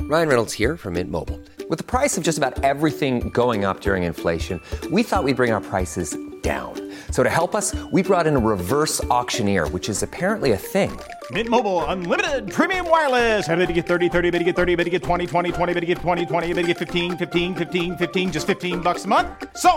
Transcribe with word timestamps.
Ryan 0.00 0.28
Reynolds 0.28 0.52
here 0.52 0.76
from 0.76 0.94
Mint 0.94 1.10
Mobile. 1.10 1.40
With 1.70 1.78
the 1.78 1.84
price 1.84 2.18
of 2.18 2.24
just 2.24 2.36
about 2.36 2.62
everything 2.62 3.30
going 3.30 3.64
up 3.64 3.80
during 3.80 4.02
inflation, 4.02 4.60
we 4.90 5.02
thought 5.02 5.24
we'd 5.24 5.36
bring 5.36 5.50
our 5.52 5.62
prices 5.62 6.16
down. 6.42 6.74
So 7.10 7.22
to 7.22 7.30
help 7.30 7.54
us, 7.54 7.74
we 7.90 8.02
brought 8.02 8.26
in 8.26 8.36
a 8.36 8.38
reverse 8.38 9.02
auctioneer, 9.04 9.66
which 9.68 9.88
is 9.88 10.02
apparently 10.02 10.52
a 10.52 10.58
thing. 10.58 10.90
Mint 11.30 11.48
Mobile 11.48 11.82
unlimited 11.86 12.52
premium 12.52 12.90
wireless. 12.90 13.48
Ready 13.48 13.64
to 13.66 13.72
get 13.72 13.86
30, 13.86 14.10
30, 14.10 14.30
bit 14.30 14.38
to 14.40 14.44
get 14.44 14.56
30, 14.56 14.74
bit 14.76 14.84
to 14.84 14.90
get 14.90 15.02
20, 15.02 15.26
20, 15.26 15.52
20, 15.52 15.72
bit 15.72 15.80
to 15.80 15.86
get 15.86 15.98
20, 15.98 16.26
20, 16.26 16.52
bit 16.52 16.60
to 16.62 16.66
get 16.68 16.76
15, 16.78 17.16
15, 17.16 17.54
15, 17.54 17.96
15 17.96 18.32
just 18.32 18.46
15 18.46 18.80
bucks 18.80 19.06
a 19.06 19.08
month. 19.08 19.28
So, 19.56 19.70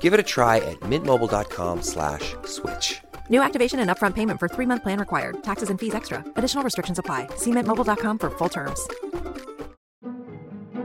Give 0.00 0.14
it 0.14 0.20
a 0.20 0.22
try 0.22 0.56
at 0.58 0.80
mintmobile.com 0.80 1.82
slash 1.82 2.34
switch. 2.46 3.02
New 3.28 3.42
activation 3.42 3.80
and 3.80 3.90
upfront 3.90 4.14
payment 4.14 4.40
for 4.40 4.48
three 4.48 4.66
month 4.66 4.82
plan 4.82 4.98
required. 4.98 5.42
Taxes 5.42 5.68
and 5.68 5.78
fees 5.78 5.94
extra. 5.94 6.24
Additional 6.36 6.64
restrictions 6.64 6.98
apply. 6.98 7.28
See 7.36 7.50
mintmobile.com 7.50 8.18
for 8.18 8.30
full 8.30 8.48
terms. 8.48 8.80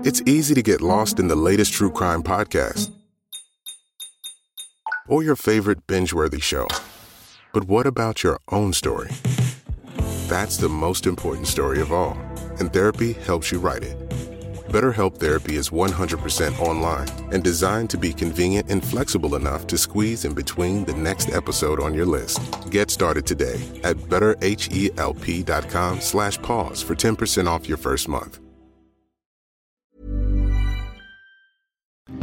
It's 0.02 0.22
easy 0.22 0.54
to 0.54 0.62
get 0.62 0.80
lost 0.80 1.20
in 1.20 1.28
the 1.28 1.36
latest 1.36 1.74
true 1.74 1.92
crime 1.92 2.24
podcast 2.24 2.90
or 5.10 5.24
your 5.24 5.36
favorite 5.36 5.86
binge 5.88 6.14
worthy 6.14 6.40
show. 6.40 6.68
But 7.52 7.66
what 7.66 7.86
about 7.86 8.24
your 8.24 8.40
own 8.50 8.72
story? 8.72 9.10
That's 10.30 10.56
the 10.56 10.70
most 10.70 11.06
important 11.06 11.48
story 11.48 11.82
of 11.82 11.92
all, 11.92 12.18
and 12.60 12.72
therapy 12.72 13.12
helps 13.12 13.52
you 13.52 13.60
write 13.60 13.84
it. 13.84 13.98
BetterHelp 14.70 15.18
Therapy 15.18 15.58
is 15.58 15.70
100% 15.70 16.58
online 16.60 17.10
and 17.34 17.44
designed 17.44 17.90
to 17.90 17.98
be 17.98 18.14
convenient 18.14 18.70
and 18.70 18.82
flexible 18.82 19.36
enough 19.36 19.68
to 19.68 19.78
squeeze 19.78 20.24
in 20.24 20.34
between 20.34 20.86
the 20.86 20.94
next 20.94 21.30
episode 21.30 21.82
on 21.82 21.94
your 21.94 22.06
list. 22.06 22.40
Get 22.70 22.90
started 22.90 23.28
today 23.28 23.60
at 23.84 23.98
betterhelp.com 23.98 26.02
slash 26.02 26.42
pause 26.42 26.82
for 26.82 26.96
10% 26.96 27.48
off 27.48 27.68
your 27.68 27.78
first 27.78 28.08
month. 28.08 28.40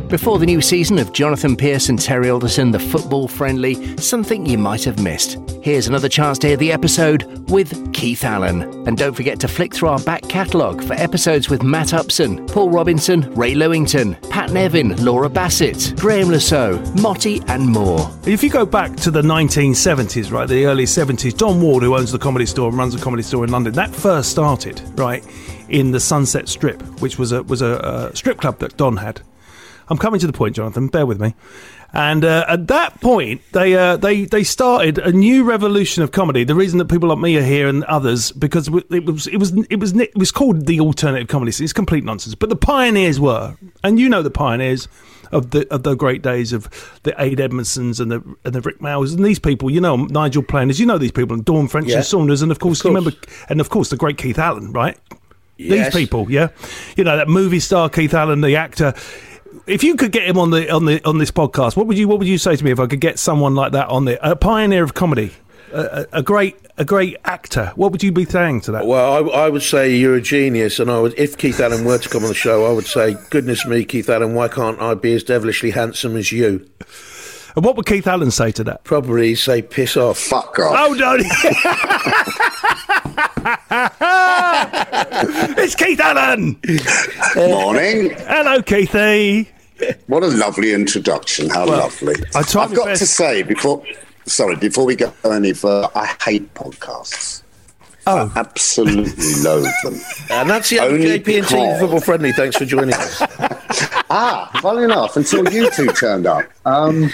Before 0.08 0.38
the 0.38 0.46
new 0.46 0.60
season 0.60 0.98
of 0.98 1.12
Jonathan 1.12 1.56
Pierce 1.56 1.88
and 1.88 2.00
Terry 2.00 2.30
Alderton, 2.30 2.70
the 2.70 2.78
football 2.78 3.26
friendly, 3.26 3.96
something 3.96 4.46
you 4.46 4.56
might 4.56 4.84
have 4.84 5.02
missed. 5.02 5.36
Here's 5.62 5.88
another 5.88 6.08
chance 6.08 6.38
to 6.38 6.46
hear 6.46 6.56
the 6.56 6.70
episode 6.70 7.24
with 7.50 7.92
Keith 7.92 8.22
Allen. 8.22 8.62
And 8.86 8.96
don't 8.96 9.14
forget 9.14 9.40
to 9.40 9.48
flick 9.48 9.74
through 9.74 9.88
our 9.88 9.98
back 9.98 10.22
catalogue 10.28 10.84
for 10.84 10.94
episodes 10.94 11.50
with 11.50 11.64
Matt 11.64 11.92
Upson, 11.92 12.46
Paul 12.46 12.70
Robinson, 12.70 13.34
Ray 13.34 13.54
Lewington, 13.54 14.16
Pat 14.30 14.52
Nevin, 14.52 14.94
Laura 15.04 15.28
Bassett, 15.28 15.94
Graham 15.96 16.30
Lasso, 16.30 16.78
Motti, 16.94 17.44
and 17.48 17.66
more. 17.66 18.08
If 18.26 18.44
you 18.44 18.50
go 18.50 18.64
back 18.64 18.94
to 18.98 19.10
the 19.10 19.22
1970s, 19.22 20.30
right, 20.30 20.48
the 20.48 20.66
early 20.66 20.84
70s, 20.84 21.36
Don 21.36 21.60
Ward, 21.60 21.82
who 21.82 21.96
owns 21.96 22.12
the 22.12 22.18
comedy 22.18 22.46
store 22.46 22.68
and 22.68 22.78
runs 22.78 22.94
a 22.94 23.00
comedy 23.00 23.24
store 23.24 23.42
in 23.42 23.50
London, 23.50 23.74
that 23.74 23.90
first 23.90 24.30
started, 24.30 24.80
right, 24.96 25.24
in 25.68 25.90
the 25.90 25.98
Sunset 25.98 26.48
Strip, 26.48 26.80
which 27.00 27.18
was 27.18 27.32
a 27.32 27.42
was 27.42 27.60
a, 27.60 28.10
a 28.12 28.16
strip 28.16 28.38
club 28.38 28.60
that 28.60 28.76
Don 28.76 28.98
had. 28.98 29.20
I'm 29.88 29.98
coming 29.98 30.20
to 30.20 30.26
the 30.26 30.32
point, 30.32 30.56
Jonathan. 30.56 30.88
Bear 30.88 31.06
with 31.06 31.20
me. 31.20 31.34
And 31.92 32.24
uh, 32.24 32.44
at 32.48 32.66
that 32.66 33.00
point, 33.00 33.40
they 33.52 33.74
uh, 33.74 33.96
they 33.96 34.24
they 34.24 34.42
started 34.44 34.98
a 34.98 35.12
new 35.12 35.44
revolution 35.44 36.02
of 36.02 36.10
comedy. 36.12 36.44
The 36.44 36.54
reason 36.54 36.78
that 36.78 36.86
people 36.86 37.08
like 37.08 37.18
me 37.18 37.36
are 37.38 37.42
here 37.42 37.68
and 37.68 37.84
others 37.84 38.32
because 38.32 38.68
it 38.68 39.04
was 39.06 39.26
it 39.28 39.38
was 39.38 39.56
it 39.68 39.76
was 39.78 39.92
it 39.96 40.16
was 40.16 40.30
called 40.32 40.66
the 40.66 40.80
alternative 40.80 41.28
comedy. 41.28 41.52
It's 41.62 41.72
complete 41.72 42.04
nonsense. 42.04 42.34
But 42.34 42.48
the 42.50 42.56
pioneers 42.56 43.18
were, 43.20 43.56
and 43.84 43.98
you 44.00 44.08
know 44.08 44.22
the 44.22 44.30
pioneers 44.30 44.88
of 45.32 45.50
the 45.52 45.66
of 45.72 45.84
the 45.84 45.94
great 45.94 46.22
days 46.22 46.52
of 46.52 46.68
the 47.04 47.14
Ade 47.22 47.38
Edmondsons 47.38 47.98
and 48.00 48.10
the 48.10 48.22
and 48.44 48.54
the 48.54 48.60
Rick 48.60 48.80
Mowers 48.80 49.12
and 49.14 49.24
these 49.24 49.38
people. 49.38 49.70
You 49.70 49.80
know 49.80 49.96
Nigel 49.96 50.42
Planers. 50.42 50.78
You 50.80 50.86
know 50.86 50.98
these 50.98 51.12
people 51.12 51.34
and 51.34 51.44
Dawn 51.44 51.68
French 51.68 51.88
Yeah. 51.88 51.96
and 51.98 52.04
Saunders 52.04 52.42
and 52.42 52.50
of 52.50 52.58
course, 52.58 52.80
Of 52.80 52.86
you 52.86 52.90
course. 52.96 53.04
remember 53.06 53.26
and 53.48 53.60
of 53.60 53.70
course 53.70 53.88
the 53.90 53.96
great 53.96 54.18
Keith 54.18 54.38
Allen, 54.40 54.72
right? 54.72 54.98
Yes. 55.56 55.94
These 55.94 56.02
people, 56.04 56.30
yeah, 56.30 56.48
you 56.96 57.04
know 57.04 57.16
that 57.16 57.28
movie 57.28 57.60
star 57.60 57.88
Keith 57.88 58.12
Allen, 58.12 58.40
the 58.42 58.56
actor. 58.56 58.92
If 59.66 59.84
you 59.84 59.96
could 59.96 60.12
get 60.12 60.24
him 60.24 60.38
on 60.38 60.50
the 60.50 60.70
on 60.70 60.84
the 60.84 61.04
on 61.06 61.18
this 61.18 61.30
podcast, 61.30 61.76
what 61.76 61.86
would 61.86 61.98
you 61.98 62.08
what 62.08 62.18
would 62.18 62.28
you 62.28 62.38
say 62.38 62.56
to 62.56 62.64
me 62.64 62.70
if 62.70 62.80
I 62.80 62.86
could 62.86 63.00
get 63.00 63.18
someone 63.18 63.54
like 63.54 63.72
that 63.72 63.88
on 63.88 64.04
there, 64.04 64.18
a 64.22 64.36
pioneer 64.36 64.82
of 64.84 64.94
comedy, 64.94 65.32
a, 65.72 65.80
a, 66.12 66.18
a 66.18 66.22
great 66.22 66.56
a 66.78 66.84
great 66.84 67.16
actor? 67.24 67.72
What 67.76 67.92
would 67.92 68.02
you 68.02 68.12
be 68.12 68.24
saying 68.24 68.62
to 68.62 68.72
that? 68.72 68.86
Well, 68.86 69.30
I, 69.30 69.44
I 69.44 69.48
would 69.50 69.62
say 69.62 69.94
you're 69.94 70.16
a 70.16 70.20
genius, 70.20 70.78
and 70.78 70.90
I 70.90 71.00
would, 71.00 71.14
if 71.18 71.36
Keith 71.38 71.60
Allen 71.60 71.84
were 71.84 71.98
to 71.98 72.08
come 72.08 72.22
on 72.22 72.28
the 72.28 72.34
show, 72.34 72.66
I 72.66 72.72
would 72.72 72.86
say, 72.86 73.16
"Goodness 73.30 73.66
me, 73.66 73.84
Keith 73.84 74.08
Allen, 74.10 74.34
why 74.34 74.48
can't 74.48 74.80
I 74.80 74.94
be 74.94 75.14
as 75.14 75.24
devilishly 75.24 75.70
handsome 75.70 76.16
as 76.16 76.32
you?" 76.32 76.68
And 77.56 77.64
what 77.64 77.76
would 77.76 77.86
Keith 77.86 78.06
Allen 78.06 78.30
say 78.30 78.52
to 78.52 78.64
that? 78.64 78.84
Probably 78.84 79.34
say, 79.34 79.62
"Piss 79.62 79.96
off." 79.96 80.18
Fuck 80.18 80.58
off. 80.58 80.74
Oh 80.78 80.92
no! 80.92 81.16
it's 85.66 85.74
Keith 85.74 85.98
Allen. 85.98 86.60
Morning. 87.34 88.10
Hello, 88.18 88.62
Keithy. 88.62 89.48
What 90.06 90.22
a 90.22 90.28
lovely 90.28 90.72
introduction. 90.72 91.50
How 91.50 91.66
lovely. 91.66 92.14
I 92.36 92.38
I've 92.38 92.52
got 92.74 92.86
best. 92.86 93.00
to 93.00 93.06
say 93.06 93.42
before, 93.42 93.84
sorry, 94.26 94.54
before 94.56 94.84
we 94.86 94.94
go 94.94 95.12
any 95.24 95.52
further, 95.52 95.88
I 95.96 96.16
hate 96.22 96.54
podcasts. 96.54 97.42
Oh. 98.06 98.30
I 98.36 98.38
absolutely 98.38 99.42
loathe 99.42 99.66
them. 99.82 100.00
And 100.30 100.48
that's 100.48 100.70
the 100.70 100.78
Only 100.78 101.18
JP 101.18 101.38
and 101.38 101.48
T 101.48 101.56
because- 101.56 101.80
Football 101.80 102.00
Friendly. 102.00 102.32
Thanks 102.32 102.56
for 102.56 102.64
joining 102.64 102.94
us. 102.94 103.22
Ah, 104.08 104.48
funny 104.62 104.84
enough, 104.84 105.16
until 105.16 105.52
you 105.52 105.68
two 105.72 105.88
turned 105.88 106.26
up. 106.26 106.44
Um, 106.64 107.10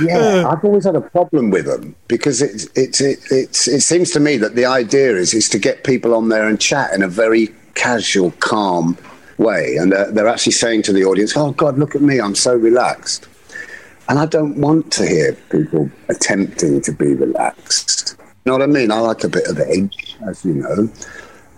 yeah, 0.00 0.48
I've 0.48 0.64
always 0.64 0.84
had 0.84 0.94
a 0.94 1.00
problem 1.00 1.50
with 1.50 1.66
them 1.66 1.96
because 2.06 2.40
it, 2.40 2.62
it, 2.78 3.00
it, 3.00 3.18
it's 3.32 3.66
it 3.66 3.80
seems 3.80 4.12
to 4.12 4.20
me 4.20 4.36
that 4.36 4.54
the 4.54 4.64
idea 4.64 5.16
is 5.16 5.34
is 5.34 5.48
to 5.48 5.58
get 5.58 5.82
people 5.82 6.14
on 6.14 6.28
there 6.28 6.46
and 6.46 6.60
chat 6.60 6.94
in 6.94 7.02
a 7.02 7.08
very 7.08 7.52
casual, 7.74 8.30
calm 8.32 8.96
way, 9.38 9.76
and 9.76 9.92
they're, 9.92 10.10
they're 10.10 10.28
actually 10.28 10.52
saying 10.52 10.82
to 10.82 10.92
the 10.92 11.04
audience, 11.04 11.36
"Oh 11.36 11.52
God, 11.52 11.78
look 11.78 11.94
at 11.94 12.02
me, 12.02 12.20
I'm 12.20 12.34
so 12.34 12.54
relaxed." 12.54 13.28
And 14.08 14.18
I 14.18 14.26
don't 14.26 14.56
want 14.56 14.92
to 14.92 15.06
hear 15.06 15.32
people 15.50 15.90
attempting 16.08 16.80
to 16.82 16.92
be 16.92 17.14
relaxed. 17.14 18.16
You 18.18 18.50
know 18.50 18.58
what 18.58 18.62
I 18.62 18.66
mean? 18.66 18.90
I 18.90 18.98
like 18.98 19.24
a 19.24 19.28
bit 19.28 19.46
of 19.46 19.58
edge, 19.60 20.16
as 20.26 20.44
you 20.44 20.54
know. 20.54 20.90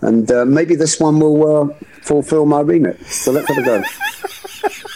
And 0.01 0.31
uh, 0.31 0.45
maybe 0.45 0.75
this 0.75 0.99
one 0.99 1.19
will 1.19 1.63
uh, 1.63 1.73
fulfill 2.03 2.45
my 2.45 2.61
remit. 2.61 3.03
So 3.07 3.31
let's 3.31 3.47
have 3.47 3.57
a 3.57 3.63
go. 3.63 3.83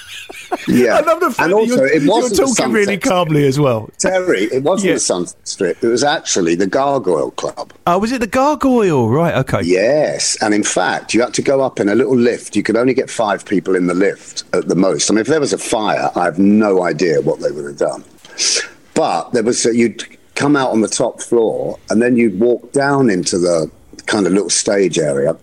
Yeah. 0.68 0.96
I 0.98 1.02
love 1.02 1.20
the 1.20 1.30
fact 1.32 1.40
and 1.42 1.52
that 1.52 1.56
also, 1.56 1.76
you're, 1.76 1.88
it 1.88 2.08
wasn't 2.08 2.38
the 2.38 2.56
talking 2.56 2.74
really 2.74 2.98
calmly 2.98 3.46
as 3.48 3.60
well. 3.60 3.90
Terry, 3.98 4.44
it 4.46 4.64
wasn't 4.64 4.88
Yeah. 4.90 4.94
the 4.96 5.00
Sunset 5.00 5.48
Strip. 5.48 5.84
It 5.84 5.88
was 5.88 6.04
actually 6.04 6.56
the 6.56 6.68
Gargoyle 6.68 7.32
Club. 7.32 7.74
Oh, 7.88 8.00
was 8.00 8.12
it 8.12 8.22
the 8.22 8.28
gargoyle? 8.28 9.10
Right. 9.10 9.36
Okay. 9.36 9.62
Yes, 9.64 10.38
and 10.42 10.54
in 10.54 10.64
fact, 10.64 11.14
you 11.14 11.22
had 11.22 11.34
to 11.36 11.42
go 11.42 11.62
up 11.62 11.80
in 11.80 11.90
a 11.90 11.96
little 11.96 12.16
lift. 12.18 12.56
You 12.56 12.64
could 12.64 12.76
only 12.78 12.94
get 12.94 13.10
five 13.10 13.46
people 13.46 13.76
in 13.76 13.88
the 13.88 13.94
lift 13.94 14.44
at 14.54 14.68
the 14.68 14.76
most. 14.76 15.10
I 15.10 15.14
mean, 15.14 15.22
if 15.22 15.28
there 15.28 15.40
was 15.40 15.54
a 15.54 15.58
fire, 15.58 16.10
I 16.16 16.26
have 16.26 16.40
no 16.40 16.84
idea 16.84 17.22
what 17.22 17.40
they 17.40 17.52
would 17.52 17.66
have 17.66 17.78
done. 17.78 18.04
But 18.94 19.32
there 19.32 19.44
was 19.44 19.66
a, 19.66 19.76
you'd 19.76 20.06
come 20.36 20.56
out 20.56 20.72
on 20.72 20.82
the 20.82 20.88
top 20.88 21.22
floor, 21.22 21.78
and 21.90 22.02
then 22.02 22.16
you'd 22.18 22.40
walk 22.40 22.72
down 22.72 23.10
into 23.10 23.38
the 23.38 23.70
kind 24.06 24.26
of 24.26 24.34
little 24.34 24.50
stage 24.50 24.98
area, 24.98 25.38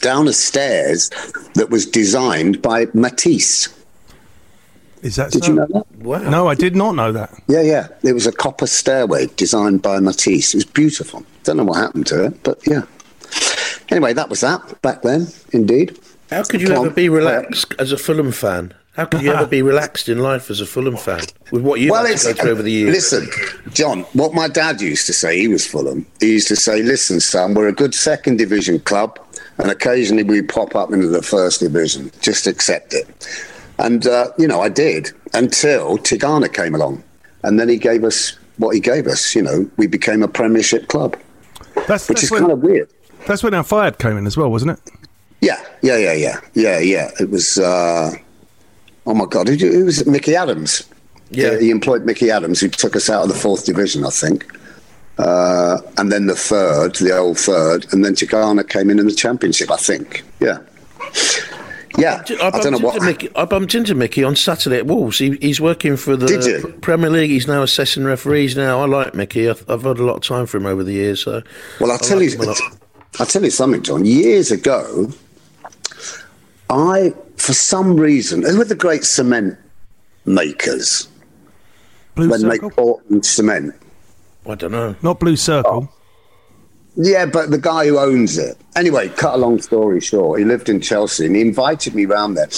down 0.00 0.26
a 0.28 0.32
stairs 0.32 1.10
that 1.54 1.70
was 1.70 1.86
designed 1.86 2.60
by 2.60 2.86
Matisse. 2.94 3.68
Is 5.04 5.16
that 5.16 5.32
Did 5.32 5.44
so? 5.44 5.50
you 5.50 5.56
know 5.56 5.66
that? 5.66 5.84
Wow. 5.98 6.30
No, 6.30 6.48
I 6.48 6.54
did 6.54 6.74
not 6.74 6.94
know 6.94 7.12
that. 7.12 7.30
Yeah, 7.46 7.60
yeah. 7.60 7.88
It 8.02 8.14
was 8.14 8.26
a 8.26 8.32
copper 8.32 8.66
stairway 8.66 9.26
designed 9.36 9.82
by 9.82 10.00
Matisse. 10.00 10.54
It 10.54 10.56
was 10.56 10.64
beautiful. 10.64 11.24
Don't 11.42 11.58
know 11.58 11.64
what 11.64 11.76
happened 11.76 12.06
to 12.06 12.24
it, 12.24 12.42
but 12.42 12.58
yeah. 12.66 12.84
Anyway, 13.90 14.14
that 14.14 14.30
was 14.30 14.40
that 14.40 14.80
back 14.80 15.02
then, 15.02 15.26
indeed. 15.52 15.98
How 16.30 16.42
could 16.42 16.62
you 16.62 16.68
Come 16.68 16.76
ever 16.78 16.88
on. 16.88 16.94
be 16.94 17.10
relaxed 17.10 17.74
as 17.78 17.92
a 17.92 17.98
Fulham 17.98 18.32
fan? 18.32 18.72
How 18.96 19.04
could 19.04 19.20
you 19.20 19.32
ever 19.32 19.46
be 19.46 19.60
relaxed 19.60 20.08
in 20.08 20.20
life 20.20 20.48
as 20.50 20.62
a 20.62 20.66
Fulham 20.66 20.96
fan 20.96 21.20
with 21.50 21.62
what 21.62 21.80
you've 21.80 21.90
well, 21.90 22.06
had 22.06 22.16
to 22.16 22.32
go 22.32 22.40
through 22.40 22.50
over 22.52 22.62
the 22.62 22.70
years? 22.70 22.94
Listen, 22.94 23.28
John, 23.72 24.04
what 24.14 24.32
my 24.32 24.48
dad 24.48 24.80
used 24.80 25.04
to 25.06 25.12
say, 25.12 25.38
he 25.38 25.48
was 25.48 25.66
Fulham. 25.66 26.06
He 26.20 26.32
used 26.32 26.48
to 26.48 26.56
say, 26.56 26.80
"Listen, 26.82 27.20
son, 27.20 27.52
we're 27.52 27.68
a 27.68 27.72
good 27.72 27.94
second 27.94 28.38
division 28.38 28.78
club, 28.80 29.18
and 29.58 29.70
occasionally 29.70 30.22
we 30.22 30.40
pop 30.40 30.74
up 30.74 30.92
into 30.92 31.08
the 31.08 31.22
first 31.22 31.60
division. 31.60 32.10
Just 32.20 32.46
accept 32.46 32.94
it." 32.94 33.06
And 33.78 34.06
uh, 34.06 34.30
you 34.38 34.46
know, 34.46 34.60
I 34.60 34.68
did 34.68 35.10
until 35.32 35.98
Tigana 35.98 36.52
came 36.52 36.74
along, 36.74 37.02
and 37.42 37.58
then 37.58 37.68
he 37.68 37.76
gave 37.76 38.04
us 38.04 38.36
what 38.58 38.74
he 38.74 38.80
gave 38.80 39.06
us. 39.06 39.34
You 39.34 39.42
know, 39.42 39.70
we 39.76 39.86
became 39.86 40.22
a 40.22 40.28
Premiership 40.28 40.88
club, 40.88 41.16
That's, 41.88 42.08
which 42.08 42.16
that's 42.16 42.22
is 42.24 42.30
when, 42.30 42.42
kind 42.42 42.52
of 42.52 42.60
weird. 42.60 42.90
That's 43.26 43.42
when 43.42 43.54
Al 43.54 43.64
Fayed 43.64 43.98
came 43.98 44.16
in 44.16 44.26
as 44.26 44.36
well, 44.36 44.50
wasn't 44.50 44.72
it? 44.72 44.90
Yeah, 45.40 45.60
yeah, 45.82 45.98
yeah, 45.98 46.12
yeah, 46.12 46.40
yeah, 46.54 46.78
yeah. 46.78 47.10
It 47.20 47.30
was. 47.30 47.58
Uh, 47.58 48.12
oh 49.06 49.14
my 49.14 49.26
God, 49.26 49.48
who, 49.48 49.56
who 49.56 49.84
was 49.84 50.00
it? 50.00 50.06
Mickey 50.06 50.36
Adams? 50.36 50.88
Yeah. 51.30 51.58
he 51.58 51.70
employed 51.70 52.04
Mickey 52.04 52.30
Adams, 52.30 52.60
who 52.60 52.68
took 52.68 52.94
us 52.94 53.10
out 53.10 53.22
of 53.22 53.28
the 53.28 53.34
fourth 53.34 53.64
division, 53.64 54.04
I 54.04 54.10
think. 54.10 54.46
Uh, 55.18 55.78
and 55.96 56.10
then 56.10 56.26
the 56.26 56.34
third, 56.34 56.96
the 56.96 57.16
old 57.16 57.38
third, 57.38 57.86
and 57.92 58.04
then 58.04 58.14
Tigana 58.14 58.68
came 58.68 58.90
in 58.90 58.98
in 58.98 59.06
the 59.06 59.14
championship, 59.14 59.70
I 59.70 59.76
think. 59.76 60.22
Yeah. 60.40 60.58
Yeah, 61.96 62.24
I, 62.40 62.48
I, 62.48 62.50
don't 62.60 62.72
know 62.72 62.78
bumped 62.80 62.82
what. 62.82 62.94
into 62.96 63.06
Mickey, 63.06 63.28
I 63.36 63.44
bumped 63.44 63.74
into 63.74 63.94
Mickey 63.94 64.24
on 64.24 64.34
Saturday 64.34 64.78
at 64.78 64.86
Wolves. 64.86 65.18
He, 65.18 65.36
he's 65.40 65.60
working 65.60 65.96
for 65.96 66.16
the 66.16 66.26
Did 66.26 66.44
you? 66.44 66.74
Premier 66.80 67.08
League. 67.10 67.30
He's 67.30 67.46
now 67.46 67.62
assessing 67.62 68.04
referees. 68.04 68.56
Now 68.56 68.80
I 68.80 68.86
like 68.86 69.14
Mickey. 69.14 69.48
I've, 69.48 69.64
I've 69.70 69.82
had 69.82 69.98
a 69.98 70.02
lot 70.04 70.16
of 70.16 70.22
time 70.22 70.46
for 70.46 70.56
him 70.56 70.66
over 70.66 70.82
the 70.82 70.92
years. 70.92 71.22
So 71.22 71.42
Well, 71.80 71.90
I'll 71.92 71.98
I 71.98 72.00
tell 72.00 72.18
like 72.18 72.30
you, 72.30 72.34
him 72.34 72.40
a 72.42 72.46
lot. 72.46 72.58
I'll 73.20 73.26
tell 73.26 73.44
you 73.44 73.50
something, 73.50 73.82
John. 73.82 74.04
Years 74.04 74.50
ago, 74.50 75.08
I, 76.70 77.14
for 77.36 77.52
some 77.52 77.96
reason, 77.96 78.42
who 78.42 78.58
were 78.58 78.64
the 78.64 78.74
great 78.74 79.04
cement 79.04 79.56
makers 80.24 81.06
Blue 82.16 82.28
when 82.28 82.42
they 82.42 82.48
Circle? 82.56 82.68
make 82.70 82.76
Portland 82.76 83.24
cement? 83.26 83.74
I 84.46 84.54
don't 84.56 84.72
know. 84.72 84.96
Not 85.02 85.20
Blue 85.20 85.36
Circle. 85.36 85.88
Oh. 85.92 85.94
Yeah, 86.96 87.26
but 87.26 87.50
the 87.50 87.58
guy 87.58 87.86
who 87.86 87.98
owns 87.98 88.38
it. 88.38 88.56
Anyway, 88.76 89.08
cut 89.08 89.34
a 89.34 89.38
long 89.38 89.60
story 89.60 90.00
short, 90.00 90.38
he 90.38 90.44
lived 90.44 90.68
in 90.68 90.80
Chelsea 90.80 91.26
and 91.26 91.34
he 91.34 91.42
invited 91.42 91.94
me 91.94 92.04
round 92.04 92.36
there 92.36 92.48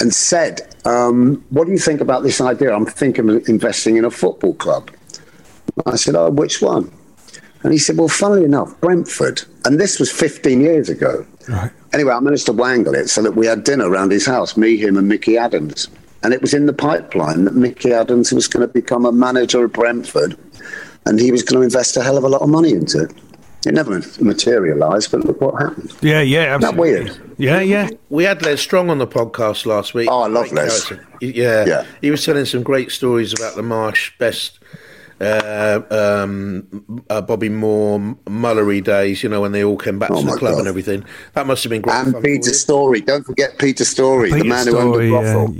and 0.00 0.12
said, 0.12 0.60
um, 0.84 1.44
What 1.50 1.66
do 1.66 1.72
you 1.72 1.78
think 1.78 2.00
about 2.00 2.22
this 2.22 2.40
idea? 2.40 2.74
I'm 2.74 2.86
thinking 2.86 3.30
of 3.30 3.48
investing 3.48 3.96
in 3.96 4.04
a 4.04 4.10
football 4.10 4.54
club. 4.54 4.90
I 5.86 5.96
said, 5.96 6.16
Oh, 6.16 6.30
which 6.30 6.60
one? 6.60 6.92
And 7.62 7.72
he 7.72 7.78
said, 7.78 7.96
Well, 7.96 8.08
funnily 8.08 8.44
enough, 8.44 8.78
Brentford. 8.80 9.42
And 9.64 9.80
this 9.80 9.98
was 9.98 10.10
15 10.10 10.60
years 10.60 10.88
ago. 10.88 11.26
Anyway, 11.92 12.12
I 12.12 12.20
managed 12.20 12.46
to 12.46 12.52
wangle 12.52 12.94
it 12.94 13.08
so 13.08 13.22
that 13.22 13.32
we 13.32 13.46
had 13.46 13.64
dinner 13.64 13.88
around 13.88 14.12
his 14.12 14.26
house, 14.26 14.56
me, 14.56 14.76
him, 14.76 14.96
and 14.96 15.08
Mickey 15.08 15.38
Adams. 15.38 15.88
And 16.22 16.32
it 16.32 16.40
was 16.40 16.54
in 16.54 16.66
the 16.66 16.72
pipeline 16.72 17.44
that 17.44 17.54
Mickey 17.54 17.92
Adams 17.92 18.32
was 18.32 18.48
going 18.48 18.66
to 18.66 18.72
become 18.72 19.04
a 19.04 19.12
manager 19.12 19.64
of 19.64 19.72
Brentford 19.72 20.36
and 21.04 21.18
he 21.18 21.32
was 21.32 21.42
going 21.42 21.60
to 21.60 21.64
invest 21.64 21.96
a 21.96 22.02
hell 22.02 22.16
of 22.16 22.24
a 22.24 22.28
lot 22.28 22.42
of 22.42 22.48
money 22.48 22.72
into 22.72 23.04
it. 23.04 23.12
It 23.64 23.74
never 23.74 24.02
materialised, 24.20 25.12
but 25.12 25.24
look 25.24 25.40
what 25.40 25.60
happened. 25.62 25.92
Yeah, 26.02 26.20
yeah, 26.20 26.50
Isn't 26.56 26.62
that 26.62 26.76
weird? 26.76 27.16
Yeah, 27.38 27.60
yeah. 27.60 27.90
We 28.10 28.24
had 28.24 28.42
Les 28.42 28.60
Strong 28.60 28.90
on 28.90 28.98
the 28.98 29.06
podcast 29.06 29.66
last 29.66 29.94
week. 29.94 30.08
Oh, 30.10 30.22
I 30.22 30.26
love 30.26 30.48
Great 30.48 30.64
Les. 30.64 30.84
character. 30.88 31.06
Yeah. 31.20 31.64
Yeah. 31.66 31.84
He 32.00 32.10
was 32.10 32.24
telling 32.24 32.44
some 32.44 32.62
great 32.64 32.90
stories 32.90 33.32
about 33.32 33.54
the 33.54 33.62
Marsh 33.62 34.12
best. 34.18 34.58
Uh, 35.20 35.80
um, 35.92 37.04
uh, 37.08 37.20
Bobby 37.20 37.48
Moore, 37.48 38.00
Mullery 38.26 38.82
days, 38.82 39.22
you 39.22 39.28
know, 39.28 39.40
when 39.40 39.52
they 39.52 39.62
all 39.62 39.76
came 39.76 39.96
back 40.00 40.10
Oh 40.10 40.20
to 40.20 40.26
the 40.26 40.36
club 40.36 40.54
God. 40.54 40.58
and 40.60 40.68
everything. 40.68 41.04
That 41.34 41.46
must 41.46 41.62
have 41.62 41.70
been 41.70 41.82
great. 41.82 41.94
And 41.94 42.12
fun 42.14 42.22
Peter. 42.22 42.52
Story. 42.52 43.00
Don't 43.02 43.22
forget 43.24 43.56
Peter 43.58 43.84
Storey, 43.84 44.30
the 44.30 44.36
Peter 44.38 44.48
man 44.48 44.66
who 44.66 44.76
owned 44.78 45.00
the 45.00 45.08
brothel. 45.10 45.54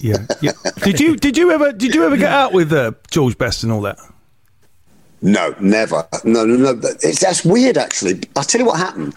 yeah, 0.00 0.16
yeah, 0.40 0.52
yeah. 0.64 0.70
did 0.82 0.98
you 0.98 1.16
did 1.16 1.36
you 1.36 1.50
ever 1.50 1.72
did 1.72 1.94
you 1.94 2.06
ever 2.06 2.16
get 2.16 2.32
out 2.32 2.54
with 2.54 2.72
uh, 2.72 2.92
George 3.10 3.36
Best 3.36 3.62
and 3.64 3.70
all 3.70 3.82
that? 3.82 3.98
No, 5.22 5.54
never. 5.60 6.06
No, 6.24 6.44
no, 6.44 6.56
no. 6.72 6.80
It's, 7.02 7.20
that's 7.20 7.44
weird, 7.44 7.78
actually. 7.78 8.20
I'll 8.36 8.42
tell 8.44 8.60
you 8.60 8.66
what 8.66 8.78
happened. 8.78 9.14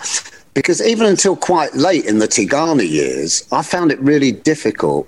Because 0.54 0.82
even 0.82 1.06
until 1.08 1.36
quite 1.36 1.74
late 1.74 2.06
in 2.06 2.20
the 2.20 2.28
Tigana 2.28 2.88
years, 2.88 3.46
I 3.52 3.62
found 3.62 3.92
it 3.92 4.00
really 4.00 4.32
difficult 4.32 5.08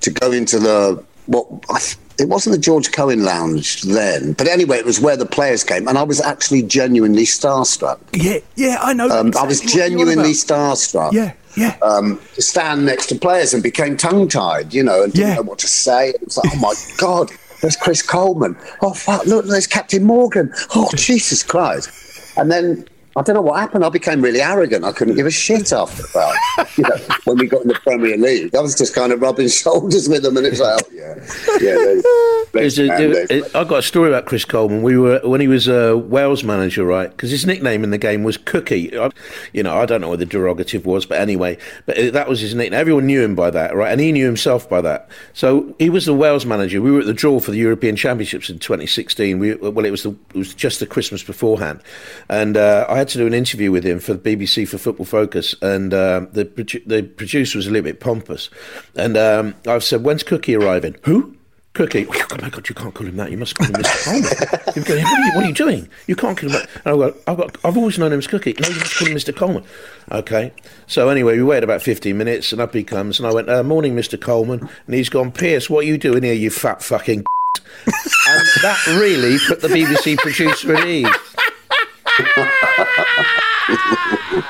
to 0.00 0.10
go 0.10 0.32
into 0.32 0.58
the 0.58 1.02
what 1.26 1.46
I, 1.70 1.78
it 2.18 2.28
wasn't 2.28 2.54
the 2.56 2.60
George 2.60 2.92
Cohen 2.92 3.24
Lounge 3.24 3.82
then, 3.82 4.34
but 4.34 4.48
anyway, 4.48 4.76
it 4.78 4.84
was 4.84 5.00
where 5.00 5.16
the 5.16 5.24
players 5.24 5.64
came, 5.64 5.88
and 5.88 5.96
I 5.96 6.02
was 6.02 6.20
actually 6.20 6.62
genuinely 6.62 7.24
starstruck. 7.24 8.00
Yeah, 8.12 8.38
yeah, 8.56 8.78
I 8.82 8.92
know. 8.92 9.08
Um, 9.08 9.32
I 9.38 9.44
was 9.46 9.62
exactly 9.62 9.72
you're 9.74 9.84
on 9.84 9.90
genuinely 10.08 10.32
starstruck. 10.32 11.12
Yeah, 11.12 11.32
yeah. 11.56 11.76
um, 11.80 12.20
to 12.34 12.42
stand 12.42 12.84
next 12.84 13.06
to 13.06 13.14
players 13.14 13.54
and 13.54 13.62
became 13.62 13.96
tongue 13.96 14.28
tied, 14.28 14.74
you 14.74 14.82
know, 14.82 15.04
and 15.04 15.12
didn't 15.12 15.28
Yeah. 15.28 15.34
know 15.36 15.42
what 15.42 15.58
to 15.60 15.68
say. 15.68 16.10
It 16.10 16.24
was 16.24 16.36
like, 16.36 16.52
oh 16.54 16.58
my 16.58 16.74
God, 16.98 17.30
there's 17.62 17.76
Chris 17.76 18.02
Coleman. 18.02 18.56
Oh, 18.82 18.92
fuck, 18.92 19.24
look, 19.24 19.46
there's 19.46 19.66
Captain 19.66 20.04
Morgan. 20.04 20.52
Oh, 20.74 20.90
Jesus 20.96 21.42
Christ. 21.42 21.90
And 22.36 22.50
then 22.50 22.86
I 23.14 23.22
don't 23.22 23.34
know 23.34 23.42
what 23.42 23.60
happened. 23.60 23.84
I 23.84 23.90
became 23.90 24.22
really 24.22 24.40
arrogant. 24.40 24.84
I 24.84 24.92
couldn't 24.92 25.16
give 25.16 25.26
a 25.26 25.30
shit 25.30 25.72
after 25.72 26.02
that. 26.14 26.68
You 26.78 26.84
know, 26.84 26.96
when 27.24 27.36
we 27.38 27.46
got 27.46 27.62
in 27.62 27.68
the 27.68 27.74
Premier 27.74 28.16
League, 28.16 28.54
I 28.54 28.60
was 28.60 28.74
just 28.74 28.94
kind 28.94 29.12
of 29.12 29.20
rubbing 29.20 29.48
shoulders 29.62 30.08
with 30.08 30.22
them, 30.22 30.36
and 30.38 30.46
it's 30.46 30.60
like, 30.60 30.80
oh, 30.82 30.88
yeah, 30.92 31.14
yeah. 31.60 31.74
there's- 31.74 32.04
There's 32.52 32.78
a- 32.78 32.86
there's- 32.88 33.28
there- 33.28 33.42
I 33.54 33.64
got 33.64 33.78
a 33.78 33.82
story 33.82 34.08
about 34.10 34.26
Chris 34.26 34.44
Coleman. 34.44 34.82
We 34.82 34.98
were 34.98 35.20
when 35.24 35.40
he 35.40 35.48
was 35.48 35.68
a 35.68 35.96
Wales 35.96 36.44
manager, 36.44 36.84
right? 36.84 37.10
Because 37.10 37.30
his 37.30 37.46
nickname 37.46 37.82
in 37.82 37.90
the 37.90 37.96
game 37.98 38.24
was 38.24 38.36
Cookie. 38.36 38.96
I, 38.98 39.10
you 39.54 39.62
know, 39.62 39.74
I 39.78 39.86
don't 39.86 40.02
know 40.02 40.10
what 40.10 40.18
the 40.18 40.26
derogative 40.26 40.84
was, 40.84 41.06
but 41.06 41.18
anyway, 41.18 41.56
but 41.86 42.12
that 42.12 42.28
was 42.28 42.40
his 42.40 42.54
nickname. 42.54 42.78
Everyone 42.78 43.06
knew 43.06 43.22
him 43.22 43.34
by 43.34 43.50
that, 43.50 43.74
right? 43.74 43.90
And 43.90 44.00
he 44.02 44.12
knew 44.12 44.26
himself 44.26 44.68
by 44.68 44.82
that. 44.82 45.08
So 45.32 45.74
he 45.78 45.88
was 45.88 46.04
the 46.04 46.12
Wales 46.14 46.44
manager. 46.44 46.82
We 46.82 46.90
were 46.90 47.00
at 47.00 47.06
the 47.06 47.14
draw 47.14 47.40
for 47.40 47.52
the 47.52 47.56
European 47.58 47.96
Championships 47.96 48.50
in 48.50 48.58
2016. 48.58 49.38
We, 49.38 49.54
well, 49.54 49.86
it 49.86 49.90
was 49.90 50.02
the, 50.02 50.10
it 50.34 50.36
was 50.36 50.52
just 50.52 50.78
the 50.78 50.86
Christmas 50.86 51.22
beforehand, 51.22 51.80
and 52.28 52.58
uh, 52.58 52.84
I 52.88 53.01
had 53.02 53.08
to 53.08 53.18
do 53.18 53.26
an 53.26 53.34
interview 53.34 53.70
with 53.72 53.84
him 53.84 53.98
for 53.98 54.14
the 54.14 54.36
BBC 54.36 54.66
for 54.68 54.78
Football 54.78 55.06
Focus, 55.06 55.54
and 55.60 55.92
um, 55.92 56.28
the 56.32 56.44
produ- 56.44 56.86
the 56.86 57.02
producer 57.02 57.58
was 57.58 57.66
a 57.66 57.70
little 57.70 57.84
bit 57.84 58.00
pompous, 58.00 58.48
and 58.94 59.16
um, 59.16 59.54
I 59.66 59.78
said, 59.80 60.04
"When's 60.04 60.22
Cookie 60.22 60.54
arriving?" 60.54 60.96
Who? 61.02 61.36
Cookie. 61.74 62.06
Oh 62.08 62.36
my 62.40 62.50
God, 62.50 62.68
you 62.68 62.74
can't 62.74 62.94
call 62.94 63.06
him 63.06 63.16
that. 63.16 63.30
You 63.30 63.38
must 63.38 63.54
call 63.54 63.66
him 63.66 63.72
Mr. 63.72 64.04
Coleman. 64.04 64.74
You're 64.76 64.84
going, 64.84 65.02
what, 65.04 65.18
are 65.18 65.24
you, 65.24 65.32
what 65.34 65.44
are 65.44 65.48
you 65.48 65.54
doing? 65.54 65.88
You 66.06 66.14
can't 66.14 66.36
call 66.36 66.50
him 66.50 66.52
that. 66.52 66.68
And 66.84 66.94
I 66.94 66.96
go, 66.96 67.16
I've, 67.26 67.36
got, 67.38 67.56
I've 67.64 67.78
always 67.78 67.98
known 67.98 68.12
him 68.12 68.18
as 68.18 68.26
Cookie. 68.26 68.54
No, 68.60 68.68
you 68.68 68.78
must 68.78 68.94
call 68.98 69.08
him 69.08 69.16
Mr. 69.16 69.34
Coleman. 69.34 69.64
Okay. 70.10 70.52
So 70.86 71.08
anyway, 71.08 71.38
we 71.38 71.42
waited 71.42 71.64
about 71.64 71.80
15 71.80 72.14
minutes 72.14 72.52
and 72.52 72.60
up 72.60 72.74
he 72.74 72.84
comes. 72.84 73.18
And 73.18 73.26
I 73.26 73.32
went, 73.32 73.48
uh, 73.48 73.62
morning, 73.62 73.96
Mr. 73.96 74.20
Coleman. 74.20 74.68
And 74.86 74.94
he's 74.94 75.08
gone, 75.08 75.32
Pierce, 75.32 75.70
what 75.70 75.84
are 75.84 75.88
you 75.88 75.96
doing 75.96 76.24
here, 76.24 76.34
you 76.34 76.50
fat 76.50 76.82
fucking 76.82 77.24
And 77.86 78.46
that 78.62 78.86
really 79.00 79.38
put 79.48 79.62
the 79.62 79.68
BBC 79.68 80.18
producer 80.18 80.74
at 80.74 80.86
ease. 80.86 81.08
ah! 83.18 84.16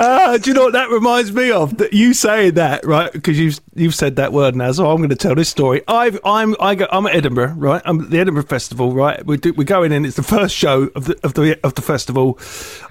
Ah, 0.00 0.38
do 0.40 0.50
you 0.50 0.54
know 0.54 0.64
what 0.64 0.72
that 0.74 0.90
reminds 0.90 1.32
me 1.32 1.50
of? 1.50 1.76
That 1.78 1.92
you 1.92 2.14
saying 2.14 2.54
that 2.54 2.84
right 2.84 3.12
because 3.12 3.38
you've 3.38 3.60
you've 3.74 3.94
said 3.94 4.16
that 4.16 4.32
word 4.32 4.54
now. 4.54 4.70
So 4.72 4.90
I'm 4.90 4.98
going 4.98 5.08
to 5.10 5.16
tell 5.16 5.34
this 5.34 5.48
story. 5.48 5.82
I've 5.88 6.18
I'm 6.24 6.54
I 6.60 6.74
go, 6.74 6.86
I'm 6.90 7.06
at 7.06 7.14
Edinburgh, 7.14 7.54
right? 7.56 7.82
I'm 7.84 8.00
at 8.02 8.10
the 8.10 8.18
Edinburgh 8.18 8.44
Festival, 8.44 8.92
right? 8.92 9.24
We 9.24 9.36
do, 9.36 9.52
we're 9.54 9.64
going 9.64 9.92
in. 9.92 10.04
It's 10.04 10.16
the 10.16 10.22
first 10.22 10.54
show 10.54 10.90
of 10.94 11.06
the 11.06 11.18
of 11.24 11.34
the 11.34 11.58
of 11.64 11.74
the 11.74 11.82
festival. 11.82 12.38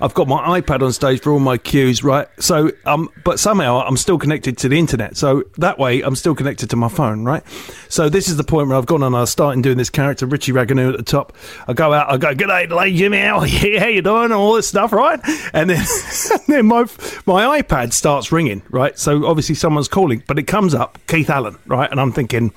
I've 0.01 0.13
got 0.13 0.27
my 0.27 0.59
iPad 0.59 0.81
on 0.81 0.91
stage 0.91 1.21
for 1.21 1.31
all 1.31 1.39
my 1.39 1.57
cues, 1.57 2.03
right? 2.03 2.27
So 2.39 2.71
um, 2.85 3.09
but 3.23 3.39
somehow 3.39 3.79
I'm 3.79 3.97
still 3.97 4.17
connected 4.17 4.57
to 4.59 4.69
the 4.69 4.77
internet. 4.79 5.17
So 5.17 5.43
that 5.57 5.79
way 5.79 6.01
I'm 6.01 6.15
still 6.15 6.35
connected 6.35 6.69
to 6.71 6.75
my 6.75 6.89
phone, 6.89 7.23
right? 7.23 7.43
So 7.89 8.09
this 8.09 8.27
is 8.27 8.37
the 8.37 8.43
point 8.43 8.67
where 8.67 8.77
I've 8.77 8.85
gone 8.85 9.03
on. 9.03 9.15
I 9.15 9.21
was 9.21 9.29
starting 9.29 9.61
doing 9.61 9.77
this 9.77 9.89
character, 9.89 10.25
Richie 10.25 10.51
Raganoo 10.51 10.91
at 10.91 10.97
the 10.97 11.03
top. 11.03 11.33
I 11.67 11.73
go 11.73 11.93
out. 11.93 12.11
I 12.11 12.17
go, 12.17 12.33
"Good 12.35 12.47
day, 12.47 12.93
Jimmy. 12.93 13.19
How, 13.19 13.43
yeah, 13.43 13.79
how 13.81 13.87
you 13.87 14.01
doing?" 14.01 14.25
And 14.25 14.33
all 14.33 14.53
this 14.53 14.67
stuff, 14.67 14.91
right? 14.91 15.19
And 15.53 15.69
then 15.69 15.77
and 15.77 15.96
then 16.47 16.65
my 16.65 16.85
my 17.25 17.61
iPad 17.61 17.93
starts 17.93 18.31
ringing, 18.31 18.61
right? 18.69 18.97
So 18.97 19.25
obviously 19.25 19.55
someone's 19.55 19.87
calling, 19.87 20.23
but 20.27 20.37
it 20.39 20.43
comes 20.43 20.73
up 20.73 20.99
Keith 21.07 21.29
Allen, 21.29 21.57
right? 21.65 21.89
And 21.89 21.99
I'm 21.99 22.11
thinking, 22.11 22.53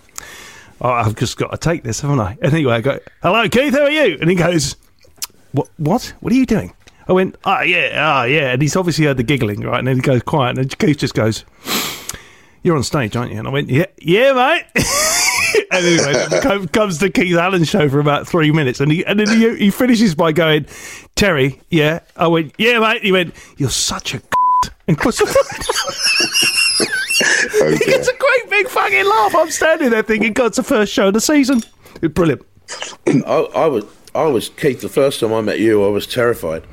oh, 0.80 0.90
I've 0.90 1.16
just 1.16 1.37
got 1.37 1.50
to 1.50 1.56
take 1.59 1.82
this, 1.82 2.00
haven't 2.00 2.20
I? 2.20 2.37
And 2.42 2.52
Anyway, 2.52 2.75
I 2.75 2.80
go, 2.80 2.99
"Hello, 3.23 3.49
Keith. 3.49 3.75
How 3.75 3.82
are 3.82 3.90
you?" 3.90 4.18
And 4.20 4.28
he 4.30 4.37
goes, 4.37 4.76
"What? 5.52 5.68
What? 5.76 6.12
What 6.20 6.32
are 6.32 6.37
you 6.37 6.47
doing?" 6.47 6.73
I 7.09 7.12
went, 7.12 7.37
"Oh 7.44 7.61
yeah, 7.62 8.20
oh 8.20 8.25
yeah." 8.25 8.52
And 8.52 8.62
he's 8.62 8.76
obviously 8.76 9.06
heard 9.06 9.16
the 9.16 9.23
giggling, 9.23 9.61
right? 9.61 9.78
And 9.78 9.88
then 9.88 9.97
he 9.97 10.02
goes 10.02 10.23
quiet, 10.23 10.59
and 10.59 10.78
Keith 10.78 10.99
just 10.99 11.14
goes, 11.14 11.44
"You're 12.62 12.76
on 12.76 12.82
stage, 12.82 13.16
aren't 13.16 13.32
you?" 13.32 13.38
And 13.38 13.49
I 13.49 13.50
went, 13.50 13.68
"Yeah, 13.68 13.87
yeah, 13.99 14.32
mate." 14.32 14.85
and 15.71 15.85
anyway, 15.87 16.66
comes 16.73 16.99
the 16.99 17.11
Keith 17.11 17.37
Allen 17.37 17.64
show 17.64 17.88
for 17.88 18.00
about 18.00 18.26
three 18.28 18.50
minutes, 18.52 18.80
and 18.80 18.90
he 18.92 19.04
and 19.07 19.21
then 19.21 19.28
he, 19.28 19.57
he 19.57 19.71
finishes 19.71 20.14
by 20.14 20.33
going, 20.33 20.66
"Terry, 21.16 21.61
yeah." 21.71 22.00
I 22.16 22.26
went, 22.26 22.52
"Yeah, 22.59 22.78
mate." 22.78 23.02
He 23.02 23.12
went, 23.12 23.35
"You're 23.57 23.71
such 23.71 24.14
a." 24.14 24.19
C-. 24.19 24.25
And 24.88 24.97
of 24.97 25.02
course, 25.02 25.21
Oh, 27.62 27.69
dear. 27.69 27.97
it's 27.97 28.09
a 28.09 28.16
great 28.16 28.50
big 28.50 28.69
fucking 28.69 29.04
laugh. 29.04 29.35
I'm 29.35 29.50
standing 29.50 29.90
there 29.90 30.02
thinking, 30.02 30.33
"God, 30.33 30.47
it's 30.47 30.57
the 30.57 30.62
first 30.62 30.92
show 30.92 31.09
of 31.09 31.14
the 31.14 31.21
season." 31.21 31.62
It's 32.02 32.12
brilliant. 32.14 32.42
I, 33.07 33.49
I 33.54 33.66
was 33.66 33.85
I 34.14 34.25
was 34.25 34.49
Keith. 34.50 34.80
The 34.80 34.88
first 34.88 35.21
time 35.21 35.33
I 35.33 35.40
met 35.40 35.61
you, 35.61 35.85
I 35.85 35.88
was 35.88 36.07
terrified. 36.07 36.64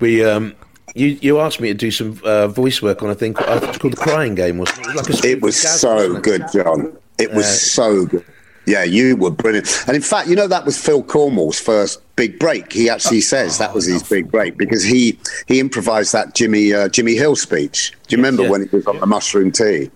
We 0.00 0.24
um, 0.24 0.54
you 0.94 1.18
you 1.22 1.40
asked 1.40 1.60
me 1.60 1.68
to 1.68 1.74
do 1.74 1.90
some 1.90 2.20
uh, 2.24 2.48
voice 2.48 2.82
work 2.82 3.02
on 3.02 3.10
a 3.10 3.14
thing 3.14 3.34
called, 3.34 3.62
uh, 3.64 3.72
called 3.78 3.94
the 3.94 3.98
Crying 4.00 4.34
Game, 4.34 4.58
wasn't 4.58 4.80
it? 4.86 4.90
It 4.90 4.96
was, 4.96 5.08
like 5.08 5.24
a 5.24 5.28
It 5.30 5.42
was 5.42 5.56
so 5.80 6.20
good, 6.20 6.44
John. 6.52 6.96
It 7.18 7.32
was 7.32 7.46
Yeah. 7.46 7.52
so 7.52 8.06
good. 8.06 8.24
Yeah, 8.66 8.82
you 8.82 9.14
were 9.16 9.30
brilliant. 9.30 9.84
And 9.86 9.94
in 9.94 10.02
fact, 10.02 10.28
you 10.28 10.34
know 10.34 10.48
that 10.48 10.64
was 10.66 10.76
Phil 10.76 11.02
Cornwell's 11.04 11.60
first 11.60 12.00
big 12.16 12.38
break. 12.40 12.72
He 12.72 12.90
actually 12.90 13.20
says 13.20 13.58
that 13.58 13.72
was 13.72 13.84
his 13.86 14.02
big 14.02 14.28
break 14.30 14.56
because 14.56 14.82
he 14.82 15.16
he 15.46 15.60
improvised 15.60 16.12
that 16.12 16.34
Jimmy 16.34 16.72
uh, 16.74 16.88
Jimmy 16.88 17.14
Hill 17.14 17.36
speech. 17.36 17.92
Do 18.08 18.16
you 18.16 18.18
remember 18.18 18.42
Yeah. 18.42 18.50
when 18.50 18.68
he 18.68 18.74
was 18.76 18.86
on 18.88 18.98
the 18.98 19.06
mushroom 19.06 19.52
tea? 19.52 19.90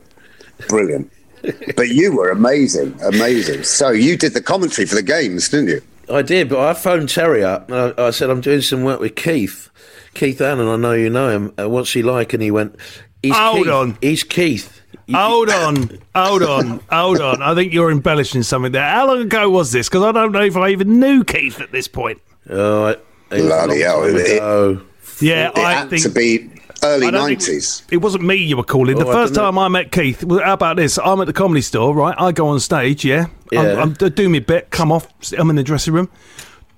Brilliant. 0.69 1.11
but 1.77 1.89
you 1.89 2.15
were 2.15 2.31
amazing, 2.31 2.97
amazing. 3.03 3.65
So 3.65 3.91
you 3.91 4.17
did 4.17 4.35
the 4.35 4.43
commentary 4.43 4.87
for 4.87 4.95
the 4.95 5.03
games, 5.03 5.49
didn't 5.49 5.69
you? 5.69 5.83
I 6.13 6.23
did, 6.23 6.49
but 6.49 6.59
I 6.61 6.75
phoned 6.75 7.09
Terry 7.09 7.43
up. 7.43 7.71
And 7.71 7.95
I, 7.99 8.07
I 8.07 8.11
said 8.11 8.31
I'm 8.31 8.41
doing 8.41 8.61
some 8.61 8.85
work 8.85 9.01
with 9.01 9.15
Keith, 9.17 9.69
Keith 10.15 10.41
Allen. 10.41 10.69
I 10.69 10.77
know 10.77 10.93
you 10.93 11.09
know 11.11 11.31
him. 11.31 11.55
Uh, 11.59 11.69
what's 11.69 11.93
he 11.93 12.03
like? 12.03 12.35
And 12.35 12.43
he 12.43 12.51
went, 12.51 12.77
He's 13.23 13.37
Hold 13.37 13.65
Keith. 13.65 13.73
on. 13.73 13.99
He's 14.03 14.23
Keith. 14.23 14.80
You- 15.07 15.17
Hold 15.17 15.51
on, 15.51 15.99
hold 16.15 16.43
on, 16.43 16.81
hold 16.91 17.21
on. 17.21 17.43
I 17.43 17.55
think 17.55 17.73
you're 17.73 17.91
embellishing 17.91 18.43
something 18.43 18.73
there. 18.73 18.89
How 18.89 19.07
long 19.09 19.21
ago 19.23 19.51
was 19.51 19.73
this? 19.73 19.89
Because 19.89 20.03
I 20.05 20.13
don't 20.13 20.33
know 20.33 20.43
if 20.43 20.57
I 20.57 20.69
even 20.71 21.01
knew 21.01 21.25
Keith 21.25 21.61
at 21.61 21.73
this 21.73 21.89
point. 21.89 22.21
Oh, 22.49 22.87
it- 22.89 23.05
it 23.33 23.43
Bloody 23.43 23.81
hell, 23.81 24.03
time 24.03 24.17
it- 24.17 24.81
Yeah, 25.21 25.49
It 25.51 25.59
I 25.59 25.73
had 25.75 25.91
think 25.91 26.03
to 26.03 26.09
be 26.11 26.49
early 26.83 27.07
I 27.07 27.11
don't 27.11 27.27
think- 27.29 27.41
nineties. 27.41 27.83
It 27.91 27.99
wasn't 27.99 28.25
me 28.25 28.37
you 28.37 28.57
were 28.57 28.63
calling. 28.65 28.99
The 28.99 29.07
Oh, 29.07 29.11
I 29.11 29.13
first 29.13 29.35
don't 29.35 29.45
know. 29.45 29.51
time 29.51 29.59
I 29.59 29.69
met 29.69 29.93
Keith, 29.93 30.25
well, 30.25 30.41
how 30.41 30.55
about 30.55 30.77
this? 30.77 30.99
I'm 30.99 31.21
at 31.21 31.27
the 31.27 31.33
comedy 31.33 31.61
store, 31.61 31.95
right? 31.95 32.15
I 32.19 32.33
go 32.33 32.49
on 32.49 32.59
stage, 32.61 33.05
yeah. 33.05 33.27
Yeah. 33.53 33.83
I'm, 33.83 33.97
I'm 34.01 34.11
doing 34.11 34.33
my 34.33 34.39
bit, 34.41 34.71
come 34.71 34.91
off, 34.93 35.07
I'm 35.37 35.51
in 35.51 35.57
the 35.57 35.63
dressing 35.63 35.93
room. 35.93 36.09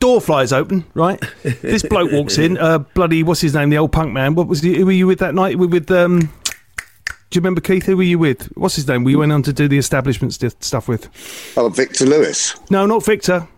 Door 0.00 0.22
flies 0.22 0.52
open, 0.52 0.84
right? 0.94 1.22
this 1.62 1.82
bloke 1.84 2.10
walks 2.10 2.36
in, 2.36 2.58
uh, 2.66 2.78
bloody, 2.78 3.22
what's 3.22 3.40
his 3.40 3.54
name? 3.54 3.70
The 3.70 3.78
old 3.78 3.92
punk 3.92 4.12
man. 4.12 4.34
What 4.34 4.48
was 4.48 4.60
the, 4.60 4.74
who 4.76 4.86
were 4.86 4.92
you 4.92 5.06
with 5.06 5.20
that 5.20 5.34
night? 5.34 5.58
Were 5.58 5.68
with, 5.68 5.90
um, 5.92 6.28
do 7.32 7.38
you 7.38 7.40
remember 7.40 7.62
Keith? 7.62 7.86
Who 7.86 7.96
were 7.96 8.02
you 8.02 8.18
with? 8.18 8.46
What's 8.58 8.76
his 8.76 8.86
name? 8.86 9.04
We 9.04 9.16
went 9.16 9.32
on 9.32 9.42
to 9.44 9.54
do 9.54 9.66
the 9.66 9.78
establishment 9.78 10.34
st- 10.34 10.62
stuff 10.62 10.86
with. 10.86 11.08
Oh, 11.56 11.70
Victor 11.70 12.04
Lewis. 12.04 12.54
No, 12.68 12.84
not 12.84 13.04
Victor. 13.04 13.48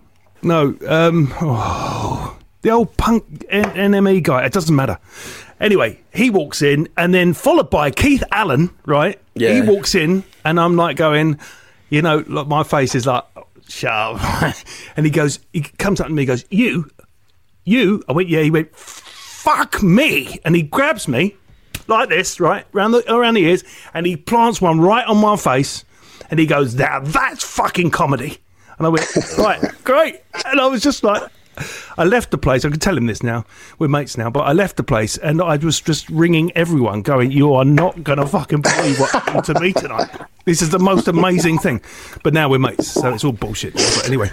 No, 0.43 0.77
um, 0.87 1.35
oh, 1.41 2.39
the 2.63 2.71
old 2.71 2.97
punk 2.97 3.45
N- 3.49 3.65
NME 3.93 4.23
guy. 4.23 4.45
It 4.45 4.53
doesn't 4.53 4.75
matter. 4.75 4.99
Anyway, 5.61 6.01
he 6.15 6.31
walks 6.31 6.63
in, 6.63 6.89
and 6.97 7.13
then 7.13 7.33
followed 7.33 7.69
by 7.69 7.91
Keith 7.91 8.23
Allen. 8.31 8.71
Right? 8.87 9.19
Yeah. 9.35 9.55
He 9.55 9.63
walks 9.63 9.97
in, 9.97 10.23
and 10.45 10.61
I'm 10.61 10.77
like 10.77 10.97
going, 10.97 11.41
you 11.91 12.01
know, 12.01 12.23
like 12.29 12.47
my 12.47 12.63
face 12.63 12.95
is 12.95 13.07
like, 13.07 13.25
"Oh, 13.37 13.49
shut 13.69 13.91
up. 13.93 14.55
and 14.97 15.05
he 15.05 15.11
goes, 15.11 15.41
he 15.53 15.63
comes 15.63 16.01
up 16.01 16.07
to 16.07 16.13
me, 16.13 16.23
he 16.23 16.27
goes, 16.27 16.45
you, 16.49 16.89
you. 17.65 18.05
I 18.09 18.13
went, 18.13 18.29
yeah. 18.29 18.43
He 18.43 18.53
went, 18.53 18.75
fuck 18.77 19.83
me, 19.83 20.39
and 20.45 20.55
he 20.55 20.63
grabs 20.63 21.09
me 21.09 21.35
like 21.87 22.09
this, 22.09 22.41
right, 22.41 22.67
around 22.75 22.93
the 22.93 23.13
around 23.13 23.35
the 23.35 23.45
ears, 23.45 23.65
and 23.93 24.07
he 24.07 24.17
plants 24.17 24.61
one 24.61 24.81
right 24.81 25.07
on 25.07 25.19
my 25.19 25.37
face, 25.37 25.85
and 26.31 26.41
he 26.41 26.47
goes, 26.47 26.75
now 26.75 27.01
that's 27.01 27.45
fucking 27.45 27.91
comedy. 27.91 28.39
And 28.79 28.87
I 28.87 28.91
went, 28.91 29.07
right, 29.39 29.63
great. 29.85 30.21
And 30.47 30.61
I 30.61 30.67
was 30.67 30.83
just 30.83 31.05
like, 31.05 31.31
I 31.97 32.05
left 32.05 32.31
the 32.31 32.39
place. 32.39 32.65
I 32.65 32.71
can 32.71 32.81
tell 32.81 32.97
him 32.97 33.07
this 33.07 33.23
now. 33.23 33.45
We're 33.79 33.89
mates 33.89 34.17
now, 34.17 34.31
but 34.31 34.41
I 34.41 34.53
left 34.53 34.77
the 34.77 34.83
place 34.83 35.17
and 35.19 35.41
I 35.41 35.57
was 35.57 35.81
just 35.81 36.09
ringing 36.11 36.51
everyone, 36.57 37.03
going, 37.03 37.31
"You 37.31 37.55
are 37.55 37.65
not 37.65 38.03
gonna 38.03 38.27
fucking 38.27 38.63
believe 38.63 38.99
what 38.99 39.11
happened 39.11 39.45
to 39.45 39.61
me 39.61 39.73
tonight. 39.73 40.09
This 40.45 40.63
is 40.63 40.71
the 40.71 40.81
most 40.81 41.07
amazing 41.07 41.59
thing." 41.59 41.81
But 42.25 42.35
now 42.35 42.49
we're 42.49 42.59
mates, 42.59 42.89
so 42.89 43.15
it's 43.15 43.23
all 43.23 43.33
bullshit. 43.33 43.75
But 43.75 44.07
anyway, 44.07 44.31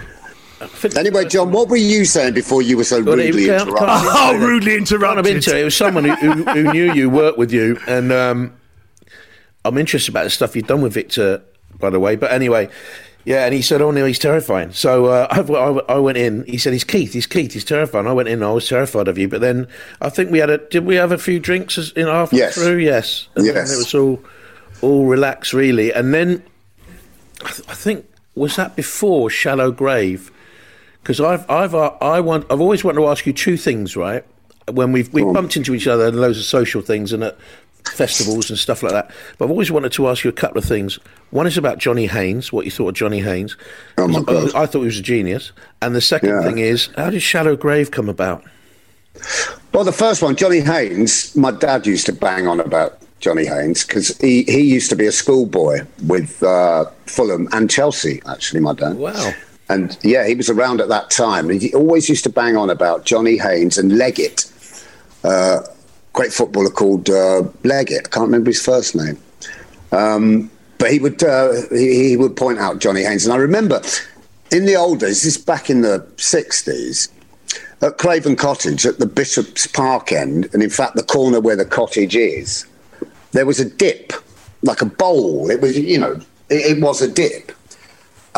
Anyway, 0.96 1.24
John, 1.26 1.50
what 1.52 1.68
were 1.68 1.76
you 1.76 2.04
saying 2.04 2.34
before 2.34 2.62
you 2.62 2.76
were 2.76 2.84
so 2.84 3.02
Well, 3.02 3.16
rudely 3.16 3.46
can't- 3.46 3.68
interrupted? 3.68 3.88
can't- 3.88 4.36
oh, 4.36 4.38
rudely 4.38 4.70
Kind 4.76 4.82
of 4.82 4.92
interrupted. 4.92 5.36
into 5.36 5.56
it. 5.56 5.60
It 5.60 5.64
was 5.64 5.76
someone 5.76 6.04
who, 6.04 6.14
who, 6.14 6.44
who 6.44 6.72
knew 6.72 6.92
you, 6.92 7.10
worked 7.10 7.38
with 7.38 7.52
you, 7.52 7.78
and 7.86 8.12
um, 8.12 8.52
I'm 9.64 9.78
interested 9.78 10.10
about 10.12 10.24
the 10.24 10.30
stuff 10.30 10.54
you've 10.56 10.66
done 10.66 10.82
with 10.82 10.92
Victor, 10.94 11.42
by 11.78 11.90
the 11.90 12.00
way. 12.00 12.16
But 12.16 12.32
anyway, 12.32 12.68
yeah, 13.24 13.44
and 13.44 13.54
he 13.54 13.62
said, 13.62 13.80
"Oh 13.80 13.90
no, 13.92 14.04
he's 14.04 14.18
terrifying." 14.18 14.72
So 14.72 15.06
uh, 15.06 15.28
I, 15.30 15.40
I, 15.40 15.96
I 15.96 15.98
went 16.00 16.18
in. 16.18 16.44
He 16.44 16.58
said, 16.58 16.72
"He's 16.72 16.82
Keith. 16.84 17.12
He's 17.12 17.26
Keith. 17.26 17.52
He's 17.52 17.64
terrifying." 17.64 18.06
I 18.08 18.12
went 18.12 18.28
in. 18.28 18.42
I 18.42 18.50
was 18.50 18.68
terrified 18.68 19.06
of 19.08 19.16
you. 19.18 19.28
But 19.28 19.40
then 19.40 19.68
I 20.00 20.08
think 20.08 20.30
we 20.32 20.38
had 20.38 20.50
a. 20.50 20.58
Did 20.58 20.84
we 20.84 20.96
have 20.96 21.12
a 21.12 21.18
few 21.18 21.38
drinks 21.38 21.78
in 21.92 22.06
halfway 22.08 22.38
Yes. 22.40 22.54
through? 22.56 22.78
Yes. 22.78 23.28
And 23.36 23.46
then 23.46 23.54
Yes. 23.54 23.72
it 23.72 23.76
was 23.76 23.94
all 23.94 24.20
all 24.80 25.06
relaxed, 25.06 25.52
really. 25.52 25.92
And 25.92 26.12
then 26.12 26.42
I, 27.44 27.50
th- 27.50 27.68
I 27.68 27.74
think 27.74 28.06
was 28.34 28.56
that 28.56 28.74
before 28.74 29.30
Shallow 29.30 29.70
Grave 29.70 30.32
because 31.02 31.20
I've 31.20 31.48
I've 31.50 31.74
uh, 31.74 31.92
I 32.00 32.20
want 32.20 32.46
I've 32.50 32.60
always 32.60 32.84
wanted 32.84 33.00
to 33.00 33.08
ask 33.08 33.26
you 33.26 33.32
two 33.32 33.56
things, 33.56 33.96
right? 33.96 34.24
When 34.70 34.92
we've 34.92 35.12
we've 35.12 35.32
bumped 35.32 35.56
into 35.56 35.74
each 35.74 35.86
other 35.86 36.06
and 36.06 36.20
loads 36.20 36.38
of 36.38 36.44
social 36.44 36.82
things 36.82 37.12
and 37.12 37.24
at 37.24 37.36
festivals 37.84 38.48
and 38.48 38.58
stuff 38.58 38.82
like 38.82 38.92
that. 38.92 39.10
But 39.38 39.46
I've 39.46 39.50
always 39.50 39.70
wanted 39.72 39.90
to 39.92 40.08
ask 40.08 40.22
you 40.22 40.30
a 40.30 40.32
couple 40.32 40.58
of 40.58 40.64
things. 40.64 40.98
One 41.30 41.46
is 41.48 41.58
about 41.58 41.78
Johnny 41.78 42.06
Haynes, 42.06 42.52
what 42.52 42.64
you 42.64 42.70
thought 42.70 42.90
of 42.90 42.94
Johnny 42.94 43.20
Haynes. 43.20 43.56
Oh, 43.98 44.06
my 44.06 44.22
God. 44.22 44.54
I 44.54 44.66
thought 44.66 44.80
he 44.80 44.86
was 44.86 44.98
a 44.98 45.02
genius. 45.02 45.50
And 45.80 45.94
the 45.94 46.00
second 46.00 46.28
Yeah. 46.28 46.42
thing 46.42 46.58
is, 46.58 46.90
how 46.96 47.10
did 47.10 47.22
Shallow 47.22 47.56
Grave 47.56 47.90
come 47.90 48.08
about? 48.08 48.44
Well, 49.72 49.82
the 49.82 49.92
first 49.92 50.22
one, 50.22 50.36
Johnny 50.36 50.60
Haynes, 50.60 51.34
my 51.36 51.50
dad 51.50 51.86
used 51.86 52.06
to 52.06 52.12
bang 52.12 52.46
on 52.46 52.60
about 52.60 52.98
Johnny 53.18 53.46
Haynes 53.46 53.84
because 53.84 54.16
he, 54.18 54.44
he 54.44 54.60
used 54.60 54.88
to 54.90 54.96
be 54.96 55.06
a 55.06 55.12
schoolboy 55.12 55.84
with 56.06 56.40
uh, 56.42 56.84
Fulham 57.06 57.48
and 57.52 57.68
Chelsea, 57.68 58.22
actually, 58.28 58.60
my 58.60 58.74
dad. 58.74 58.96
Wow. 58.96 59.32
And 59.68 59.96
yeah, 60.02 60.26
he 60.26 60.34
was 60.34 60.50
around 60.50 60.80
at 60.80 60.88
that 60.88 61.10
time. 61.10 61.48
He 61.48 61.72
always 61.74 62.08
used 62.08 62.24
to 62.24 62.30
bang 62.30 62.56
on 62.56 62.68
about 62.68 63.04
Johnny 63.04 63.38
Haynes 63.38 63.78
and 63.78 63.92
Leggat, 63.92 64.50
uh, 65.24 65.60
great 66.12 66.32
footballer 66.32 66.70
called 66.70 67.08
uh, 67.08 67.42
Leggat. 67.62 68.06
I 68.06 68.08
can't 68.08 68.26
remember 68.26 68.50
his 68.50 68.62
first 68.62 68.94
name. 68.94 69.18
Um, 69.92 70.50
but 70.78 70.90
he 70.90 70.98
would 70.98 71.22
uh, 71.22 71.52
he, 71.70 72.08
he 72.08 72.16
would 72.16 72.36
point 72.36 72.58
out 72.58 72.80
Johnny 72.80 73.02
Haynes. 73.02 73.24
And 73.24 73.32
I 73.32 73.36
remember 73.36 73.80
in 74.52 74.66
the 74.66 74.76
old 74.76 75.00
days, 75.00 75.22
this 75.22 75.36
is 75.36 75.38
back 75.38 75.70
in 75.70 75.80
the 75.80 76.00
60s, 76.16 77.08
at 77.80 77.98
Craven 77.98 78.36
Cottage 78.36 78.86
at 78.86 78.98
the 78.98 79.06
Bishop's 79.06 79.66
Park 79.66 80.12
end, 80.12 80.48
and 80.52 80.62
in 80.62 80.70
fact, 80.70 80.94
the 80.94 81.02
corner 81.02 81.40
where 81.40 81.56
the 81.56 81.64
cottage 81.64 82.14
is, 82.14 82.66
there 83.32 83.46
was 83.46 83.58
a 83.58 83.64
dip, 83.64 84.12
like 84.62 84.82
a 84.82 84.86
bowl. 84.86 85.50
It 85.50 85.60
was, 85.60 85.78
you 85.78 85.98
know, 85.98 86.20
it, 86.48 86.76
it 86.76 86.82
was 86.82 87.00
a 87.00 87.10
dip. 87.10 87.50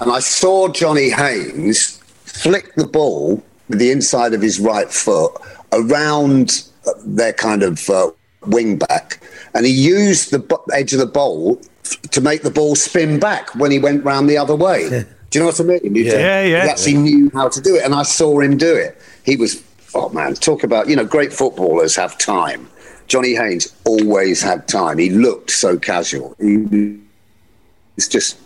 And 0.00 0.10
I 0.10 0.18
saw 0.20 0.68
Johnny 0.68 1.10
Haynes 1.10 1.98
flick 2.24 2.74
the 2.74 2.86
ball 2.86 3.42
with 3.68 3.78
the 3.78 3.90
inside 3.90 4.34
of 4.34 4.42
his 4.42 4.58
right 4.60 4.90
foot 4.90 5.32
around 5.72 6.68
their 7.06 7.32
kind 7.32 7.62
of 7.62 7.88
uh, 7.88 8.10
wing 8.46 8.76
back, 8.76 9.20
and 9.54 9.64
he 9.64 9.72
used 9.72 10.30
the 10.30 10.38
bu- 10.40 10.56
edge 10.72 10.92
of 10.92 10.98
the 10.98 11.06
ball 11.06 11.60
f- 11.84 12.00
to 12.10 12.20
make 12.20 12.42
the 12.42 12.50
ball 12.50 12.74
spin 12.74 13.18
back 13.18 13.54
when 13.54 13.70
he 13.70 13.78
went 13.78 14.04
round 14.04 14.28
the 14.28 14.36
other 14.36 14.54
way. 14.56 14.88
Do 15.30 15.38
you 15.38 15.40
know 15.40 15.46
what 15.46 15.60
I 15.60 15.64
mean? 15.64 15.94
He, 15.94 16.04
Yeah, 16.04 16.42
yeah. 16.42 16.64
He 16.64 16.68
actually 16.70 16.94
knew 16.94 17.30
how 17.32 17.48
to 17.48 17.60
do 17.60 17.76
it, 17.76 17.84
and 17.84 17.94
I 17.94 18.02
saw 18.02 18.40
him 18.40 18.56
do 18.56 18.74
it. 18.74 19.00
He 19.24 19.36
was, 19.36 19.62
oh 19.94 20.08
man, 20.10 20.34
talk 20.34 20.62
about 20.64 20.88
you 20.88 20.96
know, 20.96 21.04
great 21.04 21.32
footballers 21.32 21.96
have 21.96 22.18
time. 22.18 22.68
Johnny 23.06 23.34
Haynes 23.34 23.74
always 23.84 24.42
had 24.42 24.66
time. 24.68 24.98
He 24.98 25.10
looked 25.10 25.50
so 25.50 25.78
casual. 25.78 26.34
He 26.38 26.98
was 27.96 28.08
just, 28.08 28.38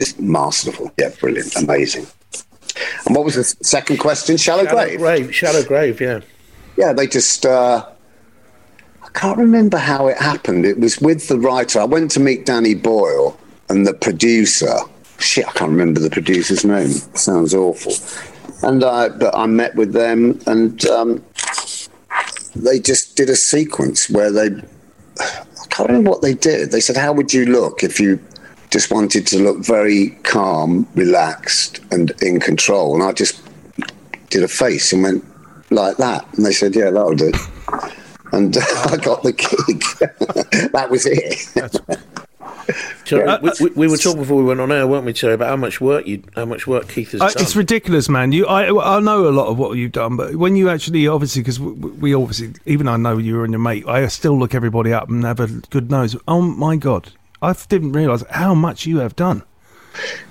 just 0.00 0.20
masterful. 0.20 0.92
Yeah, 0.98 1.10
brilliant, 1.20 1.54
amazing. 1.56 2.06
And 3.06 3.16
what 3.16 3.24
was 3.24 3.34
the 3.34 3.44
second 3.64 3.98
question? 3.98 4.36
Shallow, 4.36 4.64
Shallow 4.64 4.84
grave. 4.84 4.98
Grave. 4.98 5.34
Shallow 5.34 5.64
Grave, 5.64 6.00
yeah. 6.00 6.20
Yeah, 6.76 6.92
they 6.92 7.06
just. 7.06 7.44
Uh, 7.44 7.84
I 9.02 9.08
can't 9.18 9.38
remember 9.38 9.78
how 9.78 10.06
it 10.06 10.18
happened. 10.18 10.64
It 10.64 10.78
was 10.78 11.00
with 11.00 11.28
the 11.28 11.38
writer. 11.38 11.80
I 11.80 11.84
went 11.84 12.10
to 12.12 12.20
meet 12.20 12.46
Danny 12.46 12.74
Boyle 12.74 13.38
and 13.68 13.86
the 13.86 13.94
producer. 13.94 14.72
Shit, 15.18 15.48
I 15.48 15.52
can't 15.52 15.70
remember 15.70 15.98
the 15.98 16.10
producer's 16.10 16.64
name. 16.64 16.90
Sounds 17.16 17.54
awful. 17.54 17.94
And 18.62 18.84
I, 18.84 19.08
but 19.08 19.34
I 19.34 19.46
met 19.46 19.74
with 19.74 19.92
them, 19.92 20.40
and 20.46 20.84
um, 20.86 21.24
they 22.54 22.78
just 22.78 23.16
did 23.16 23.28
a 23.30 23.36
sequence 23.36 24.08
where 24.08 24.30
they. 24.30 24.62
I 25.20 25.66
can't 25.70 25.88
remember 25.88 26.10
what 26.10 26.22
they 26.22 26.34
did. 26.34 26.70
They 26.70 26.80
said, 26.80 26.96
"How 26.96 27.12
would 27.12 27.32
you 27.32 27.46
look 27.46 27.82
if 27.82 27.98
you 27.98 28.20
just 28.70 28.90
wanted 28.92 29.26
to 29.28 29.38
look 29.38 29.58
very 29.58 30.10
calm, 30.24 30.86
relaxed, 30.94 31.80
and 31.90 32.12
in 32.22 32.40
control?" 32.40 32.94
And 32.94 33.02
I 33.02 33.12
just 33.12 33.40
did 34.30 34.42
a 34.42 34.48
face 34.48 34.92
and 34.92 35.02
went 35.02 35.24
like 35.70 35.96
that. 35.98 36.26
And 36.36 36.44
they 36.44 36.52
said, 36.52 36.74
yeah, 36.74 36.90
that'll 36.90 37.14
do. 37.14 37.32
And 38.32 38.56
uh, 38.56 38.60
I 38.90 38.96
got 38.98 39.22
the 39.22 39.32
gig. 39.32 39.82
that 40.72 40.90
was 40.90 41.06
it. 41.06 41.98
So 43.06 43.20
Uh, 43.26 43.38
we, 43.42 43.50
we, 43.60 43.70
we 43.74 43.88
were 43.88 43.96
talking 43.96 44.20
before 44.20 44.36
we 44.36 44.44
went 44.44 44.60
on 44.60 44.70
air, 44.70 44.86
weren't 44.86 45.06
we, 45.06 45.14
Terry, 45.14 45.32
about 45.32 45.48
how 45.48 45.56
much 45.56 45.80
work 45.80 46.06
you, 46.06 46.22
how 46.36 46.44
much 46.44 46.66
work 46.66 46.88
Keith 46.88 47.12
has 47.12 47.22
Uh, 47.22 47.28
done. 47.30 47.42
it's 47.42 47.56
ridiculous, 47.56 48.10
man. 48.10 48.32
You, 48.32 48.46
I, 48.46 48.96
I 48.96 49.00
know 49.00 49.26
a 49.26 49.30
lot 49.32 49.46
of 49.46 49.58
what 49.58 49.78
you've 49.78 49.92
done, 49.92 50.16
but 50.18 50.36
when 50.36 50.54
you 50.56 50.68
actually, 50.68 51.08
obviously, 51.08 51.40
because 51.40 51.58
we, 51.58 51.72
we 51.72 52.14
obviously, 52.14 52.52
even 52.66 52.86
I 52.86 52.96
know 52.98 53.16
you 53.16 53.42
and 53.42 53.52
your 53.52 53.60
mate, 53.60 53.86
I 53.88 54.06
still 54.08 54.38
look 54.38 54.54
everybody 54.54 54.92
up 54.92 55.08
and 55.08 55.24
have 55.24 55.40
a 55.40 55.46
good 55.70 55.90
nose. 55.90 56.14
Oh 56.28 56.42
my 56.42 56.76
god, 56.76 57.10
I 57.42 57.52
didn't 57.68 57.92
realise 57.92 58.24
how 58.30 58.54
much 58.54 58.86
you 58.86 58.98
have 58.98 59.14
done. 59.16 59.42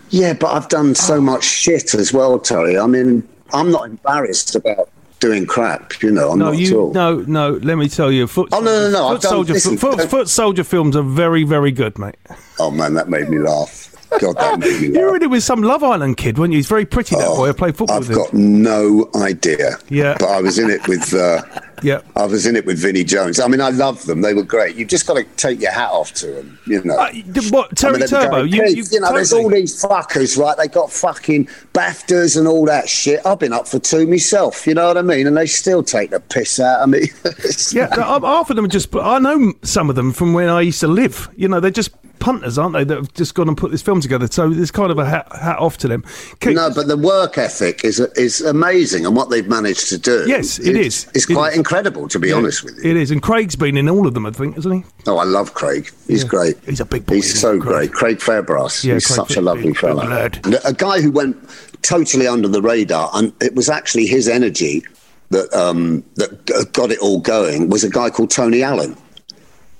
yeah, 0.09 0.33
but 0.33 0.47
I've 0.53 0.69
done 0.69 0.95
so 0.95 1.15
oh. 1.15 1.21
much 1.21 1.43
shit 1.43 1.93
as 1.93 2.11
well, 2.13 2.39
Terry. 2.39 2.77
I 2.77 2.87
mean, 2.87 3.27
I'm 3.53 3.71
not 3.71 3.85
embarrassed 3.85 4.55
about 4.55 4.89
doing 5.19 5.45
crap, 5.47 6.01
you 6.03 6.11
know, 6.11 6.31
I'm 6.31 6.39
No, 6.39 6.51
not 6.51 6.61
at 6.61 6.73
all. 6.73 6.93
no, 6.93 7.15
no. 7.27 7.51
Let 7.63 7.77
me 7.77 7.89
tell 7.89 8.11
you, 8.11 8.27
foot. 8.27 8.49
Oh, 8.51 8.59
no, 8.59 8.89
no, 8.89 8.91
no, 8.91 9.09
Foot 9.13 9.21
done- 9.21 9.31
soldier, 9.31 9.53
listen, 9.53 9.77
foot, 9.77 10.01
foot 10.09 10.29
soldier 10.29 10.63
films 10.63 10.95
are 10.95 11.01
very, 11.01 11.43
very 11.43 11.71
good, 11.71 11.97
mate. 11.97 12.15
Oh, 12.59 12.69
man, 12.71 12.93
that 12.93 13.09
made 13.09 13.29
me 13.29 13.39
laugh. 13.39 13.95
God, 14.19 14.35
that 14.37 14.59
made 14.59 14.81
me 14.81 14.99
You 14.99 15.05
were 15.05 15.15
in 15.17 15.23
it 15.23 15.29
with 15.29 15.43
some 15.43 15.61
Love 15.61 15.83
Island 15.83 16.17
kid, 16.17 16.37
weren't 16.37 16.53
you? 16.53 16.57
He's 16.59 16.67
very 16.67 16.85
pretty, 16.85 17.15
that 17.15 17.27
boy. 17.27 17.49
I 17.49 17.51
played 17.53 17.75
football 17.77 17.95
Oh, 17.95 17.99
I've 17.99 18.07
with 18.09 18.17
him. 18.17 18.23
got 18.23 18.33
no 18.33 19.09
idea. 19.15 19.77
Yeah. 19.89 20.15
But 20.19 20.29
I 20.29 20.41
was 20.41 20.57
in 20.59 20.69
it 20.69 20.87
with 20.87 21.13
uh, 21.13 21.41
Yeah. 21.83 22.01
I 22.15 22.25
was 22.25 22.45
in 22.45 22.55
it 22.55 22.65
with 22.65 22.79
Vinnie 22.79 23.03
Jones. 23.03 23.39
I 23.39 23.47
mean, 23.47 23.61
I 23.61 23.69
love 23.69 24.05
them. 24.05 24.21
They 24.21 24.33
were 24.33 24.43
great. 24.43 24.75
You've 24.75 24.87
just 24.87 25.05
got 25.07 25.15
to 25.15 25.23
take 25.35 25.59
your 25.61 25.71
hat 25.71 25.89
off 25.91 26.13
to 26.15 26.27
them, 26.27 26.59
you 26.65 26.83
know. 26.83 26.95
Uh, 26.97 27.11
what, 27.49 27.75
Terry 27.75 27.95
I 27.95 27.99
mean, 27.99 28.07
Turbo? 28.07 28.29
going, 28.29 28.53
You, 28.53 28.63
"Keith, 28.63 28.93
you, 28.93 28.99
know, 29.01 29.13
there's 29.13 29.33
all 29.33 29.49
these 29.49 29.83
fuckers, 29.83 30.37
right? 30.37 30.57
They 30.57 30.67
got 30.67 30.91
fucking 30.91 31.45
BAFTAs 31.73 32.37
and 32.37 32.47
all 32.47 32.65
that 32.65 32.89
shit. 32.89 33.19
I've 33.25 33.39
been 33.39 33.53
up 33.53 33.67
for 33.67 33.79
two 33.79 34.07
myself, 34.07 34.65
you 34.65 34.73
know 34.73 34.87
what 34.87 34.97
I 34.97 35.01
mean? 35.01 35.27
And 35.27 35.35
they 35.37 35.45
still 35.45 35.83
take 35.83 36.09
the 36.11 36.19
piss 36.19 36.59
out 36.59 36.81
of 36.81 36.89
me. 36.89 37.11
Yeah, 37.71 37.93
half 37.95 38.49
of 38.49 38.55
them 38.55 38.65
are 38.65 38.69
just. 38.69 38.95
I 38.95 39.19
know 39.19 39.53
some 39.63 39.89
of 39.89 39.95
them 39.95 40.11
from 40.13 40.33
when 40.33 40.47
I 40.49 40.61
used 40.61 40.79
to 40.81 40.87
live. 40.87 41.29
You 41.35 41.47
know, 41.47 41.59
they're 41.59 41.69
just 41.71 41.91
punters, 42.19 42.57
aren't 42.57 42.73
they? 42.73 42.83
That 42.83 42.97
have 42.97 43.13
just 43.13 43.35
gone 43.35 43.47
and 43.47 43.57
put 43.57 43.71
this 43.71 43.81
film 43.81 44.01
together. 44.01 44.27
So 44.27 44.49
there's 44.49 44.71
kind 44.71 44.91
of 44.91 44.97
a 44.97 45.05
hat, 45.05 45.27
hat 45.33 45.59
off 45.59 45.77
to 45.79 45.87
them. 45.87 46.03
Keith, 46.39 46.55
No, 46.55 46.69
but 46.73 46.87
the 46.87 46.97
work 46.97 47.37
ethic 47.37 47.83
is 47.83 47.99
is 48.15 48.41
amazing, 48.41 49.05
and 49.05 49.15
what 49.15 49.29
they've 49.29 49.47
managed 49.47 49.89
to 49.89 49.97
do. 49.97 50.23
Yes, 50.27 50.59
it 50.59 50.75
is. 50.75 51.07
It's 51.13 51.29
It 51.29 51.33
quite 51.33 51.53
is. 51.53 51.57
incredible, 51.57 52.07
to 52.09 52.19
be 52.19 52.29
yeah, 52.29 52.35
honest 52.35 52.63
with 52.63 52.77
you. 52.83 52.89
it 52.91 52.97
is. 52.97 53.11
And 53.11 53.21
Craig's 53.21 53.55
been 53.55 53.77
in 53.77 53.87
all 53.89 54.07
of 54.07 54.13
them, 54.13 54.25
I 54.25 54.31
think, 54.31 54.55
hasn't 54.55 54.73
he? 54.75 54.83
Oh, 55.07 55.17
I 55.17 55.23
love 55.23 55.53
Craig. 55.53 55.89
He's 56.07 56.23
Yeah. 56.23 56.29
great. 56.29 56.57
He's 56.65 56.79
a 56.79 56.85
big 56.85 57.05
boy, 57.05 57.15
He's 57.15 57.39
so 57.39 57.59
Craig? 57.59 57.91
great. 57.91 57.93
Craig 57.93 58.17
Fairbrass. 58.19 58.83
Yeah, 58.83 58.95
He's 58.95 59.07
Craig 59.07 59.15
such 59.15 59.37
a 59.37 59.41
lovely 59.41 59.63
big- 59.63 59.73
big 59.73 59.81
fella. 59.81 60.03
lad. 60.03 60.39
And 60.43 60.59
A 60.65 60.73
guy 60.73 61.01
who 61.01 61.11
went 61.11 61.37
totally 61.81 62.27
under 62.27 62.47
the 62.47 62.61
radar, 62.61 63.09
and 63.13 63.31
it 63.41 63.55
was 63.55 63.69
actually 63.69 64.07
his 64.07 64.27
energy 64.27 64.83
that 65.29 65.53
um, 65.53 66.03
that 66.15 66.71
got 66.73 66.91
it 66.91 66.99
all 66.99 67.19
going. 67.19 67.69
Was 67.69 67.83
a 67.83 67.89
guy 67.89 68.09
called 68.09 68.29
Tony 68.31 68.63
Allen. 68.63 68.95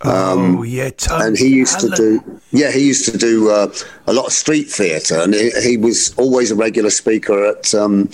Oh 0.03 0.63
yeah, 0.63 0.89
Tony 0.91 1.25
and 1.25 1.37
he 1.37 1.47
used 1.47 1.77
Allen. 1.79 1.91
to 1.91 1.97
do 1.97 2.41
yeah 2.51 2.71
he 2.71 2.85
used 2.85 3.11
to 3.11 3.17
do 3.17 3.49
uh, 3.49 3.67
a 4.05 4.13
lot 4.13 4.27
of 4.27 4.31
street 4.33 4.69
theatre 4.69 5.19
and 5.19 5.33
he, 5.33 5.49
he 5.61 5.77
was 5.77 6.13
always 6.17 6.51
a 6.51 6.55
regular 6.55 6.89
speaker 6.91 7.45
at 7.45 7.73
um, 7.73 8.09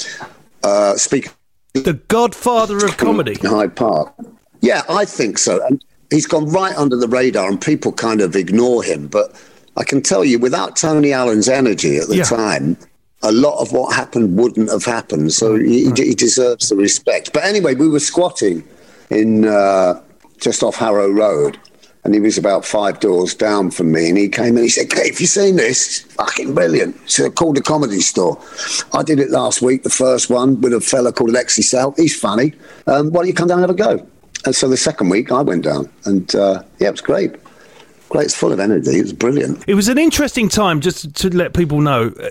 uh, 0.63 0.95
speaker 0.95 1.31
the 1.73 1.93
Godfather 2.07 2.77
of 2.85 2.97
comedy. 2.97 3.35
in 3.41 3.49
Hyde 3.49 3.75
Park. 3.75 4.13
Yeah, 4.61 4.83
I 4.87 5.05
think 5.05 5.39
so. 5.39 5.65
And 5.65 5.83
he's 6.11 6.27
gone 6.27 6.47
right 6.49 6.75
under 6.77 6.95
the 6.95 7.07
radar, 7.07 7.49
and 7.49 7.59
people 7.59 7.91
kind 7.91 8.21
of 8.21 8.35
ignore 8.35 8.83
him. 8.83 9.07
But 9.07 9.33
I 9.75 9.83
can 9.83 10.01
tell 10.03 10.23
you, 10.23 10.37
without 10.37 10.75
Tony 10.75 11.11
Allen's 11.11 11.49
energy 11.49 11.97
at 11.97 12.07
the 12.07 12.17
Yeah. 12.17 12.23
time, 12.25 12.77
a 13.23 13.31
lot 13.31 13.59
of 13.59 13.71
what 13.71 13.95
happened 13.95 14.37
wouldn't 14.37 14.69
have 14.69 14.85
happened. 14.85 15.33
So 15.33 15.55
he, 15.55 15.85
he 15.95 16.13
deserves 16.13 16.69
the 16.69 16.75
respect. 16.75 17.33
But 17.33 17.43
anyway, 17.43 17.73
we 17.73 17.89
were 17.89 17.99
squatting 17.99 18.63
in 19.09 19.45
uh, 19.45 19.99
just 20.39 20.61
off 20.61 20.75
Harrow 20.75 21.09
Road. 21.09 21.57
And 22.03 22.13
he 22.13 22.19
was 22.19 22.37
about 22.37 22.65
five 22.65 22.99
doors 22.99 23.33
down 23.33 23.71
from 23.71 23.91
me, 23.91 24.09
and 24.09 24.17
he 24.17 24.27
came 24.27 24.55
and 24.57 24.65
he 24.65 24.69
said, 24.69 24.89
"Keith, 24.89 25.21
you 25.21 25.27
seen 25.27 25.55
this? 25.55 26.01
It's 26.01 26.13
fucking 26.13 26.53
brilliant." 26.53 26.97
So 27.09 27.29
called 27.29 27.55
the 27.55 27.61
comedy 27.61 28.01
store. 28.01 28.37
I 28.91 29.03
did 29.03 29.19
it 29.19 29.29
last 29.29 29.61
week, 29.61 29.83
the 29.83 29.89
first 29.89 30.29
one 30.29 30.59
with 30.59 30.73
a 30.73 30.81
fella 30.81 31.13
called 31.13 31.29
Alexei 31.29 31.61
Sayle. 31.61 31.93
He's 31.95 32.19
funny. 32.19 32.53
Um, 32.87 33.11
why 33.11 33.21
don't 33.21 33.27
you 33.27 33.33
come 33.33 33.47
down 33.47 33.63
and 33.63 33.69
have 33.69 33.69
a 33.69 33.97
go? 33.97 34.05
And 34.45 34.53
so 34.53 34.67
the 34.67 34.75
second 34.75 35.09
week, 35.09 35.31
I 35.31 35.41
went 35.41 35.63
down, 35.63 35.89
and 36.03 36.35
uh, 36.35 36.63
yeah, 36.79 36.89
it 36.89 36.91
was 36.91 37.01
great. 37.01 37.35
Great, 38.13 38.25
it's 38.25 38.35
full 38.35 38.51
of 38.51 38.59
energy. 38.59 38.99
It 38.99 39.01
was 39.01 39.11
brilliant. 39.13 39.63
It 39.67 39.73
was 39.73 39.87
an 39.89 39.97
interesting 39.97 40.47
time, 40.47 40.81
just 40.81 41.15
to 41.15 41.35
let 41.35 41.55
people 41.55 41.81
know. 41.81 42.13
uh, 42.21 42.29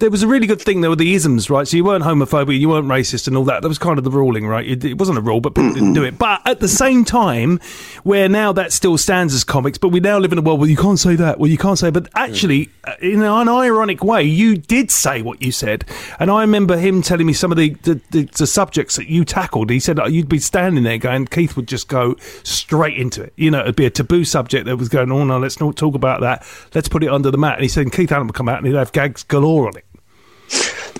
There 0.00 0.10
was 0.10 0.24
a 0.24 0.26
really 0.26 0.48
good 0.48 0.60
thing. 0.60 0.80
There 0.80 0.90
were 0.90 0.96
the 0.96 1.14
isms, 1.14 1.48
right? 1.48 1.66
So 1.68 1.76
you 1.76 1.84
weren't 1.84 2.02
homophobic, 2.02 2.58
you 2.58 2.68
weren't 2.70 2.88
racist, 2.88 3.28
and 3.28 3.36
all 3.36 3.44
that. 3.44 3.62
That 3.62 3.68
was 3.68 3.78
kind 3.78 3.98
of 3.98 4.04
the 4.04 4.10
ruling, 4.10 4.48
right? 4.48 4.66
It, 4.84 4.98
wasn't 4.98 5.18
a 5.18 5.20
rule, 5.20 5.40
but 5.40 5.54
people 5.54 5.74
didn't 5.74 5.92
do 5.92 6.02
it. 6.02 6.18
But 6.18 6.42
at 6.44 6.58
the 6.58 6.66
same 6.66 7.04
time, 7.04 7.60
where 8.02 8.28
now 8.28 8.52
that 8.54 8.72
still 8.72 8.98
stands 8.98 9.32
as 9.32 9.44
comics, 9.44 9.78
but 9.78 9.90
we 9.90 10.00
now 10.00 10.18
live 10.18 10.32
in 10.32 10.38
a 10.38 10.42
world 10.42 10.58
where 10.58 10.68
you 10.68 10.76
can't 10.76 10.98
say 10.98 11.14
that. 11.14 11.38
Well, 11.38 11.48
you 11.48 11.58
can't 11.58 11.78
say. 11.78 11.90
But 11.90 12.08
actually, 12.16 12.70
uh, 12.82 12.94
in 13.00 13.22
an 13.22 13.48
ironic 13.48 14.02
way, 14.02 14.24
you 14.24 14.56
did 14.56 14.90
say 14.90 15.22
what 15.22 15.40
you 15.40 15.52
said, 15.52 15.84
and 16.18 16.32
I 16.32 16.40
remember 16.40 16.76
him 16.78 17.00
telling 17.00 17.28
me 17.28 17.32
some 17.32 17.52
of 17.52 17.58
the 17.58 17.74
the, 17.84 18.00
the, 18.10 18.24
the 18.24 18.46
subjects 18.48 18.96
that 18.96 19.06
you 19.08 19.24
tackled. 19.24 19.70
He 19.70 19.78
said 19.78 20.00
you'd 20.08 20.28
be 20.28 20.40
standing 20.40 20.82
there 20.82 20.98
going, 20.98 21.26
Keith 21.26 21.54
would 21.54 21.68
just 21.68 21.86
go 21.86 22.16
straight 22.42 22.96
into 22.96 23.22
it. 23.22 23.32
You 23.36 23.52
know, 23.52 23.60
it'd 23.60 23.76
be 23.76 23.86
a 23.86 23.90
taboo 23.90 24.24
subject 24.24 24.66
that 24.66 24.76
was 24.76 24.88
going, 24.96 25.12
oh 25.12 25.24
no, 25.24 25.38
let's 25.38 25.60
not 25.60 25.76
talk 25.76 25.94
about 25.94 26.20
that. 26.22 26.46
Let's 26.74 26.88
put 26.88 27.02
it 27.04 27.10
under 27.10 27.30
the 27.30 27.38
mat. 27.38 27.54
And 27.54 27.62
he 27.62 27.68
said, 27.68 27.90
Keith 27.92 28.10
Allen 28.12 28.26
would 28.26 28.34
come 28.34 28.48
out 28.48 28.58
and 28.58 28.66
he'd 28.66 28.74
have 28.74 28.92
gags 28.92 29.22
galore 29.22 29.68
on 29.68 29.76
it. 29.76 29.84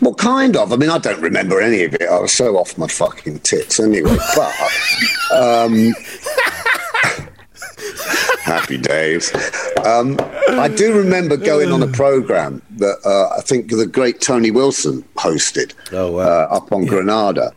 Well, 0.03 0.15
kind 0.15 0.57
of. 0.57 0.73
I 0.73 0.77
mean, 0.77 0.91
I 0.91 0.99
don't 0.99 1.21
remember 1.23 1.61
any 1.61 1.85
of 1.85 1.95
it. 1.95 2.03
I 2.03 2.19
was 2.21 2.33
so 2.33 2.57
off 2.59 2.77
my 2.77 2.87
fucking 2.87 3.39
tits 3.41 3.81
anyway. 3.81 4.17
But 4.37 4.53
um, 5.33 5.95
happy 8.43 8.77
days. 8.79 9.33
Um, 9.85 10.17
I 10.51 10.69
do 10.69 10.95
remember 10.97 11.37
going 11.37 11.73
on 11.73 11.83
a 11.83 11.87
program 11.89 12.63
that 12.77 12.99
uh, 13.05 13.37
I 13.37 13.41
think 13.43 13.71
the 13.71 13.87
great 13.87 14.21
Tony 14.21 14.51
Wilson 14.51 15.03
hosted 15.17 15.73
Oh, 15.93 16.13
wow. 16.13 16.21
uh, 16.21 16.49
up 16.57 16.73
on 16.73 16.85
Granada, 16.87 17.53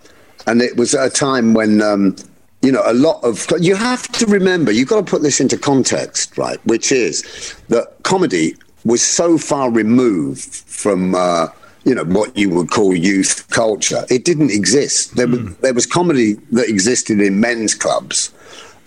and 0.48 0.62
it 0.62 0.78
was 0.78 0.94
at 0.96 1.08
a 1.08 1.10
time 1.10 1.54
when. 1.54 1.82
Um, 1.82 2.16
you 2.62 2.72
know, 2.72 2.82
a 2.86 2.94
lot 2.94 3.24
of 3.24 3.48
you 3.60 3.76
have 3.76 4.08
to 4.14 4.26
remember. 4.26 4.72
You've 4.72 4.90
got 4.90 5.06
to 5.06 5.10
put 5.10 5.22
this 5.22 5.40
into 5.40 5.58
context, 5.58 6.38
right? 6.38 6.60
Which 6.66 6.92
is 6.92 7.56
that 7.70 7.94
comedy 8.04 8.56
was 8.84 9.02
so 9.02 9.38
far 9.38 9.72
removed 9.72 10.56
from 10.56 11.16
uh, 11.16 11.48
you 11.86 11.96
know 11.96 12.04
what 12.04 12.36
you 12.38 12.50
would 12.50 12.70
call 12.70 12.96
youth 12.96 13.48
culture. 13.50 14.06
It 14.10 14.26
didn't 14.26 14.52
exist. 14.52 15.16
There 15.16 15.28
was 15.28 15.56
there 15.58 15.74
was 15.74 15.86
comedy 15.86 16.34
that 16.52 16.68
existed 16.68 17.22
in 17.22 17.40
men's 17.40 17.74
clubs. 17.74 18.34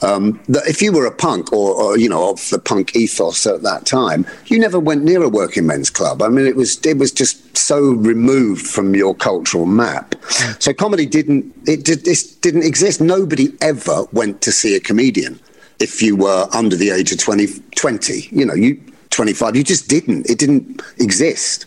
Um, 0.02 0.40
that 0.48 0.66
if 0.66 0.82
you 0.82 0.92
were 0.92 1.06
a 1.06 1.14
punk 1.14 1.52
or, 1.52 1.74
or 1.74 1.98
you 1.98 2.08
know 2.08 2.30
of 2.30 2.48
the 2.50 2.58
punk 2.58 2.96
ethos 2.96 3.46
at 3.46 3.62
that 3.62 3.86
time, 3.86 4.26
you 4.46 4.58
never 4.58 4.80
went 4.80 5.04
near 5.04 5.22
a 5.22 5.28
working 5.28 5.66
men's 5.66 5.90
club. 5.90 6.22
I 6.22 6.28
mean, 6.28 6.46
it 6.46 6.56
was 6.56 6.84
it 6.84 6.98
was 6.98 7.12
just 7.12 7.56
so 7.56 7.92
removed 7.92 8.66
from 8.66 8.94
your 8.94 9.14
cultural 9.14 9.66
map. 9.66 10.14
So 10.58 10.72
comedy 10.72 11.06
didn't 11.06 11.54
it 11.66 11.84
did 11.84 12.04
this 12.04 12.34
didn't 12.36 12.64
exist. 12.64 13.00
Nobody 13.00 13.52
ever 13.60 14.04
went 14.12 14.42
to 14.42 14.52
see 14.52 14.74
a 14.74 14.80
comedian 14.80 15.38
if 15.82 16.00
you 16.00 16.14
were 16.14 16.48
under 16.54 16.76
the 16.76 16.90
age 16.90 17.10
of 17.10 17.18
20, 17.18 17.48
20 17.74 18.28
you 18.30 18.46
know, 18.46 18.54
you 18.54 18.80
25, 19.10 19.56
you 19.56 19.64
just 19.64 19.88
didn't. 19.88 20.28
It 20.30 20.38
didn't 20.38 20.80
exist. 20.98 21.66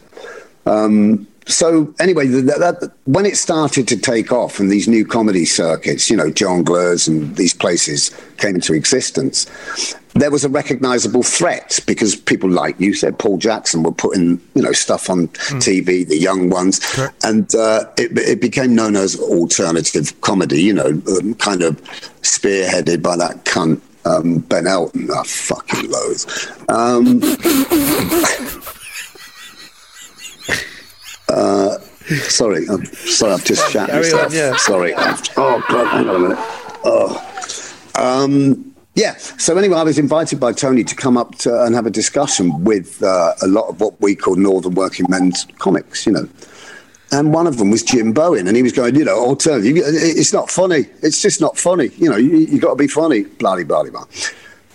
Um, 0.66 1.28
so 1.48 1.94
anyway, 2.00 2.28
th 2.28 2.46
that, 2.46 2.92
when 3.06 3.26
it 3.26 3.38
started 3.38 3.88
to 3.90 3.98
take 3.98 4.32
off 4.32 4.60
and 4.60 4.72
these 4.72 4.88
new 4.88 5.06
comedy 5.06 5.46
circuits, 5.46 6.10
you 6.10 6.18
know, 6.18 6.32
jongleurs 6.32 7.08
and 7.08 7.36
these 7.36 7.54
places 7.54 8.10
came 8.38 8.56
into 8.56 8.74
existence, 8.74 9.46
there 10.14 10.32
was 10.32 10.44
a 10.44 10.50
recognizable 10.50 11.22
threat 11.22 11.80
because 11.86 12.16
people 12.16 12.50
like 12.50 12.80
you 12.80 12.96
said, 12.96 13.20
Paul 13.20 13.38
Jackson 13.38 13.84
were 13.84 13.92
putting, 13.92 14.42
you 14.56 14.64
know, 14.64 14.72
stuff 14.72 15.10
on 15.10 15.28
TV, 15.62 16.08
the 16.08 16.18
young 16.18 16.50
ones, 16.50 16.82
and 17.24 17.54
uh, 17.54 17.86
it, 17.98 18.18
it 18.18 18.42
became 18.42 18.74
known 18.74 18.96
as 18.96 19.20
alternative 19.20 20.20
comedy, 20.22 20.64
you 20.64 20.74
know, 20.74 21.00
um, 21.18 21.36
kind 21.36 21.62
of 21.62 21.80
spearheaded 22.22 23.04
by 23.04 23.16
that 23.18 23.46
cunt. 23.46 23.82
Um, 24.06 24.40
ben 24.40 24.68
Elton, 24.68 25.10
I 25.12 25.24
fucking 25.24 25.90
loathe. 25.90 26.26
Um, 26.70 27.22
Uh, 31.36 31.78
sorry, 32.30 32.66
I'm 32.70 32.86
sorry, 32.86 33.34
I've 33.34 33.44
just 33.44 33.70
shat 33.72 33.90
myself. 33.90 34.34
yeah. 34.34 34.56
Sorry. 34.56 34.94
Oh 34.96 35.62
God, 35.68 35.88
hang 35.88 36.08
on 36.08 36.16
a 36.16 36.20
minute. 36.20 36.38
Oh, 36.86 37.22
um, 37.96 38.74
yeah. 38.96 39.18
So 39.18 39.58
anyway, 39.58 39.78
I 39.78 39.84
was 39.84 40.00
invited 40.00 40.40
by 40.40 40.54
Tony 40.54 40.86
to 40.86 40.96
come 40.96 41.18
up 41.18 41.36
to, 41.40 41.64
and 41.64 41.76
have 41.76 41.86
a 41.86 41.92
discussion 41.92 42.64
with 42.64 43.04
uh, 43.04 43.34
a 43.42 43.48
lot 43.48 43.68
of 43.68 43.82
what 43.82 44.00
we 44.00 44.16
call 44.16 44.36
Northern 44.36 44.76
Working 44.76 45.08
Men's 45.10 45.46
comics. 45.60 46.06
You 46.06 46.14
know. 46.14 46.30
And 47.12 47.34
one 47.34 47.48
of 47.48 47.58
them 47.58 47.70
was 47.70 47.84
Jim 47.84 48.14
Bowen, 48.14 48.48
and 48.48 48.58
he 48.58 48.64
was 48.64 48.72
going, 48.72 48.96
you 48.96 49.06
know, 49.06 49.18
alternative. 49.18 49.74
It's 49.78 50.34
not 50.34 50.50
funny. 50.50 50.86
It's 51.04 51.22
just 51.22 51.40
not 51.40 51.58
funny. 51.58 51.90
You 51.98 52.10
know, 52.10 52.18
you, 52.18 52.38
you 52.38 52.60
got 52.60 52.72
to 52.72 52.76
be 52.76 52.88
funny. 52.88 53.24
Blah 53.24 53.56
blah 53.56 53.84
blah 53.84 53.90
blah. 53.92 54.06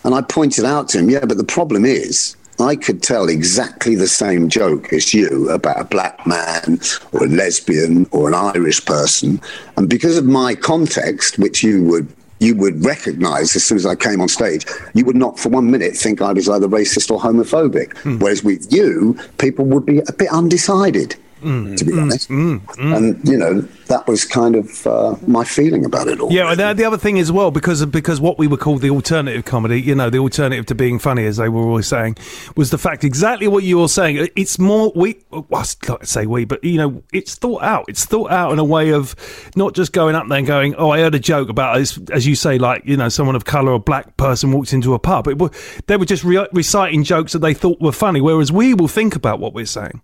And 0.05 0.15
I 0.15 0.23
pointed 0.23 0.65
out 0.65 0.89
to 0.91 0.99
him, 0.99 1.11
yeah, 1.11 1.25
but 1.25 1.37
the 1.37 1.45
problem 1.45 1.85
is, 1.85 2.37
I 2.61 2.77
could 2.77 3.03
tell 3.03 3.29
exactly 3.29 3.95
the 3.95 4.07
same 4.07 4.49
joke 4.49 4.93
as 4.93 5.13
you 5.15 5.49
about 5.51 5.81
a 5.81 5.85
black 5.85 6.27
man 6.27 6.81
or 7.13 7.25
a 7.25 7.29
lesbian 7.29 8.07
or 8.11 8.29
an 8.29 8.35
Irish 8.35 8.85
person, 8.85 9.41
and 9.77 9.89
because 9.89 10.17
of 10.19 10.25
my 10.25 10.55
context, 10.55 11.39
which 11.39 11.63
you 11.63 11.85
would 11.85 12.09
you 12.41 12.57
would 12.57 12.85
recognise 12.85 13.55
as 13.55 13.65
soon 13.65 13.77
as 13.77 13.87
I 13.87 13.95
came 13.95 14.21
on 14.21 14.29
stage, 14.29 14.65
you 14.95 15.05
would 15.05 15.17
not 15.17 15.39
for 15.39 15.51
one 15.51 15.71
minute 15.71 15.95
think 15.95 16.23
I 16.23 16.33
was 16.33 16.49
either 16.49 16.67
racist 16.67 17.11
or 17.11 17.21
homophobic. 17.21 17.97
Hmm. 17.99 18.19
Whereas 18.19 18.43
with 18.43 18.73
you, 18.73 19.19
people 19.39 19.67
would 19.67 19.85
be 19.85 19.99
a 19.99 20.13
bit 20.13 20.31
undecided. 20.31 21.17
Mm. 21.41 21.77
To 21.77 21.85
be 21.85 21.93
mm. 21.93 22.03
honest, 22.03 22.29
mm. 22.29 22.97
and 22.97 23.27
you 23.27 23.37
know 23.37 23.63
that 23.87 24.07
was 24.07 24.25
kind 24.25 24.57
of 24.57 24.87
uh, 24.87 25.17
my 25.27 25.43
feeling 25.43 25.85
about 25.85 26.07
it 26.07 26.21
all. 26.21 26.31
Yeah, 26.33 26.51
and 26.51 26.61
the, 26.61 26.73
the 26.75 26.85
other 26.85 26.99
thing 26.99 27.19
as 27.19 27.33
well, 27.33 27.51
because 27.51 27.81
of, 27.81 27.91
because 27.91 28.21
what 28.21 28.39
we 28.39 28.47
would 28.47 28.61
call 28.61 28.79
the 28.79 28.91
alternative 28.91 29.45
comedy, 29.45 29.81
you 29.81 29.95
know, 29.95 30.11
the 30.11 30.19
alternative 30.19 30.67
to 30.67 30.75
being 30.75 30.99
funny, 30.99 31.25
as 31.27 31.39
they 31.39 31.49
were 31.49 31.63
always 31.63 31.87
saying, 31.87 32.17
was 32.57 32.71
the 32.71 32.79
fact 32.79 33.05
exactly 33.05 33.49
what 33.49 33.65
you 33.65 33.79
were 33.79 33.89
saying. 33.89 34.29
It's 34.37 34.59
more 34.59 34.93
we, 34.95 35.19
well, 35.31 35.47
I 35.53 35.65
like 35.89 36.07
say 36.07 36.27
we, 36.27 36.45
but 36.45 36.63
you 36.63 36.77
know, 36.77 37.03
it's 37.13 37.35
thought 37.35 37.63
out. 37.63 37.87
It's 37.89 38.05
thought 38.05 38.31
out 38.31 38.53
in 38.53 38.59
a 38.59 38.65
way 38.65 38.93
of 38.93 39.17
not 39.57 39.75
just 39.75 39.93
going 39.93 40.15
up 40.15 40.29
there 40.29 40.39
and 40.39 40.47
going, 40.47 40.75
"Oh, 40.77 40.91
I 40.91 41.01
heard 41.01 41.15
a 41.15 41.19
joke 41.19 41.49
about 41.49 41.79
as, 41.79 41.99
as 42.13 42.27
you 42.27 42.35
say, 42.35 42.59
like 42.59 42.83
you 42.85 42.97
know, 42.97 43.09
someone 43.09 43.35
of 43.35 43.45
color, 43.45 43.73
a 43.73 43.79
black 43.79 44.17
person 44.17 44.53
walks 44.53 44.73
into 44.73 44.95
a 44.95 44.99
pub." 44.99 45.27
It, 45.27 45.39
they 45.87 45.97
were 45.97 46.05
just 46.05 46.23
re- 46.23 46.49
reciting 46.53 47.03
jokes 47.03 47.33
that 47.33 47.41
they 47.41 47.55
thought 47.55 47.81
were 47.81 47.93
funny, 47.93 48.21
whereas 48.21 48.53
we 48.53 48.75
will 48.75 48.89
think 48.89 49.17
about 49.17 49.41
what 49.41 49.55
we're 49.55 49.67
saying. 49.67 50.03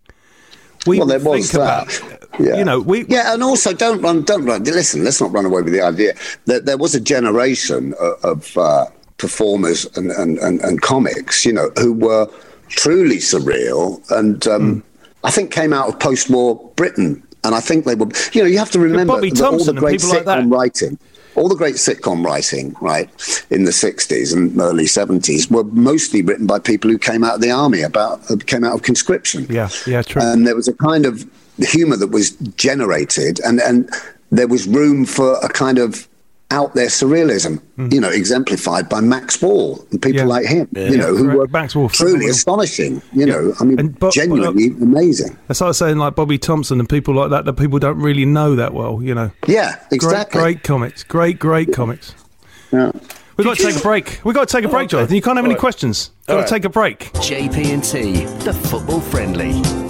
We 0.86 0.98
well, 0.98 1.06
there 1.06 1.20
was 1.20 1.50
think 1.50 1.62
that. 1.62 2.00
about. 2.00 2.40
Yeah. 2.40 2.56
You 2.58 2.64
know, 2.64 2.80
we 2.80 3.06
yeah, 3.06 3.32
and 3.32 3.42
also 3.42 3.72
don't 3.72 4.00
run, 4.02 4.22
don't 4.22 4.44
run. 4.44 4.62
Listen, 4.64 5.04
let's 5.04 5.20
not 5.20 5.32
run 5.32 5.46
away 5.46 5.62
with 5.62 5.72
the 5.72 5.80
idea 5.80 6.14
that 6.44 6.66
there 6.66 6.76
was 6.76 6.94
a 6.94 7.00
generation 7.00 7.94
of, 7.98 8.24
of 8.24 8.58
uh, 8.58 8.86
performers 9.16 9.86
and, 9.96 10.10
and, 10.10 10.38
and, 10.38 10.60
and 10.60 10.82
comics, 10.82 11.46
you 11.46 11.52
know, 11.52 11.70
who 11.78 11.92
were 11.94 12.28
truly 12.68 13.16
surreal, 13.16 14.02
and 14.10 14.46
um, 14.46 14.76
Mm. 14.76 14.82
I 15.24 15.30
think 15.30 15.50
came 15.50 15.72
out 15.72 15.88
of 15.88 15.98
post-war 15.98 16.70
Britain, 16.76 17.22
and 17.42 17.54
I 17.54 17.60
think 17.60 17.84
they 17.84 17.94
were. 17.94 18.08
You 18.32 18.42
know, 18.42 18.48
you 18.48 18.58
have 18.58 18.70
to 18.72 18.78
remember 18.78 19.14
Bobby 19.14 19.30
that 19.30 19.40
all 19.42 19.50
Thompson 19.52 19.74
the 19.74 19.78
and 19.78 19.80
great 19.80 20.00
people 20.00 20.14
like 20.14 20.24
that. 20.26 20.46
writing. 20.46 20.98
All 21.36 21.48
the 21.48 21.54
great 21.54 21.76
sitcom 21.76 22.24
writing, 22.24 22.74
right, 22.80 23.08
in 23.50 23.64
the 23.64 23.70
'60s 23.70 24.34
and 24.34 24.58
early 24.60 24.84
'70s, 24.84 25.50
were 25.50 25.64
mostly 25.64 26.22
written 26.22 26.46
by 26.46 26.58
people 26.58 26.90
who 26.90 26.98
came 26.98 27.22
out 27.22 27.36
of 27.36 27.40
the 27.40 27.50
army, 27.50 27.82
about 27.82 28.30
uh, 28.30 28.36
came 28.46 28.64
out 28.64 28.74
of 28.74 28.82
conscription 28.82 29.46
yeah, 29.50 29.68
yeah, 29.86 30.02
true. 30.02 30.22
and 30.22 30.46
there 30.46 30.56
was 30.56 30.68
a 30.68 30.74
kind 30.74 31.06
of 31.06 31.24
humor 31.58 31.96
that 31.96 32.08
was 32.08 32.30
generated 32.56 33.40
and 33.44 33.60
and 33.60 33.90
there 34.30 34.48
was 34.48 34.66
room 34.66 35.04
for 35.04 35.34
a 35.42 35.48
kind 35.48 35.78
of 35.78 36.08
out 36.52 36.74
there 36.74 36.86
surrealism 36.86 37.60
hmm. 37.74 37.88
you 37.90 38.00
know 38.00 38.08
exemplified 38.08 38.88
by 38.88 39.00
max 39.00 39.42
wall 39.42 39.84
and 39.90 40.00
people. 40.00 40.20
Yeah. 40.20 40.26
like 40.26 40.46
him 40.46 40.68
Yeah. 40.72 40.88
you 40.90 40.96
know 40.96 41.08
who 41.16 41.24
Correct. 41.24 41.38
were 41.38 41.48
Max 41.48 41.74
Wall, 41.74 41.88
truly 41.88 42.12
phenomenal. 42.12 42.30
astonishing 42.30 43.02
you 43.12 43.26
know 43.26 43.52
i 43.58 43.64
mean 43.64 43.80
And 43.80 43.98
Bo- 43.98 44.10
genuinely 44.12 44.70
uh, 44.70 44.84
amazing 44.84 45.36
That's 45.48 45.60
like 45.60 45.74
saying 45.74 45.98
like 45.98 46.14
Bobby 46.14 46.38
Thompson 46.38 46.78
and 46.78 46.88
people 46.88 47.14
like 47.14 47.30
that 47.30 47.46
that 47.46 47.54
people 47.54 47.78
don't 47.80 47.98
really 47.98 48.24
know 48.24 48.54
that 48.56 48.72
well. 48.74 49.02
You 49.02 49.14
know, 49.14 49.30
yeah 49.48 49.80
exactly 49.90 50.40
great, 50.40 50.54
great 50.56 50.62
comics, 50.62 51.02
great, 51.02 51.38
great 51.40 51.72
comics. 51.72 52.14
Yeah. 52.72 52.92
We've 53.36 53.44
got 53.46 53.56
to 53.58 53.62
take 53.62 53.76
a 53.76 53.80
break. 53.80 54.20
We've 54.24 54.34
got 54.34 54.48
to 54.48 54.52
take 54.56 54.64
a 54.64 54.68
break, 54.68 54.84
okay. 54.86 54.92
Jonathan. 54.92 55.14
You 55.16 55.22
can't 55.22 55.36
have 55.36 55.44
any 55.44 55.54
All 55.54 55.56
right. 55.56 55.60
questions. 55.60 56.10
Got 56.26 56.38
All 56.38 56.42
to 56.44 56.48
take 56.48 56.64
a 56.64 56.70
break. 56.70 57.12
JP 57.14 57.66
and 57.66 57.84
T, 57.84 58.24
the 58.44 58.52
football 58.54 59.00
friendly. 59.00 59.85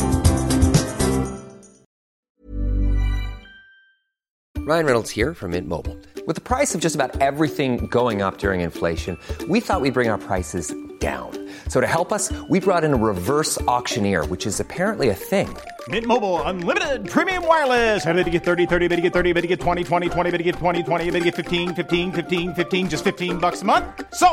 Ryan 4.66 4.84
Reynolds 4.84 5.10
here 5.10 5.32
from 5.32 5.52
Mint 5.54 5.68
Mobile. 5.68 5.96
With 6.26 6.34
the 6.34 6.40
price 6.40 6.74
of 6.74 6.80
just 6.80 6.96
about 6.96 7.10
everything 7.20 7.86
going 7.86 8.20
up 8.20 8.38
during 8.38 8.62
inflation, 8.62 9.16
we 9.46 9.60
thought 9.60 9.80
we'd 9.80 9.94
bring 9.94 10.08
our 10.08 10.18
prices 10.18 10.74
down. 10.98 11.30
So 11.68 11.80
to 11.80 11.86
help 11.86 12.12
us, 12.12 12.32
we 12.48 12.58
brought 12.58 12.82
in 12.82 12.92
a 12.92 12.96
reverse 12.96 13.56
auctioneer, 13.68 14.24
which 14.24 14.44
is 14.44 14.58
apparently 14.58 15.10
a 15.10 15.14
thing. 15.14 15.46
Mint 15.86 16.04
Mobile 16.04 16.42
unlimited 16.42 17.08
premium 17.08 17.46
wireless. 17.46 18.04
Ready 18.04 18.24
to 18.24 18.28
get 18.28 18.42
30, 18.42 18.66
30, 18.66 18.88
bit 18.88 18.96
to 18.96 19.02
get 19.02 19.12
30, 19.12 19.34
bit 19.34 19.42
to 19.42 19.46
get 19.46 19.60
20, 19.60 19.84
20, 19.84 20.08
20, 20.08 20.30
bit 20.32 20.38
to 20.38 20.42
get 20.42 20.56
20, 20.56 20.82
20, 20.82 21.10
bit 21.12 21.18
to 21.20 21.24
get 21.26 21.36
15, 21.36 21.72
15, 21.72 22.10
15, 22.10 22.54
15 22.54 22.90
just 22.90 23.04
15 23.04 23.38
bucks 23.38 23.62
a 23.62 23.64
month. 23.64 23.84
So, 24.14 24.26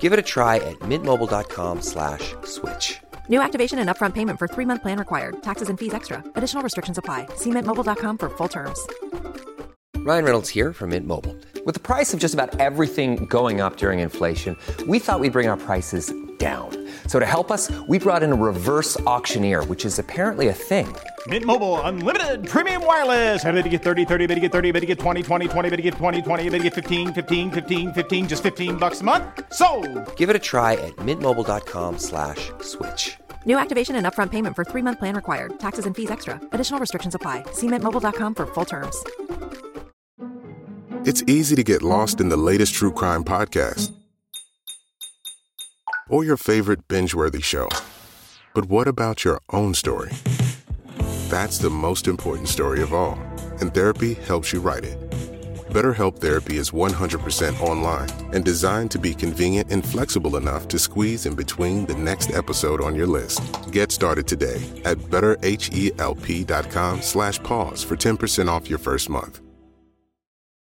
Give 0.00 0.12
it 0.12 0.18
a 0.18 0.26
try 0.34 0.56
at 0.56 0.78
mintmobile.com 0.80 1.80
slash 1.80 2.34
switch. 2.44 3.00
New 3.30 3.40
activation 3.40 3.78
and 3.78 3.88
upfront 3.88 4.12
payment 4.12 4.38
for 4.38 4.46
three 4.46 4.66
month 4.66 4.82
plan 4.82 4.98
required. 4.98 5.42
Taxes 5.42 5.70
and 5.70 5.80
fees 5.80 5.94
extra. 5.94 6.22
Additional 6.34 6.62
restrictions 6.62 6.98
apply. 6.98 7.26
See 7.36 7.48
mintmobile.com 7.48 8.18
for 8.18 8.28
full 8.28 8.48
terms. 8.48 8.86
Ryan 10.08 10.24
Reynolds 10.24 10.48
here 10.48 10.72
from 10.72 10.88
Mint 10.96 11.06
Mobile. 11.06 11.36
With 11.66 11.74
the 11.74 11.82
price 11.82 12.14
of 12.14 12.18
just 12.18 12.32
about 12.32 12.58
everything 12.60 13.26
going 13.26 13.60
up 13.60 13.76
during 13.76 13.98
inflation, 13.98 14.56
we 14.88 14.98
thought 14.98 15.20
we'd 15.20 15.34
bring 15.34 15.48
our 15.48 15.58
prices 15.58 16.10
down. 16.38 16.70
So 17.06 17.18
to 17.18 17.26
help 17.26 17.50
us, 17.50 17.70
we 17.86 17.98
brought 17.98 18.22
in 18.22 18.32
a 18.32 18.34
reverse 18.34 18.98
auctioneer, 19.00 19.64
which 19.64 19.84
is 19.84 19.98
apparently 19.98 20.48
a 20.48 20.54
thing. 20.54 20.88
Mint 21.26 21.44
Mobile 21.44 21.78
unlimited 21.82 22.48
premium 22.48 22.86
wireless. 22.86 23.44
Ready 23.44 23.62
to 23.62 23.68
get 23.68 23.82
30, 23.82 24.06
30, 24.06 24.26
bit 24.26 24.36
to 24.36 24.40
get 24.40 24.50
30, 24.50 24.72
bit 24.72 24.80
to 24.80 24.86
get 24.86 24.98
20, 24.98 25.22
20, 25.22 25.48
20, 25.48 25.68
bit 25.68 25.76
to 25.76 25.82
get 25.82 25.94
20, 25.94 26.22
20, 26.22 26.48
bit 26.48 26.58
to 26.58 26.64
get 26.64 26.74
15, 26.74 27.12
15, 27.12 27.50
15, 27.50 27.92
15 27.92 28.28
just 28.28 28.42
15 28.42 28.76
bucks 28.78 29.02
a 29.02 29.04
month. 29.04 29.24
So, 29.52 29.68
Give 30.16 30.30
it 30.30 30.36
a 30.36 30.38
try 30.38 30.72
at 30.88 30.96
mintmobile.com 30.96 31.98
slash 31.98 32.50
switch. 32.62 33.18
New 33.44 33.58
activation 33.58 33.94
and 33.96 34.06
upfront 34.06 34.30
payment 34.30 34.56
for 34.56 34.64
three 34.64 34.80
month 34.80 35.00
plan 35.00 35.16
required. 35.16 35.58
Taxes 35.58 35.84
and 35.84 35.94
fees 35.94 36.10
extra. 36.10 36.40
Additional 36.52 36.80
restrictions 36.80 37.14
apply. 37.14 37.42
See 37.52 37.66
mintmobile.com 37.66 38.34
for 38.34 38.46
full 38.46 38.64
terms. 38.64 39.04
It's 41.04 41.22
easy 41.26 41.56
to 41.56 41.62
get 41.62 41.82
lost 41.82 42.20
in 42.20 42.28
the 42.28 42.36
latest 42.36 42.74
true 42.74 42.92
crime 42.92 43.24
podcast 43.24 43.94
or 46.08 46.24
your 46.24 46.36
favorite 46.36 46.88
binge 46.88 47.14
worthy 47.14 47.40
show. 47.40 47.68
But 48.54 48.64
what 48.64 48.88
about 48.88 49.24
your 49.24 49.40
own 49.50 49.74
story? 49.74 50.10
That's 51.28 51.58
the 51.58 51.70
most 51.70 52.08
important 52.08 52.48
story 52.48 52.82
of 52.82 52.92
all, 52.92 53.16
and 53.60 53.72
therapy 53.72 54.14
helps 54.14 54.52
you 54.52 54.60
write 54.60 54.82
it. 54.84 54.98
BetterHelp 55.70 56.18
Therapy 56.18 56.56
is 56.56 56.72
100% 56.72 57.60
online 57.60 58.08
and 58.34 58.44
designed 58.44 58.90
to 58.90 58.98
be 58.98 59.14
convenient 59.14 59.70
and 59.70 59.86
flexible 59.86 60.36
enough 60.36 60.66
to 60.68 60.78
squeeze 60.78 61.26
in 61.26 61.34
between 61.34 61.84
the 61.86 61.94
next 61.94 62.30
episode 62.30 62.80
on 62.80 62.96
your 62.96 63.06
list. 63.06 63.40
Get 63.70 63.92
started 63.92 64.26
today 64.26 64.60
at 64.84 64.96
betterhelp.com 64.98 67.02
slash 67.02 67.38
pause 67.44 67.84
for 67.84 67.96
10% 67.96 68.48
off 68.48 68.68
your 68.70 68.78
first 68.78 69.10
month. 69.10 69.40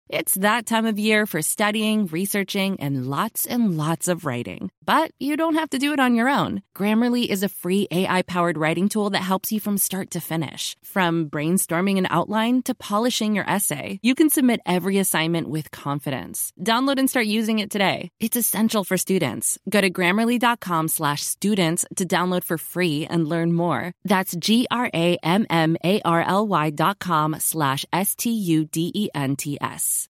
It's 0.09 0.35
that 0.35 0.67
time 0.67 0.85
of 0.85 0.99
year 0.99 1.25
for 1.25 1.41
studying, 1.41 2.07
researching, 2.09 2.79
and 2.79 3.07
lots 3.07 3.47
and 3.47 3.79
lots 3.79 4.07
of 4.07 4.27
writing. 4.27 4.71
But 4.87 5.11
you 5.19 5.37
don't 5.37 5.55
have 5.55 5.71
to 5.71 5.79
do 5.79 5.93
it 5.93 6.01
on 6.01 6.15
your 6.15 6.29
own. 6.29 6.63
Grammarly 6.77 7.27
is 7.27 7.43
a 7.43 7.49
free 7.49 7.89
AI 7.91 8.23
powered 8.23 8.59
writing 8.59 8.89
tool 8.89 9.11
that 9.11 9.23
helps 9.23 9.51
you 9.51 9.61
from 9.61 9.79
start 9.79 10.11
to 10.13 10.21
finish. 10.21 10.77
From 10.83 11.27
brainstorming 11.27 11.99
an 11.99 12.07
outline 12.11 12.63
to 12.63 12.75
polishing 12.75 13.35
your 13.35 13.49
essay, 13.49 13.99
you 14.03 14.15
can 14.15 14.31
submit 14.31 14.61
every 14.67 14.99
assignment 14.99 15.49
with 15.49 15.71
confidence. 15.71 16.53
Download 16.61 16.99
and 16.99 17.11
start 17.11 17.27
using 17.27 17.59
it 17.59 17.71
today. 17.71 18.09
It's 18.21 18.37
essential 18.37 18.85
for 18.85 18.97
students. 18.97 19.59
Go 19.69 19.81
to 19.81 19.91
grammarly.com 19.91 20.89
slash 20.89 21.23
students 21.23 21.85
to 21.97 22.05
download 22.05 22.45
for 22.45 22.59
free 22.59 23.07
and 23.07 23.29
learn 23.29 23.53
more. 23.53 23.93
That's 24.05 24.37
G 24.37 24.67
R 24.71 24.91
A 24.95 25.19
M 25.23 25.47
M 25.51 25.77
A 25.85 26.01
R 26.03 26.23
L 26.23 26.47
Y 26.47 26.71
dot 26.71 26.99
com 26.99 27.37
slash 27.39 27.85
S 27.93 28.15
T 28.15 28.31
U 28.31 28.65
D 28.65 28.93
E 28.95 29.09
N 29.15 29.37
T 29.37 29.59
S. 29.61 30.09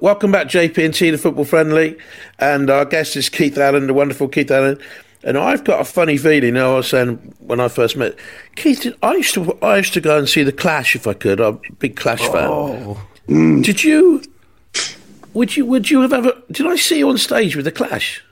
Welcome 0.00 0.30
back, 0.30 0.46
JP 0.46 0.84
and 0.84 0.94
T, 0.94 1.10
the 1.10 1.18
football 1.18 1.44
friendly, 1.44 1.98
and 2.38 2.70
our 2.70 2.84
guest 2.84 3.16
is 3.16 3.28
Keith 3.28 3.58
Allen, 3.58 3.88
the 3.88 3.94
wonderful 3.94 4.28
Keith 4.28 4.48
Allen. 4.48 4.78
And 5.24 5.36
I've 5.36 5.64
got 5.64 5.80
a 5.80 5.84
funny 5.84 6.16
feeling. 6.16 6.56
I 6.56 6.72
was 6.72 6.86
saying 6.88 7.16
when 7.40 7.58
I 7.58 7.66
first 7.66 7.96
met 7.96 8.14
Keith, 8.54 8.86
I 9.02 9.14
used 9.16 9.34
to 9.34 9.58
I 9.60 9.78
used 9.78 9.92
to 9.94 10.00
go 10.00 10.16
and 10.16 10.28
see 10.28 10.44
the 10.44 10.52
Clash 10.52 10.94
if 10.94 11.08
I 11.08 11.14
could. 11.14 11.40
I'm 11.40 11.56
a 11.68 11.72
big 11.80 11.96
Clash 11.96 12.20
fan. 12.28 12.94
Did 13.62 13.82
you? 13.82 14.22
Would 15.34 15.56
you? 15.56 15.66
Would 15.66 15.90
you 15.90 16.00
have 16.02 16.12
ever? 16.12 16.32
Did 16.52 16.68
I 16.68 16.76
see 16.76 16.98
you 16.98 17.08
on 17.08 17.18
stage 17.18 17.56
with 17.56 17.64
the 17.64 17.72
Clash? 17.72 18.22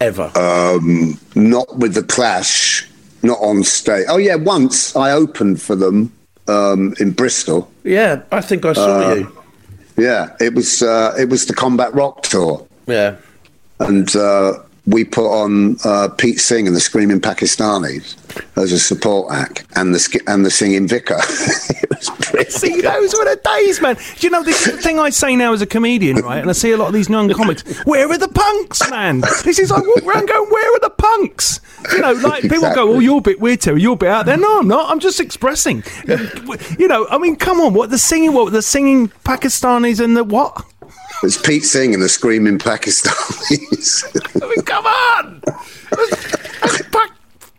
Ever? 0.00 0.30
Um, 0.36 1.18
not 1.34 1.78
with 1.78 1.94
the 1.94 2.04
Clash, 2.04 2.88
not 3.24 3.38
on 3.40 3.64
stage. 3.64 4.06
Oh 4.08 4.18
yeah, 4.18 4.36
once 4.36 4.94
I 4.94 5.10
opened 5.10 5.60
for 5.60 5.74
them 5.74 6.12
um, 6.46 6.94
in 7.00 7.10
Bristol. 7.10 7.68
yeah, 7.82 8.22
I 8.30 8.40
think 8.40 8.64
I 8.64 8.74
saw 8.74 9.00
Uh, 9.10 9.14
you. 9.14 9.37
Yeah, 9.98 10.34
it 10.40 10.54
was 10.54 10.82
uh, 10.82 11.14
it 11.18 11.28
was 11.28 11.46
the 11.46 11.54
Combat 11.54 11.92
Rock 11.92 12.22
tour, 12.22 12.66
Yeah. 12.86 13.16
and 13.80 14.14
uh, 14.14 14.60
we 14.88 15.04
put 15.04 15.26
on 15.26 15.76
uh, 15.84 16.08
Pete 16.16 16.40
Singh 16.40 16.66
and 16.66 16.74
the 16.74 16.80
Screaming 16.80 17.20
Pakistanis 17.20 18.16
as 18.56 18.72
a 18.72 18.78
support 18.78 19.32
act, 19.32 19.66
and 19.76 19.94
the 19.94 20.20
and 20.26 20.44
the 20.44 20.50
singing 20.50 20.88
vicar. 20.88 21.16
it 21.18 21.90
was 21.90 22.10
pretty 22.20 22.80
those 22.80 23.14
were 23.14 23.24
the 23.24 23.40
days, 23.44 23.80
man. 23.80 23.96
Do 24.16 24.26
you 24.26 24.30
know 24.30 24.42
this 24.42 24.66
is 24.66 24.76
the 24.76 24.82
thing 24.82 24.98
I 24.98 25.10
say 25.10 25.36
now 25.36 25.52
as 25.52 25.62
a 25.62 25.66
comedian, 25.66 26.16
right? 26.18 26.40
And 26.40 26.48
I 26.48 26.52
see 26.52 26.72
a 26.72 26.76
lot 26.76 26.88
of 26.88 26.94
these 26.94 27.08
young 27.08 27.28
comics. 27.30 27.62
Where 27.84 28.10
are 28.10 28.18
the 28.18 28.28
punks, 28.28 28.88
man? 28.90 29.20
This 29.44 29.58
is 29.58 29.70
I 29.70 29.80
walk 29.80 30.04
around 30.04 30.28
going, 30.28 30.50
where 30.50 30.76
are 30.76 30.80
the 30.80 30.90
punks? 30.90 31.60
You 31.92 32.00
know, 32.00 32.12
like 32.12 32.42
people 32.42 32.72
go, 32.74 32.94
oh, 32.94 32.98
you're 32.98 33.18
a 33.18 33.22
bit 33.22 33.40
weird, 33.40 33.60
Terry. 33.60 33.82
You're 33.82 33.94
a 33.94 33.96
bit 33.96 34.08
out 34.08 34.26
there. 34.26 34.36
No, 34.36 34.60
I'm 34.60 34.68
not. 34.68 34.90
I'm 34.90 35.00
just 35.00 35.20
expressing. 35.20 35.82
You 36.78 36.88
know, 36.88 37.06
I 37.08 37.18
mean, 37.18 37.36
come 37.36 37.60
on. 37.60 37.74
What 37.74 37.90
the 37.90 37.98
singing? 37.98 38.32
What 38.32 38.52
the 38.52 38.62
singing 38.62 39.08
Pakistanis 39.24 40.02
and 40.02 40.16
the 40.16 40.24
what? 40.24 40.64
It's 41.22 41.40
Pete 41.40 41.64
Singh 41.64 41.94
and 41.94 42.02
the 42.02 42.08
Screaming 42.08 42.58
Pakistanis. 42.58 44.04
I 44.42 44.46
mean, 44.46 44.62
come 44.62 44.86
on. 44.86 45.42
That's 46.60 46.82
Pak- 46.90 47.14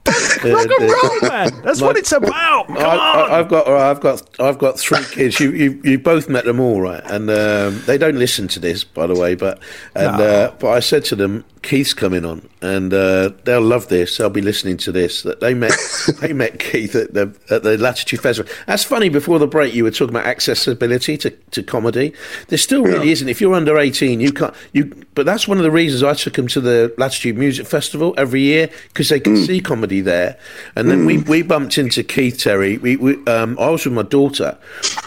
that's 0.06 0.44
rock 0.44 0.68
and 0.80 0.90
roll, 0.90 1.30
man. 1.30 1.62
That's 1.64 1.82
what 1.82 1.98
it's 1.98 2.12
about. 2.12 2.68
Come 2.68 2.78
I, 2.78 2.82
on. 2.84 3.32
I, 3.32 3.40
I've 3.40 3.50
got, 3.50 3.68
I've 3.68 4.00
got, 4.00 4.40
I've 4.40 4.58
got 4.58 4.80
three 4.80 5.04
kids. 5.12 5.40
You, 5.40 5.52
you, 5.52 5.82
you 5.84 6.00
both 6.00 6.30
met 6.30 6.46
them 6.46 6.60
all, 6.60 6.82
right? 6.82 7.04
And 7.06 7.30
um, 7.30 7.82
they 7.86 7.98
don't 7.98 8.18
listen 8.18 8.48
to 8.50 8.60
this, 8.60 8.84
by 8.84 9.06
the 9.08 9.14
way. 9.14 9.36
But, 9.36 9.60
and, 9.96 10.18
No. 10.18 10.24
uh, 10.24 10.52
but 10.58 10.70
I 10.70 10.80
said 10.80 11.04
to 11.06 11.16
them, 11.16 11.44
Keith's 11.62 11.94
coming 11.94 12.26
on, 12.26 12.48
and 12.62 12.94
uh, 12.94 13.32
they'll 13.46 13.62
love 13.62 13.88
this. 13.88 14.18
They'll 14.18 14.30
be 14.30 14.42
listening 14.42 14.78
to 14.78 14.92
this. 14.92 15.24
That 15.24 15.40
they 15.40 15.54
met, 15.54 15.74
they 16.20 16.34
met 16.34 16.60
Keith 16.60 16.96
at 16.96 17.14
the 17.14 17.34
at 17.50 17.64
the 17.64 17.78
Latitude 17.78 18.22
Festival. 18.22 18.52
That's 18.68 18.84
funny. 18.84 19.10
Before 19.10 19.40
the 19.40 19.48
break, 19.48 19.74
you 19.74 19.84
were 19.84 19.92
talking 19.92 20.16
about 20.16 20.28
accessibility 20.28 21.18
to, 21.18 21.30
to 21.30 21.64
comedy. 21.64 22.14
There 22.50 22.58
still 22.58 22.84
really 22.84 23.12
isn't. 23.12 23.28
If 23.28 23.42
you're 23.42 23.56
under 23.56 23.78
eighteen, 23.78 24.20
you 24.20 24.32
can't. 24.32 24.54
You, 24.74 24.94
but 25.16 25.26
that's 25.26 25.48
one 25.48 25.58
of 25.58 25.64
the 25.64 25.72
reasons 25.72 26.04
I 26.04 26.14
took 26.14 26.34
them 26.34 26.48
to 26.48 26.62
the 26.62 26.94
Latitude 26.98 27.38
Music 27.38 27.66
Festival 27.66 28.14
every 28.18 28.42
year 28.42 28.70
because 28.90 29.10
they 29.10 29.20
can 29.20 29.36
see 29.38 29.60
comedy 29.60 30.02
there 30.02 30.10
there, 30.10 30.38
and 30.76 30.90
then 30.90 31.06
we, 31.06 31.18
we 31.20 31.42
bumped 31.42 31.78
into 31.78 32.04
Keith 32.04 32.40
Terry. 32.40 32.78
We, 32.78 32.96
we 32.98 33.26
um, 33.26 33.58
I 33.60 33.70
was 33.70 33.86
with 33.86 33.94
my 33.94 34.04
daughter, 34.04 34.58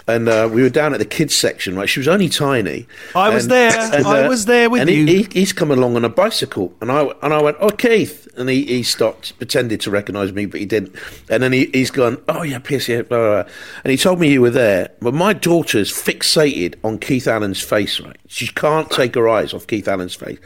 and 0.06 0.28
uh, 0.28 0.48
we 0.50 0.62
were 0.62 0.70
down 0.70 0.94
at 0.94 0.98
the 0.98 1.04
kids 1.04 1.34
section. 1.34 1.76
Right, 1.76 1.88
she 1.88 2.00
was 2.00 2.08
only 2.08 2.28
tiny. 2.28 2.86
I 3.14 3.28
was 3.30 3.48
there. 3.48 3.72
and, 3.94 4.06
I 4.06 4.24
uh, 4.24 4.28
was 4.28 4.46
there 4.46 4.70
with 4.70 4.82
and 4.82 4.90
you. 4.90 5.06
He, 5.06 5.22
he, 5.22 5.28
he's 5.40 5.52
come 5.52 5.70
along 5.70 5.96
on 5.96 6.04
a 6.04 6.08
bicycle, 6.52 6.76
and 6.80 6.90
I 6.90 7.04
and 7.22 7.32
I 7.32 7.42
went, 7.42 7.56
"Oh, 7.60 7.70
Keith," 7.70 8.28
and 8.36 8.48
he, 8.48 8.64
he 8.64 8.82
stopped, 8.82 9.36
pretended 9.38 9.80
to 9.82 9.90
recognise 9.90 10.32
me, 10.32 10.46
but 10.46 10.60
he 10.60 10.66
didn't. 10.66 10.94
And 11.28 11.42
then 11.42 11.52
he, 11.52 11.66
he's 11.72 11.90
gone, 11.90 12.22
"Oh 12.28 12.42
yeah, 12.42 12.58
Pierce, 12.58 12.88
yeah." 12.88 13.02
Blah, 13.02 13.18
blah, 13.18 13.42
blah. 13.42 13.52
And 13.84 13.90
he 13.90 13.96
told 13.96 14.20
me 14.20 14.32
you 14.32 14.40
were 14.40 14.50
there, 14.50 14.90
but 15.00 15.14
my 15.14 15.32
daughter's 15.32 15.90
fixated 15.90 16.74
on 16.84 16.98
Keith 16.98 17.26
Allen's 17.26 17.60
face. 17.60 18.00
Right, 18.00 18.16
she 18.26 18.48
can't 18.48 18.90
take 18.90 19.14
her 19.14 19.28
eyes 19.28 19.54
off 19.54 19.66
Keith 19.66 19.88
Allen's 19.88 20.14
face. 20.14 20.38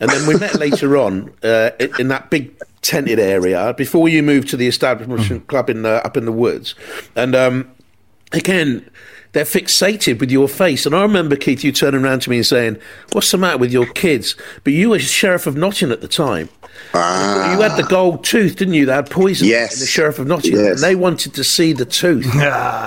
And 0.00 0.10
then 0.10 0.26
we 0.26 0.36
met 0.38 0.54
later 0.58 0.96
on 0.96 1.32
uh, 1.42 1.70
in, 1.98 2.08
that 2.08 2.30
big 2.30 2.54
tented 2.82 3.18
area 3.18 3.74
before 3.76 4.08
you 4.08 4.22
moved 4.22 4.48
to 4.48 4.56
the 4.56 4.66
establishment 4.66 5.46
club 5.46 5.68
in 5.68 5.82
the, 5.82 6.04
up 6.04 6.16
in 6.16 6.24
the 6.24 6.32
woods, 6.32 6.74
and. 7.16 7.34
um 7.34 7.70
again, 8.32 8.88
they're 9.32 9.44
fixated 9.44 10.18
with 10.20 10.30
your 10.30 10.48
face. 10.48 10.86
And 10.86 10.94
I 10.94 11.02
remember, 11.02 11.36
Keith, 11.36 11.62
you 11.64 11.72
turning 11.72 12.02
around 12.04 12.22
to 12.22 12.30
me 12.30 12.36
and 12.38 12.46
saying, 12.46 12.78
What's 13.12 13.30
the 13.30 13.38
matter 13.38 13.58
with 13.58 13.72
your 13.72 13.86
kids? 13.86 14.34
But 14.64 14.72
you 14.72 14.90
were 14.90 14.98
Sheriff 14.98 15.46
of 15.46 15.56
Nottingham 15.56 15.92
at 15.92 16.00
the 16.00 16.08
time. 16.08 16.48
Ah. 16.94 17.52
You 17.54 17.60
had 17.60 17.76
the 17.76 17.86
gold 17.86 18.24
tooth, 18.24 18.56
didn't 18.56 18.74
you? 18.74 18.86
They 18.86 18.92
had 18.94 19.10
poison 19.10 19.46
Yes. 19.46 19.74
in 19.74 19.80
the 19.80 19.86
Sheriff 19.86 20.18
of 20.18 20.26
Nottingham. 20.26 20.64
Yes. 20.64 20.74
And 20.74 20.82
they 20.82 20.94
wanted 20.96 21.34
to 21.34 21.44
see 21.44 21.72
the 21.72 21.84
tooth. 21.84 22.26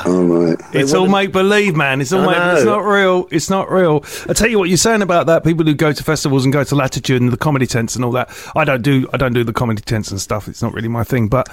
Oh, 0.06 0.26
right. 0.26 0.60
It's 0.74 0.94
all 0.94 1.08
make 1.08 1.32
believe, 1.32 1.76
man. 1.76 2.02
It's 2.02 2.12
all 2.12 2.28
I 2.28 2.48
make. 2.48 2.58
It's 2.58 2.66
not 2.66 2.80
real. 2.86 3.28
It's 3.32 3.50
not 3.50 3.72
real. 3.72 4.04
I 4.28 4.34
tell 4.34 4.50
you 4.50 4.60
what, 4.60 4.68
you're 4.70 4.78
saying 4.78 5.02
about 5.02 5.28
that. 5.28 5.44
People 5.44 5.66
who 5.66 5.74
go 5.74 5.94
to 5.94 6.04
festivals 6.04 6.44
and 6.44 6.52
go 6.52 6.64
to 6.64 6.76
Latitude 6.76 7.22
and 7.22 7.32
the 7.32 7.38
comedy 7.38 7.66
tents 7.68 7.96
and 7.96 8.04
all 8.04 8.12
that. 8.12 8.30
I 8.56 8.66
don't 8.66 8.82
do. 8.82 9.08
I 9.14 9.18
don't 9.18 9.34
do 9.34 9.44
the 9.44 9.54
comedy 9.54 9.82
tents 9.82 10.12
and 10.12 10.20
stuff. 10.20 10.48
It's 10.48 10.62
not 10.62 10.74
really 10.74 10.90
my 10.90 11.04
thing. 11.04 11.28
But 11.30 11.48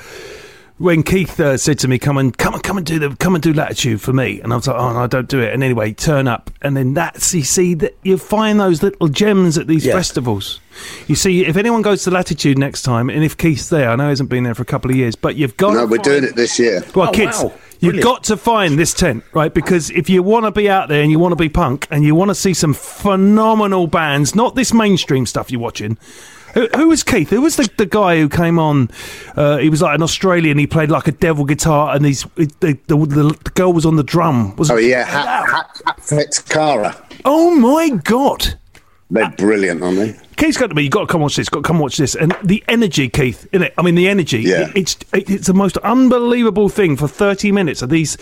when 0.81 1.03
Keith 1.03 1.39
uh, 1.39 1.57
said 1.59 1.79
to 1.81 1.89
me, 1.89 1.99
"Come 1.99 2.17
and 2.17 2.37
come 2.37 2.55
and 2.55 2.63
come 2.63 2.79
and 2.79 2.87
do 2.87 2.99
the 2.99 3.15
come 3.17 3.35
and 3.35 3.43
do 3.43 3.53
Latitude 3.53 4.01
for 4.01 4.13
me," 4.15 4.41
and 4.41 4.53
I 4.53 4.57
was 4.57 4.67
like, 4.67 4.77
"Oh 4.77 4.93
no, 4.95 5.01
I 5.01 5.07
don't 5.07 5.29
do 5.29 5.39
it." 5.41 5.53
And 5.53 5.63
anyway, 5.63 5.93
turn 5.93 6.27
up, 6.27 6.51
and 6.63 6.77
then 6.77 6.95
that's 6.95 7.35
you 7.35 7.43
see 7.43 7.75
that 7.75 7.97
you 8.03 8.17
find 8.17 8.59
those 8.59 8.83
little 8.83 9.09
gems 9.09 9.59
at 9.59 9.67
these 9.67 9.85
Yeah. 9.85 9.93
festivals. 9.93 10.59
You 11.07 11.15
see, 11.15 11.45
if 11.45 11.57
anyone 11.59 11.83
goes 11.83 12.03
to 12.05 12.11
Latitude 12.11 12.57
next 12.59 12.83
time, 12.83 13.11
and 13.11 13.23
if 13.23 13.37
Keith's 13.37 13.69
there, 13.69 13.91
I 13.91 13.97
know 13.97 14.05
he 14.05 14.09
hasn't 14.09 14.31
been 14.31 14.45
there 14.45 14.55
for 14.55 14.63
a 14.63 14.67
couple 14.67 14.91
of 14.91 14.97
years, 14.97 15.15
but 15.17 15.37
you've 15.37 15.57
got. 15.59 15.75
No, 15.75 15.81
to 15.81 15.87
we're 15.87 15.97
find- 15.97 16.05
doing 16.05 16.25
it 16.25 16.35
this 16.35 16.59
year. 16.59 16.83
well, 16.95 17.11
Oh, 17.11 17.13
kids, 17.13 17.37
wow. 17.43 17.53
you've 17.81 17.93
Brilliant. 17.93 18.05
got 18.05 18.25
to 18.25 18.37
find 18.39 18.79
this 18.79 18.95
tent, 18.95 19.23
right? 19.35 19.53
Because 19.53 19.91
if 19.91 20.09
you 20.09 20.23
want 20.23 20.47
to 20.47 20.51
be 20.51 20.71
out 20.71 20.89
there 20.89 21.03
and 21.03 21.11
you 21.11 21.19
want 21.19 21.33
to 21.33 21.37
be 21.37 21.51
punk 21.51 21.87
and 21.91 22.05
you 22.05 22.15
want 22.15 22.31
to 22.31 22.35
see 22.35 22.55
some 22.55 22.73
phenomenal 22.73 23.87
bands, 23.87 24.35
not 24.35 24.55
this 24.55 24.73
mainstream 24.73 25.27
stuff 25.27 25.51
you're 25.51 25.61
watching. 25.61 25.99
Who, 26.55 26.69
who 26.77 26.89
was 26.89 27.03
Keith? 27.03 27.31
Who 27.31 27.41
was 27.43 27.57
the, 27.57 27.69
the 27.77 27.87
guy 27.87 28.19
who 28.19 28.29
came 28.29 28.59
on? 28.59 28.89
Uh, 29.37 29.59
he 29.59 29.69
was 29.71 29.83
like 29.83 29.95
an 29.95 30.03
Australian. 30.03 30.59
He 30.59 30.67
played 30.67 30.91
like 30.91 31.07
a 31.07 31.13
devil 31.13 31.45
guitar, 31.45 31.95
and 31.95 32.05
these 32.05 32.25
the, 32.37 32.47
the, 32.61 32.97
the, 32.97 33.39
the 33.45 33.51
girl 33.55 33.73
was 33.73 33.87
on 33.87 33.97
the 33.97 34.03
drum. 34.03 34.57
Was 34.57 34.71
Oh, 34.71 34.77
yeah. 34.77 35.05
Hat, 35.05 35.49
hat, 35.49 35.83
Hatfix 35.87 36.49
Cara. 36.49 36.97
Oh 37.25 37.55
my 37.55 37.91
god! 37.91 38.59
They're 39.11 39.31
brilliant, 39.31 39.83
aren't 39.83 39.99
they? 39.99 40.17
Keith's 40.37 40.57
got 40.57 40.69
to 40.69 40.75
be. 40.75 40.85
You 40.85 40.89
got 40.91 41.01
to 41.01 41.07
come 41.07 41.21
watch 41.21 41.37
this. 41.37 41.49
Got 41.49 41.65
to 41.65 41.67
come 41.67 41.79
watch 41.81 41.97
this. 41.97 42.15
And 42.15 42.35
the 42.43 42.65
energy, 42.69 43.09
Keith, 43.09 43.47
in 43.53 43.63
it. 43.65 43.75
I 43.77 43.83
mean, 43.83 43.95
the 43.95 44.09
energy. 44.09 44.39
Yeah. 44.41 44.69
It- 44.69 44.77
it's 44.77 44.97
it's 45.13 45.47
the 45.49 45.55
most 45.55 45.77
unbelievable 45.79 46.69
thing 46.69 46.97
for 46.97 47.09
thirty 47.09 47.53
minutes 47.53 47.83
of 47.83 47.91
these. 47.91 48.17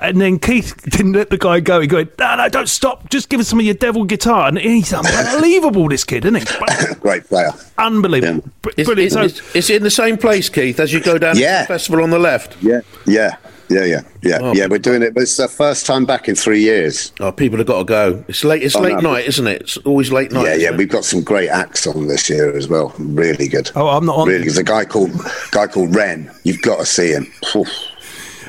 And 0.00 0.20
then 0.20 0.38
Keith 0.38 0.74
didn't 0.90 1.12
let 1.12 1.30
the 1.30 1.36
guy 1.38 1.60
go. 1.60 1.80
He 1.80 1.86
go, 1.86 2.04
no, 2.18 2.36
no, 2.36 2.48
don't 2.48 2.68
stop. 2.68 3.08
Just 3.10 3.28
give 3.28 3.38
us 3.40 3.48
some 3.48 3.58
of 3.60 3.64
your 3.66 3.74
devil 3.74 4.04
guitar. 4.04 4.48
And 4.48 4.58
he's 4.58 4.92
unbelievable, 4.92 5.88
this 5.88 6.04
kid, 6.04 6.24
isn't 6.24 6.36
he? 6.48 6.94
Great 7.00 7.24
player. 7.24 7.50
Unbelievable. 7.78 8.48
Br- 8.62 8.70
Is, 8.76 8.86
Brilliant. 8.86 9.06
is, 9.08 9.12
So- 9.12 9.22
is, 9.22 9.54
is 9.56 9.70
it 9.70 9.76
in 9.76 9.82
the 9.82 9.90
same 9.90 10.16
place, 10.16 10.48
Keith, 10.48 10.80
as 10.80 10.92
you 10.92 11.00
go 11.00 11.18
down 11.18 11.36
Yeah. 11.36 11.62
to 11.62 11.62
the 11.64 11.74
festival 11.74 12.02
on 12.02 12.10
the 12.10 12.18
left? 12.18 12.56
Yeah, 12.62 12.80
yeah, 13.06 13.36
yeah, 13.68 13.84
yeah, 13.84 14.00
yeah. 14.22 14.38
Oh. 14.40 14.52
yeah, 14.54 14.66
we're 14.68 14.78
doing 14.78 15.02
it. 15.02 15.12
It's 15.16 15.36
the 15.36 15.48
first 15.48 15.86
time 15.86 16.04
back 16.06 16.28
in 16.28 16.34
three 16.34 16.60
years. 16.60 17.12
Oh, 17.20 17.30
people 17.30 17.58
have 17.58 17.66
got 17.66 17.78
to 17.78 17.84
go. 17.84 18.24
It's 18.26 18.42
late. 18.42 18.62
It's 18.62 18.74
Oh, 18.76 18.80
late 18.80 18.94
no. 18.94 19.12
night, 19.12 19.26
isn't 19.26 19.46
it? 19.46 19.60
It's 19.62 19.76
always 19.78 20.10
late 20.10 20.32
night. 20.32 20.44
yeah, 20.46 20.54
yeah. 20.54 20.68
it? 20.72 20.76
We've 20.78 20.88
got 20.88 21.04
some 21.04 21.22
great 21.22 21.48
acts 21.50 21.86
on 21.86 22.06
this 22.08 22.28
year 22.30 22.56
as 22.56 22.68
well. 22.68 22.92
Really 22.98 23.48
good. 23.48 23.70
Oh, 23.76 23.88
I'm 23.88 24.06
not 24.06 24.16
on- 24.16 24.28
Really, 24.28 24.40
there's 24.44 24.58
a 24.58 24.64
guy 24.64 24.84
called 24.84 25.12
guy 25.52 25.66
called 25.66 25.94
Ren. 25.94 26.30
You've 26.44 26.62
got 26.62 26.78
to 26.78 26.86
see 26.86 27.12
him. 27.12 27.26
Phew. 27.52 27.64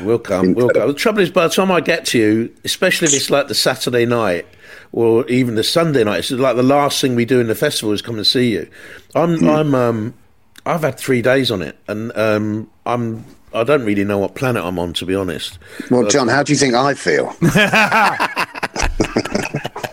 We'll 0.02 0.20
come. 0.20 0.54
We'll 0.54 0.70
come. 0.70 0.88
The 0.88 0.94
trouble 0.94 1.22
is, 1.22 1.30
by 1.30 1.48
the 1.48 1.54
time 1.54 1.72
I 1.72 1.82
get 1.82 2.06
to 2.08 2.18
you, 2.18 2.56
especially 2.64 3.08
if 3.08 3.14
it's 3.14 3.30
like 3.30 3.48
the 3.48 3.56
Saturday 3.56 4.06
night 4.06 4.46
or 4.92 5.28
even 5.28 5.56
the 5.56 5.64
Sunday 5.64 6.04
night, 6.04 6.20
it's 6.20 6.32
like 6.32 6.56
the 6.56 6.64
last 6.64 7.02
thing 7.02 7.16
we 7.16 7.26
do 7.26 7.40
in 7.40 7.48
the 7.48 7.56
festival 7.56 7.94
is 7.94 8.02
come 8.02 8.16
and 8.16 8.28
see 8.28 8.52
you. 8.52 8.70
I'm. 9.16 9.38
Hmm. 9.40 9.50
I'm. 9.50 9.76
Um, 9.76 10.14
I've 10.66 10.82
had 10.82 11.00
three 11.00 11.24
days 11.24 11.50
on 11.50 11.62
it, 11.62 11.78
and 11.88 12.16
um, 12.16 12.70
I'm. 12.86 13.26
I 13.54 13.64
don't 13.66 13.84
really 13.84 14.06
know 14.06 14.18
what 14.18 14.36
planet 14.36 14.64
I'm 14.64 14.80
on, 14.80 14.94
to 14.94 15.06
be 15.06 15.14
honest. 15.14 15.60
Well, 15.90 16.08
John, 16.08 16.30
how 16.30 16.42
do 16.42 16.54
you 16.54 16.58
think 16.58 16.74
I 16.74 16.94
feel? 16.94 17.36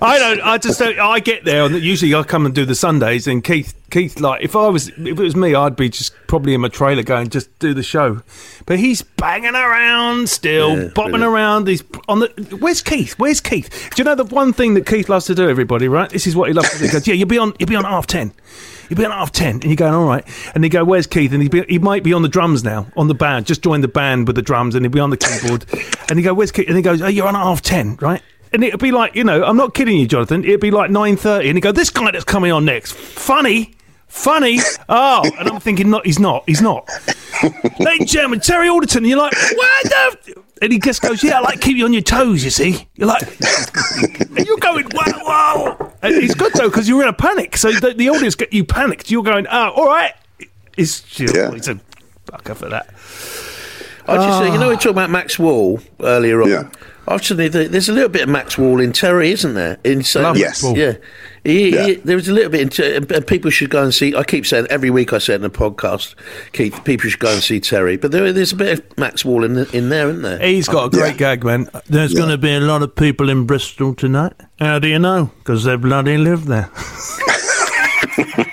I 0.00 0.18
don't. 0.18 0.40
I 0.40 0.58
just 0.58 0.78
don't. 0.78 0.98
I 0.98 1.20
get 1.20 1.44
there, 1.44 1.64
and 1.64 1.74
usually 1.76 2.14
I 2.14 2.22
come 2.22 2.46
and 2.46 2.54
do 2.54 2.64
the 2.64 2.74
Sundays. 2.74 3.26
And 3.26 3.42
Keith, 3.42 3.74
Keith, 3.90 4.20
like 4.20 4.42
if 4.42 4.54
I 4.54 4.68
was, 4.68 4.88
if 4.88 4.98
it 4.98 5.18
was 5.18 5.34
me, 5.34 5.54
I'd 5.54 5.76
be 5.76 5.88
just 5.88 6.14
probably 6.26 6.54
in 6.54 6.60
my 6.60 6.68
trailer 6.68 7.02
going 7.02 7.28
just 7.30 7.56
do 7.58 7.74
the 7.74 7.82
show. 7.82 8.22
But 8.66 8.78
he's 8.78 9.02
banging 9.02 9.54
around 9.54 10.28
still, 10.28 10.78
Yeah, 10.78 10.88
bopping 10.90 11.24
around. 11.26 11.66
He's 11.68 11.82
on 12.08 12.20
the. 12.20 12.28
Where's 12.60 12.82
Keith? 12.82 13.14
Where's 13.18 13.40
Keith? 13.40 13.90
Do 13.94 14.00
you 14.00 14.04
know 14.04 14.14
the 14.14 14.24
one 14.24 14.52
thing 14.52 14.74
that 14.74 14.86
Keith 14.86 15.08
loves 15.08 15.26
to 15.26 15.34
do? 15.34 15.48
Everybody, 15.48 15.88
right? 15.88 16.08
This 16.10 16.26
is 16.26 16.36
what 16.36 16.48
he 16.48 16.54
loves 16.54 16.70
to 16.70 16.78
do. 16.78 16.84
He 16.84 16.90
goes, 16.90 17.06
yeah, 17.06 17.14
you'll 17.14 17.28
be 17.28 17.38
on. 17.38 17.54
You'll 17.58 17.68
be 17.68 17.76
on 17.76 17.84
half 17.84 18.06
ten. 18.06 18.32
You'll 18.88 18.98
be 18.98 19.04
on 19.04 19.10
half 19.10 19.32
ten, 19.32 19.56
and 19.56 19.64
you're 19.64 19.76
going 19.76 19.94
all 19.94 20.06
right. 20.06 20.24
And 20.54 20.64
they 20.64 20.68
go, 20.70 20.82
"Where's 20.84 21.06
Keith?" 21.06 21.32
And 21.32 21.42
he 21.42 21.48
be, 21.48 21.62
he 21.68 21.78
might 21.78 22.02
be 22.02 22.14
on 22.14 22.22
the 22.22 22.28
drums 22.28 22.64
now, 22.64 22.86
on 22.96 23.08
the 23.08 23.14
band. 23.14 23.46
Just 23.46 23.62
joined 23.62 23.84
the 23.84 23.88
band 23.88 24.26
with 24.26 24.36
the 24.36 24.42
drums, 24.42 24.74
and 24.74 24.84
he'll 24.84 24.92
be 24.92 25.00
on 25.00 25.10
the 25.10 25.18
keyboard. 25.18 25.66
and 26.08 26.18
he 26.18 26.22
go, 26.24 26.32
"Where's 26.32 26.52
Keith?" 26.52 26.68
And 26.68 26.76
he 26.76 26.82
goes, 26.82 27.02
"Oh, 27.02 27.08
you're 27.08 27.26
on 27.26 27.34
half 27.34 27.60
ten, 27.60 27.96
right?" 28.00 28.22
And 28.52 28.64
it'd 28.64 28.80
be 28.80 28.92
like, 28.92 29.14
you 29.14 29.24
know, 29.24 29.44
I'm 29.44 29.56
not 29.56 29.74
kidding 29.74 29.98
you, 29.98 30.06
Jonathan. 30.06 30.44
It'd 30.44 30.60
be 30.60 30.70
like 30.70 30.90
nine 30.90 31.16
thirty, 31.16 31.48
and 31.48 31.56
he'd 31.56 31.62
go, 31.62 31.72
"This 31.72 31.90
guy 31.90 32.10
that's 32.10 32.24
coming 32.24 32.52
on 32.52 32.64
next, 32.64 32.92
funny." 32.92 33.74
Funny, 34.10 34.58
oh, 34.88 35.30
and 35.38 35.50
I'm 35.50 35.60
thinking, 35.60 35.90
not, 35.90 36.06
he's 36.06 36.18
not, 36.18 36.42
he's 36.46 36.62
not. 36.62 36.88
Ladies 37.78 38.00
and 38.00 38.08
gentlemen, 38.08 38.40
Terry 38.40 38.66
Alderton, 38.66 39.04
and 39.04 39.06
you're 39.06 39.18
like, 39.18 39.34
what 39.34 39.84
the? 39.84 40.42
And 40.62 40.72
he 40.72 40.78
just 40.78 41.02
goes, 41.02 41.22
yeah, 41.22 41.38
I 41.38 41.40
like 41.40 41.60
keep 41.60 41.76
you 41.76 41.84
on 41.84 41.92
your 41.92 42.02
toes, 42.02 42.42
you 42.42 42.48
see. 42.50 42.88
You're 42.96 43.06
like, 43.06 43.22
and 43.22 44.38
you're 44.46 44.56
going, 44.56 44.86
wow, 44.94 45.12
wow. 45.24 45.92
And 46.02 46.14
it's 46.14 46.34
good 46.34 46.52
though 46.54 46.68
because 46.68 46.88
you're 46.88 47.02
in 47.02 47.08
a 47.08 47.12
panic. 47.12 47.56
So 47.58 47.70
the, 47.70 47.92
the 47.94 48.08
audience 48.08 48.34
get 48.34 48.52
you 48.52 48.64
panicked. 48.64 49.10
You're 49.10 49.22
going, 49.22 49.46
oh, 49.46 49.70
all 49.76 49.86
right. 49.86 50.14
It's, 50.76 51.20
Yeah. 51.20 51.52
it's 51.52 51.68
a 51.68 51.78
fucker 52.26 52.56
for 52.56 52.70
that. 52.70 52.88
I 54.08 54.16
just, 54.16 54.38
say, 54.38 54.50
you 54.50 54.58
know, 54.58 54.68
ah. 54.68 54.70
we 54.70 54.76
talked 54.76 54.86
about 54.86 55.10
Max 55.10 55.38
Wall 55.38 55.80
earlier 56.00 56.42
on. 56.42 56.48
Yeah. 56.48 56.70
Actually, 57.10 57.48
there's 57.48 57.88
a 57.88 57.92
little 57.92 58.08
bit 58.08 58.22
of 58.22 58.28
Max 58.28 58.58
Wall 58.58 58.80
in 58.80 58.92
Terry, 58.92 59.30
isn't 59.32 59.54
there? 59.54 59.78
In 59.84 60.02
so, 60.02 60.22
Love 60.22 60.36
Yes. 60.36 60.62
Max 60.62 60.62
Wall. 60.64 60.76
Yeah. 60.78 60.92
He, 61.44 61.72
Yeah. 61.74 61.86
he- 61.86 61.94
there 61.96 62.16
was 62.16 62.28
a 62.28 62.32
little 62.32 62.50
bit, 62.50 62.60
in 62.78 62.84
and 62.96 63.10
and 63.10 63.26
people 63.26 63.50
should 63.50 63.70
go 63.70 63.82
and 63.82 63.94
see. 63.94 64.14
I 64.14 64.22
keep 64.24 64.44
saying 64.46 64.66
every 64.68 64.90
week 64.90 65.12
I 65.12 65.18
say 65.18 65.32
it 65.32 65.36
in 65.36 65.42
the 65.42 65.50
podcast, 65.50 66.14
Keith. 66.52 66.78
People 66.84 67.08
should 67.08 67.20
go 67.20 67.32
and 67.32 67.42
see 67.42 67.60
Terry, 67.60 67.96
but 67.96 68.10
there, 68.12 68.32
there's 68.32 68.52
a 68.52 68.56
bit 68.56 68.78
of 68.78 68.98
Max 68.98 69.24
Wall 69.24 69.44
in, 69.44 69.54
the, 69.54 69.70
in 69.76 69.88
there, 69.88 70.08
isn't 70.10 70.22
there? 70.22 70.38
He's 70.40 70.68
got 70.68 70.86
a 70.86 70.90
great 70.90 71.12
Yeah. 71.12 71.36
gag, 71.36 71.44
man. 71.44 71.68
There's 71.88 72.12
going 72.14 72.30
to 72.30 72.38
be 72.38 72.52
a 72.54 72.60
lot 72.60 72.82
of 72.82 72.94
people 72.94 73.30
in 73.30 73.44
Bristol 73.44 73.94
tonight. 73.94 74.34
How 74.58 74.78
do 74.78 74.88
you 74.88 74.98
know? 74.98 75.30
Because 75.38 75.64
they 75.64 75.76
bloody 75.76 76.18
live 76.18 76.46
there. 76.46 76.68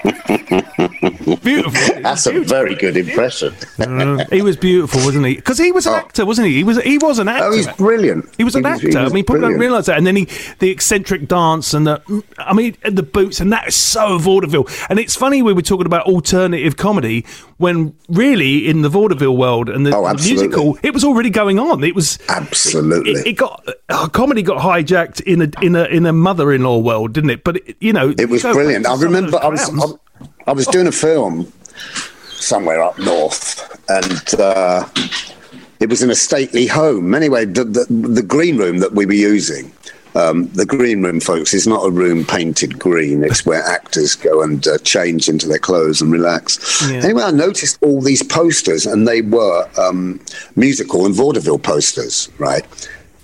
Beautiful. 0.77 2.01
That's 2.01 2.25
a 2.27 2.39
very 2.41 2.75
good 2.75 2.97
impression. 2.97 3.53
Uh, 3.79 4.25
he 4.31 4.41
was 4.41 4.57
beautiful, 4.57 5.01
wasn't 5.01 5.25
he? 5.25 5.35
Because 5.35 5.57
he 5.57 5.71
was 5.71 5.85
an 5.87 5.93
actor, 5.93 6.25
wasn't 6.25 6.47
he? 6.47 6.55
He 6.55 6.63
was. 6.63 6.81
He 6.81 6.97
was 6.97 7.19
an 7.19 7.27
actor. 7.27 7.45
Oh, 7.45 7.51
he's 7.53 7.67
brilliant. 7.73 8.33
He 8.37 8.43
was 8.43 8.55
an 8.55 8.63
He 8.65 8.69
was- 8.71 8.79
actor. 8.85 8.89
he 8.89 8.97
I 8.97 9.03
mean, 9.05 9.23
people 9.23 9.39
don't 9.39 9.57
realise 9.57 9.85
that. 9.87 9.97
And 9.97 10.05
then 10.05 10.15
he, 10.15 10.27
the 10.59 10.69
eccentric 10.69 11.27
dance 11.27 11.73
and 11.73 11.87
the, 11.87 12.23
I 12.37 12.53
mean, 12.53 12.75
and 12.83 12.97
the 12.97 13.03
boots, 13.03 13.39
and 13.39 13.51
that 13.53 13.67
is 13.69 13.75
so 13.75 14.17
vaudeville. 14.17 14.67
And 14.89 14.99
it's 14.99 15.15
funny 15.15 15.41
we 15.41 15.53
were 15.53 15.61
talking 15.61 15.85
about 15.85 16.05
alternative 16.07 16.75
comedy 16.77 17.25
when 17.57 17.95
really 18.09 18.67
in 18.67 18.81
the 18.81 18.89
vaudeville 18.89 19.37
world 19.37 19.69
and 19.69 19.85
the, 19.85 19.95
Oh, 19.95 20.07
the 20.13 20.21
musical, 20.23 20.77
it 20.83 20.93
was 20.93 21.03
already 21.03 21.29
going 21.29 21.57
on. 21.59 21.83
It 21.83 21.95
was 21.95 22.19
Absolutely. 22.29 23.11
It, 23.21 23.27
it 23.27 23.33
got 23.33 23.65
uh, 23.89 24.07
comedy 24.09 24.41
got 24.41 24.61
hijacked 24.61 25.21
in 25.21 25.41
a 25.41 25.49
in 25.63 25.75
a 25.75 25.85
in 25.85 26.05
a 26.05 26.13
mother-in-law 26.13 26.79
world, 26.79 27.13
didn't 27.13 27.29
it? 27.29 27.43
But 27.43 27.57
it, 27.57 27.77
you 27.79 27.93
know, 27.93 28.13
It 28.17 28.29
was 28.29 28.43
back 28.43 28.53
brilliant. 28.53 28.85
I 28.85 28.95
remember 28.95 29.37
I 29.41 29.47
was. 29.47 29.69
I, 29.69 29.93
I 30.47 30.53
was 30.53 30.67
doing 30.67 30.87
a 30.87 30.91
film 30.91 31.51
somewhere 32.31 32.81
up 32.81 32.97
north, 32.99 33.61
and 33.89 34.39
uh, 34.39 34.87
it 35.79 35.89
was 35.89 36.01
in 36.01 36.09
a 36.09 36.15
stately 36.15 36.67
home. 36.67 37.13
Anyway, 37.13 37.45
the, 37.45 37.63
the 37.63 37.85
the 37.89 38.23
green 38.23 38.57
room 38.57 38.79
that 38.79 38.93
we 38.93 39.05
were 39.05 39.13
using. 39.13 39.71
Um, 40.15 40.47
the 40.53 40.65
green 40.65 41.03
room, 41.03 41.19
folks, 41.19 41.53
is 41.53 41.67
not 41.67 41.85
a 41.85 41.91
room 41.91 42.23
painted 42.23 42.79
green. 42.79 43.21
It's 43.21 43.45
where 43.45 43.61
actors 43.61 44.15
go 44.15 44.41
and 44.41 44.65
uh, 44.65 44.77
change 44.77 45.27
into 45.27 45.45
their 45.45 45.59
clothes 45.59 46.01
and 46.01 46.09
relax. 46.09 46.89
Yeah. 46.89 47.03
Anyway, 47.03 47.21
I 47.21 47.31
noticed 47.31 47.77
all 47.81 47.99
these 48.01 48.23
posters, 48.23 48.85
and 48.85 49.05
they 49.05 49.21
were 49.21 49.69
um, 49.77 50.21
musical 50.55 51.05
and 51.05 51.13
vaudeville 51.13 51.59
posters, 51.59 52.29
right? 52.37 52.65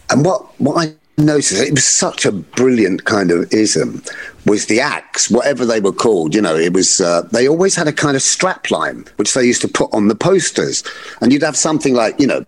And 0.09 0.25
what 0.25 0.59
what 0.59 0.85
I 0.85 0.93
noticed, 1.17 1.53
it 1.61 1.71
was 1.71 1.85
such 1.85 2.25
a 2.25 2.31
brilliant 2.31 3.05
kind 3.05 3.31
of 3.31 3.51
ism. 3.53 4.03
Was 4.45 4.65
the 4.65 4.79
axe, 4.79 5.29
whatever 5.29 5.65
they 5.65 5.79
were 5.79 5.91
called. 5.91 6.33
You 6.33 6.41
know, 6.41 6.55
it 6.55 6.73
was. 6.73 6.99
Uh, 6.99 7.21
they 7.31 7.47
always 7.47 7.75
had 7.75 7.87
a 7.87 7.93
kind 7.93 8.15
of 8.15 8.21
strap 8.21 8.71
line 8.71 9.05
which 9.17 9.33
they 9.33 9.45
used 9.45 9.61
to 9.61 9.67
put 9.67 9.93
on 9.93 10.07
the 10.07 10.15
posters, 10.15 10.83
and 11.21 11.31
you'd 11.31 11.43
have 11.43 11.57
something 11.57 11.93
like, 11.93 12.19
you 12.19 12.27
know, 12.27 12.45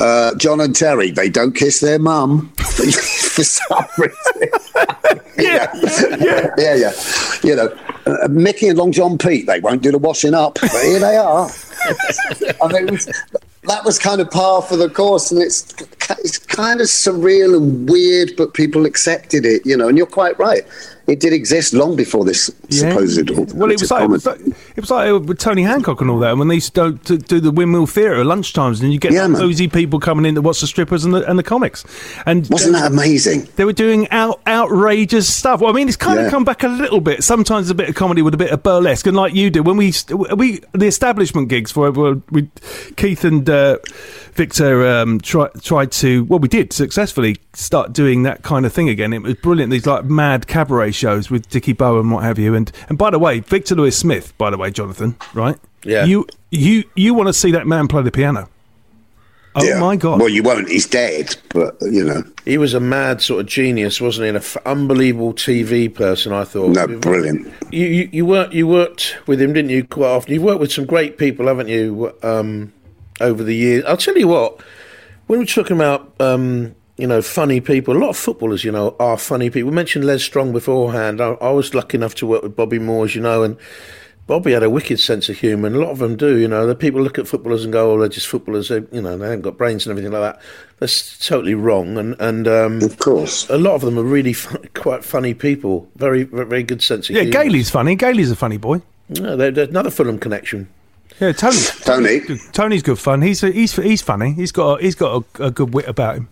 uh, 0.00 0.34
John 0.36 0.60
and 0.60 0.74
Terry, 0.74 1.10
they 1.10 1.28
don't 1.28 1.52
kiss 1.52 1.80
their 1.80 1.98
mum 1.98 2.48
for 2.56 3.44
some 3.44 3.86
reason. 3.98 4.50
yeah, 5.38 5.72
yeah, 6.18 6.48
yeah, 6.58 6.74
yeah. 6.74 6.92
You 7.42 7.56
know, 7.56 7.78
uh, 8.06 8.28
Mickey 8.28 8.68
and 8.68 8.78
Long 8.78 8.92
John 8.92 9.18
Pete, 9.18 9.46
they 9.46 9.60
won't 9.60 9.82
do 9.82 9.92
the 9.92 9.98
washing 9.98 10.34
up, 10.34 10.58
but 10.60 10.70
here 10.70 11.00
they 11.00 11.16
are. 11.16 11.48
I 12.62 12.72
mean, 12.72 12.98
that 13.64 13.82
was 13.84 13.98
kind 13.98 14.20
of 14.20 14.30
par 14.30 14.62
for 14.62 14.76
the 14.76 14.90
course, 14.90 15.30
and 15.30 15.40
it's 15.40 15.74
it's 16.18 16.38
kind 16.38 16.80
of 16.80 16.86
surreal 16.86 17.56
and 17.56 17.88
weird, 17.88 18.32
but 18.36 18.54
people 18.54 18.86
accepted 18.86 19.44
it, 19.44 19.64
you 19.64 19.76
know. 19.76 19.88
And 19.88 19.96
you're 19.96 20.06
quite 20.06 20.38
right 20.38 20.62
it 21.06 21.20
did 21.20 21.32
exist 21.32 21.74
long 21.74 21.96
before 21.96 22.24
this 22.24 22.50
yeah. 22.68 22.90
supposed. 22.90 23.30
Well, 23.54 23.70
it 23.70 23.80
was, 23.80 23.90
like, 23.90 24.04
it 24.04 24.10
was 24.10 24.26
like 24.26 24.40
it 24.40 24.80
was 24.80 24.90
like 24.90 25.12
with 25.26 25.38
Tony 25.38 25.62
Hancock 25.62 26.00
and 26.00 26.10
all 26.10 26.18
that. 26.20 26.36
When 26.36 26.48
they 26.48 26.56
used 26.56 26.74
to, 26.76 26.96
to 26.96 27.18
do 27.18 27.40
the 27.40 27.50
Windmill 27.50 27.86
Theatre 27.86 28.20
at 28.20 28.26
lunchtimes, 28.26 28.82
and 28.82 28.92
you 28.92 28.98
get 28.98 29.12
yeah, 29.12 29.26
cozy 29.26 29.68
people 29.68 30.00
coming 30.00 30.24
in 30.24 30.34
to 30.34 30.42
watch 30.42 30.60
the 30.60 30.66
strippers 30.66 31.04
and 31.04 31.12
the, 31.12 31.28
and 31.28 31.38
the 31.38 31.42
comics. 31.42 31.84
And 32.24 32.48
wasn't 32.48 32.74
that 32.74 32.90
amazing? 32.90 33.48
They 33.56 33.64
were 33.64 33.72
doing 33.72 34.08
out, 34.10 34.40
outrageous 34.46 35.32
stuff. 35.32 35.60
Well, 35.60 35.70
I 35.70 35.74
mean, 35.74 35.88
it's 35.88 35.96
kind 35.96 36.18
yeah. 36.18 36.26
of 36.26 36.30
come 36.30 36.44
back 36.44 36.62
a 36.62 36.68
little 36.68 37.00
bit. 37.00 37.22
Sometimes 37.22 37.68
a 37.68 37.74
bit 37.74 37.88
of 37.88 37.94
comedy 37.94 38.22
with 38.22 38.34
a 38.34 38.38
bit 38.38 38.50
of 38.50 38.62
burlesque, 38.62 39.06
and 39.06 39.16
like 39.16 39.34
you 39.34 39.50
did 39.50 39.66
when 39.66 39.76
we 39.76 39.92
we 40.34 40.60
the 40.72 40.86
establishment 40.86 41.48
gigs 41.48 41.70
for 41.70 41.90
we 42.30 42.48
Keith 42.96 43.24
and. 43.24 43.48
Uh, 43.48 43.78
Victor 44.34 44.86
um, 44.86 45.20
try, 45.20 45.48
tried 45.62 45.92
to, 45.92 46.24
well, 46.24 46.38
we 46.38 46.48
did 46.48 46.72
successfully 46.72 47.36
start 47.52 47.92
doing 47.92 48.24
that 48.24 48.42
kind 48.42 48.66
of 48.66 48.72
thing 48.72 48.88
again. 48.88 49.12
It 49.12 49.22
was 49.22 49.34
brilliant. 49.34 49.70
These 49.70 49.86
like 49.86 50.04
mad 50.04 50.46
cabaret 50.46 50.90
shows 50.92 51.30
with 51.30 51.48
Dickie 51.48 51.72
Bow 51.72 52.00
and 52.00 52.10
what 52.10 52.24
have 52.24 52.38
you. 52.38 52.54
And 52.54 52.70
and 52.88 52.98
by 52.98 53.10
the 53.10 53.18
way, 53.18 53.40
Victor 53.40 53.74
Lewis 53.74 53.96
Smith, 53.96 54.36
by 54.38 54.50
the 54.50 54.58
way, 54.58 54.70
Jonathan, 54.70 55.16
right? 55.34 55.56
Yeah. 55.84 56.04
You 56.04 56.26
you 56.50 56.84
you 56.96 57.14
want 57.14 57.28
to 57.28 57.32
see 57.32 57.52
that 57.52 57.66
man 57.66 57.88
play 57.88 58.02
the 58.02 58.10
piano? 58.10 58.48
Oh 59.56 59.62
yeah. 59.62 59.78
my 59.78 59.94
god! 59.94 60.18
Well, 60.18 60.28
you 60.28 60.42
won't. 60.42 60.68
He's 60.68 60.86
dead, 60.86 61.36
but 61.50 61.76
you 61.80 62.02
know 62.02 62.24
he 62.44 62.58
was 62.58 62.74
a 62.74 62.80
mad 62.80 63.22
sort 63.22 63.40
of 63.40 63.46
genius, 63.46 64.00
wasn't 64.00 64.24
he? 64.24 64.30
An 64.30 64.36
f- 64.36 64.56
unbelievable 64.66 65.32
TV 65.32 65.94
person. 65.94 66.32
I 66.32 66.42
thought. 66.42 66.70
No, 66.70 66.88
brilliant. 66.98 67.52
You, 67.70 67.86
you 67.86 68.08
you 68.10 68.26
worked 68.26 68.52
you 68.52 68.66
worked 68.66 69.16
with 69.28 69.40
him, 69.40 69.52
didn't 69.52 69.70
you? 69.70 69.84
Quite 69.84 70.08
often. 70.08 70.34
You've 70.34 70.42
worked 70.42 70.60
with 70.60 70.72
some 70.72 70.86
great 70.86 71.18
people, 71.18 71.46
haven't 71.46 71.68
you? 71.68 72.12
Um, 72.24 72.72
over 73.20 73.42
the 73.42 73.54
years. 73.54 73.84
I'll 73.84 73.96
tell 73.96 74.16
you 74.16 74.28
what, 74.28 74.60
when 75.26 75.38
we're 75.38 75.46
talking 75.46 75.76
about, 75.76 76.12
um, 76.20 76.74
you 76.96 77.06
know, 77.06 77.22
funny 77.22 77.60
people, 77.60 77.96
a 77.96 77.98
lot 77.98 78.10
of 78.10 78.16
footballers, 78.16 78.64
you 78.64 78.72
know, 78.72 78.94
are 79.00 79.18
funny 79.18 79.50
people. 79.50 79.70
We 79.70 79.74
mentioned 79.74 80.04
Les 80.04 80.22
Strong 80.22 80.52
beforehand. 80.52 81.20
I, 81.20 81.32
I 81.32 81.50
was 81.50 81.74
lucky 81.74 81.96
enough 81.96 82.14
to 82.16 82.26
work 82.26 82.42
with 82.42 82.56
Bobby 82.56 82.78
Moores, 82.78 83.14
you 83.14 83.20
know, 83.20 83.42
and 83.42 83.56
Bobby 84.26 84.52
had 84.52 84.62
a 84.62 84.70
wicked 84.70 85.00
sense 85.00 85.28
of 85.28 85.36
humour, 85.36 85.66
and 85.66 85.76
a 85.76 85.78
lot 85.78 85.90
of 85.90 85.98
them 85.98 86.16
do. 86.16 86.38
You 86.38 86.48
know, 86.48 86.66
the 86.66 86.74
people 86.74 87.02
look 87.02 87.18
at 87.18 87.28
footballers 87.28 87.62
and 87.62 87.72
go, 87.72 87.92
"Oh, 87.92 87.98
they're 87.98 88.08
just 88.08 88.26
footballers." 88.26 88.68
They, 88.68 88.82
you 88.90 89.02
know, 89.02 89.18
they 89.18 89.26
haven't 89.26 89.42
got 89.42 89.58
brains 89.58 89.86
and 89.86 89.90
everything 89.90 90.12
like 90.12 90.22
that. 90.22 90.42
That's 90.78 91.26
totally 91.26 91.54
wrong. 91.54 91.98
And 91.98 92.16
and 92.18 92.48
um, 92.48 92.80
of 92.82 92.98
course, 92.98 93.48
a 93.50 93.58
lot 93.58 93.74
of 93.74 93.82
them 93.82 93.98
are 93.98 94.02
really 94.04 94.32
fun, 94.32 94.66
quite 94.74 95.04
funny 95.04 95.34
people. 95.34 95.90
Very 95.96 96.22
very 96.22 96.62
good 96.62 96.82
sense 96.82 97.10
of 97.10 97.16
yeah, 97.16 97.22
humour. 97.22 97.36
Yeah, 97.36 97.44
Gailey's 97.44 97.70
funny. 97.70 97.96
Gailey's 97.96 98.30
a 98.30 98.36
funny 98.36 98.56
boy. 98.56 98.80
No, 99.10 99.36
there's 99.36 99.68
another 99.68 99.90
Fulham 99.90 100.18
connection. 100.18 100.68
Yeah, 101.20 101.32
Tony. 101.32 101.56
Tony. 101.82 102.20
Tony's 102.52 102.82
good 102.82 102.98
fun. 102.98 103.22
He's 103.22 103.40
he's 103.40 103.74
he's 103.76 104.02
funny. 104.02 104.32
He's 104.32 104.52
got 104.52 104.80
a, 104.80 104.82
he's 104.82 104.94
got 104.94 105.24
a, 105.38 105.44
a 105.44 105.50
good 105.50 105.72
wit 105.72 105.88
about 105.88 106.16
him. 106.16 106.28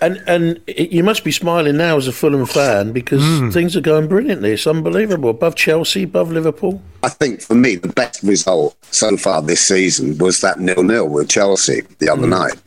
And 0.00 0.22
and 0.26 0.60
it, 0.66 0.90
you 0.90 1.04
must 1.04 1.24
be 1.24 1.32
smiling 1.32 1.76
now 1.76 1.96
as 1.96 2.08
a 2.08 2.12
Fulham 2.12 2.46
fan 2.46 2.92
because 2.92 3.22
mm. 3.22 3.52
things 3.52 3.76
are 3.76 3.80
going 3.80 4.08
brilliantly. 4.08 4.52
It's 4.52 4.66
unbelievable. 4.66 5.30
Above 5.30 5.56
Chelsea, 5.56 6.04
above 6.04 6.32
Liverpool. 6.32 6.82
I 7.02 7.10
think 7.10 7.42
for 7.42 7.54
me 7.54 7.76
the 7.76 7.88
best 7.88 8.22
result 8.22 8.76
so 8.90 9.16
far 9.16 9.42
this 9.42 9.60
season 9.60 10.18
was 10.18 10.40
that 10.40 10.58
nil 10.58 10.82
nil 10.82 11.08
with 11.08 11.28
Chelsea 11.28 11.82
the 11.98 12.08
other 12.08 12.26
mm. 12.26 12.30
night. 12.30 12.60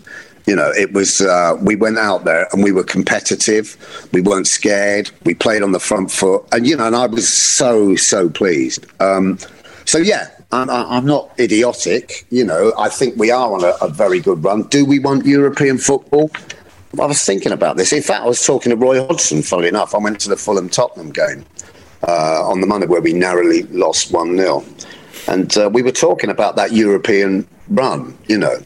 You 0.45 0.55
know, 0.55 0.71
it 0.77 0.93
was 0.93 1.19
uh, 1.19 1.57
we 1.61 1.75
went 1.75 1.97
out 1.97 2.23
there 2.23 2.47
and 2.53 2.63
we 2.63 2.71
were 2.71 2.83
competitive. 2.83 3.75
We 4.13 4.21
weren't 4.21 4.47
scared. 4.47 5.11
We 5.25 5.33
played 5.33 5.61
on 5.61 5.73
the 5.73 5.79
front 5.79 6.09
foot, 6.09 6.45
and 6.53 6.65
you 6.65 6.77
know, 6.77 6.87
and 6.87 6.95
I 6.95 7.07
was 7.07 7.27
so 7.27 7.95
so 7.95 8.29
pleased. 8.29 8.85
Um, 9.01 9.39
so 9.83 9.97
yeah, 9.97 10.29
I'm, 10.51 10.69
I'm, 10.69 11.05
not 11.05 11.31
idiotic. 11.39 12.25
You 12.29 12.45
know, 12.45 12.73
I 12.77 12.89
think 12.89 13.17
we 13.17 13.31
are 13.31 13.51
on 13.53 13.63
a, 13.63 13.73
a, 13.81 13.89
very 13.89 14.19
good 14.19 14.43
run. 14.43 14.63
Do 14.63 14.85
we 14.85 14.97
want 14.99 15.25
European 15.25 15.77
football? 15.77 16.31
I 16.99 17.05
was 17.05 17.23
thinking 17.23 17.51
about 17.51 17.75
this. 17.75 17.91
In 17.91 18.01
fact, 18.01 18.23
I 18.23 18.27
was 18.27 18.45
talking 18.45 18.69
to 18.69 18.77
Roy 18.77 19.05
Hodgson, 19.05 19.41
funnily 19.41 19.67
enough. 19.67 19.93
I 19.93 19.97
went 19.97 20.21
to 20.21 20.29
the 20.29 20.37
Fulham 20.37 20.69
Tottenham 20.69 21.11
game 21.11 21.45
uh, 22.07 22.47
on 22.47 22.61
the 22.61 22.67
Monday 22.67 22.87
where 22.87 23.01
we 23.01 23.13
narrowly 23.13 23.63
lost 23.63 24.13
1 24.13 24.37
0. 24.37 24.63
And 25.27 25.57
uh, 25.57 25.69
we 25.71 25.81
were 25.81 25.91
talking 25.91 26.29
about 26.29 26.55
that 26.55 26.71
European 26.71 27.45
run, 27.69 28.17
you 28.27 28.37
know. 28.37 28.57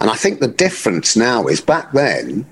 And 0.00 0.10
I 0.10 0.16
think 0.16 0.40
the 0.40 0.48
difference 0.48 1.16
now 1.16 1.46
is 1.46 1.62
back 1.62 1.92
then, 1.92 2.44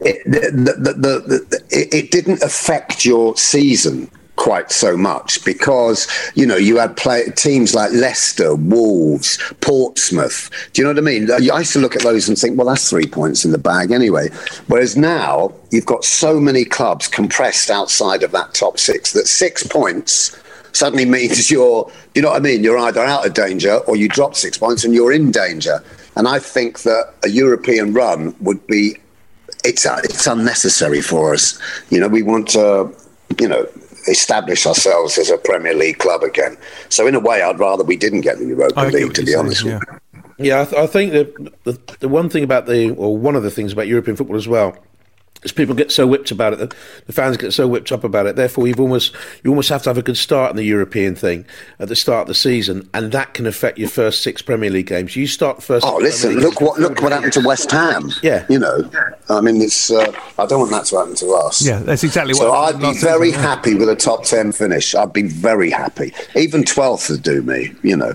it, 0.00 0.22
the, 0.24 0.50
the, 0.52 0.92
the, 0.92 1.64
it, 1.70 2.10
didn't 2.12 2.42
affect 2.42 3.04
your 3.04 3.36
season 3.36 4.10
quite 4.38 4.70
so 4.70 4.96
much 4.96 5.44
because 5.44 6.06
you 6.34 6.46
know 6.46 6.56
you 6.56 6.78
had 6.78 6.96
play, 6.96 7.24
teams 7.36 7.74
like 7.74 7.92
Leicester, 7.92 8.54
Wolves, 8.54 9.36
Portsmouth. 9.60 10.50
Do 10.72 10.80
you 10.80 10.86
know 10.86 10.92
what 10.92 10.98
I 10.98 11.02
mean? 11.02 11.30
I 11.30 11.58
used 11.58 11.74
to 11.74 11.80
look 11.80 11.96
at 11.96 12.02
those 12.02 12.28
and 12.28 12.38
think, 12.38 12.56
well, 12.56 12.68
that's 12.68 12.88
three 12.88 13.06
points 13.06 13.44
in 13.44 13.50
the 13.50 13.58
bag 13.58 13.90
anyway. 13.90 14.28
Whereas 14.68 14.96
now 14.96 15.52
you've 15.70 15.86
got 15.86 16.04
so 16.04 16.40
many 16.40 16.64
clubs 16.64 17.08
compressed 17.08 17.70
outside 17.70 18.22
of 18.22 18.30
that 18.32 18.54
top 18.54 18.78
six 18.78 19.12
that 19.12 19.26
six 19.26 19.66
points 19.66 20.40
suddenly 20.72 21.04
means 21.04 21.50
you're, 21.50 21.90
you 22.14 22.22
know 22.22 22.28
what 22.28 22.36
I 22.36 22.40
mean? 22.40 22.62
You're 22.62 22.78
either 22.78 23.02
out 23.02 23.26
of 23.26 23.34
danger 23.34 23.76
or 23.86 23.96
you 23.96 24.08
drop 24.08 24.34
six 24.34 24.56
points 24.56 24.84
and 24.84 24.94
you're 24.94 25.12
in 25.12 25.30
danger. 25.30 25.82
And 26.16 26.26
I 26.26 26.38
think 26.38 26.80
that 26.82 27.12
a 27.24 27.28
European 27.28 27.92
run 27.92 28.34
would 28.40 28.66
be 28.66 28.96
it's 29.64 29.84
uh, 29.84 30.00
it's 30.04 30.26
unnecessary 30.26 31.00
for 31.00 31.34
us. 31.34 31.58
You 31.90 32.00
know, 32.00 32.08
we 32.08 32.22
want 32.22 32.48
to, 32.50 32.94
you 33.40 33.48
know, 33.48 33.66
establish 34.08 34.66
ourselves 34.66 35.18
as 35.18 35.30
a 35.30 35.38
Premier 35.38 35.74
League 35.74 35.98
club 35.98 36.22
again. 36.22 36.56
So 36.88 37.06
in 37.06 37.14
a 37.14 37.20
way, 37.20 37.42
I'd 37.42 37.58
rather 37.58 37.84
we 37.84 37.96
didn't 37.96 38.22
get 38.22 38.38
the 38.38 38.46
Europa 38.46 38.80
League, 38.80 39.14
to 39.14 39.22
be 39.22 39.32
saying, 39.32 39.38
honest. 39.38 39.64
Yeah, 39.64 39.80
yeah 40.38 40.60
I, 40.62 40.64
th- 40.64 40.82
I, 40.82 40.86
think 40.86 41.12
that 41.12 41.64
the, 41.64 41.78
the 42.00 42.08
one 42.08 42.28
thing 42.28 42.44
about 42.44 42.66
the, 42.66 42.90
or 42.90 43.16
one 43.16 43.36
of 43.36 43.42
the 43.42 43.50
things 43.50 43.72
about 43.72 43.86
European 43.86 44.16
football 44.16 44.36
as 44.36 44.48
well, 44.48 44.76
as 45.48 45.52
people 45.52 45.74
get 45.74 45.90
so 45.90 46.06
whipped 46.06 46.30
about 46.30 46.52
it, 46.52 46.74
the 47.06 47.12
fans 47.12 47.36
get 47.36 47.52
so 47.52 47.66
whipped 47.66 47.90
up 47.90 48.04
about 48.04 48.26
it. 48.26 48.36
Therefore, 48.36 48.68
you've 48.68 48.80
almost 48.80 49.14
you 49.42 49.50
almost 49.50 49.68
have 49.70 49.82
to 49.84 49.90
have 49.90 49.98
a 49.98 50.02
good 50.02 50.16
start 50.16 50.50
in 50.50 50.56
the 50.56 50.64
European 50.64 51.14
thing 51.14 51.46
at 51.78 51.88
the 51.88 51.96
start 51.96 52.22
of 52.22 52.28
the 52.28 52.34
season, 52.34 52.88
and 52.92 53.12
that 53.12 53.34
can 53.34 53.46
affect 53.46 53.78
your 53.78 53.88
first 53.88 54.22
six 54.22 54.42
Premier 54.42 54.70
League 54.70 54.86
games. 54.86 55.16
You 55.16 55.26
start 55.26 55.62
first. 55.62 55.86
Oh, 55.86 55.96
listen! 55.96 56.34
Look 56.38 56.60
what 56.60 56.78
look 56.78 57.00
what 57.00 57.12
happened 57.12 57.32
to 57.34 57.40
West 57.40 57.70
Ham. 57.70 58.10
Yeah, 58.22 58.44
you 58.48 58.58
know, 58.58 58.88
I 59.28 59.40
mean, 59.40 59.60
it's. 59.62 59.90
Uh, 59.90 60.12
I 60.38 60.46
don't 60.46 60.60
want 60.60 60.70
that 60.72 60.84
to 60.86 60.98
happen 60.98 61.14
to 61.16 61.32
us. 61.32 61.66
Yeah, 61.66 61.78
that's 61.80 62.04
exactly 62.04 62.34
what. 62.34 62.40
So 62.40 62.52
I'd 62.52 62.80
be 62.80 62.98
very 62.98 63.30
happy 63.30 63.74
with 63.74 63.88
a 63.88 63.96
top 63.96 64.24
ten 64.24 64.52
finish. 64.52 64.94
I'd 64.94 65.12
be 65.12 65.22
very 65.22 65.70
happy. 65.70 66.14
Even 66.36 66.64
twelfth 66.64 67.08
would 67.10 67.22
do 67.22 67.42
me. 67.42 67.74
You 67.82 67.96
know, 67.96 68.12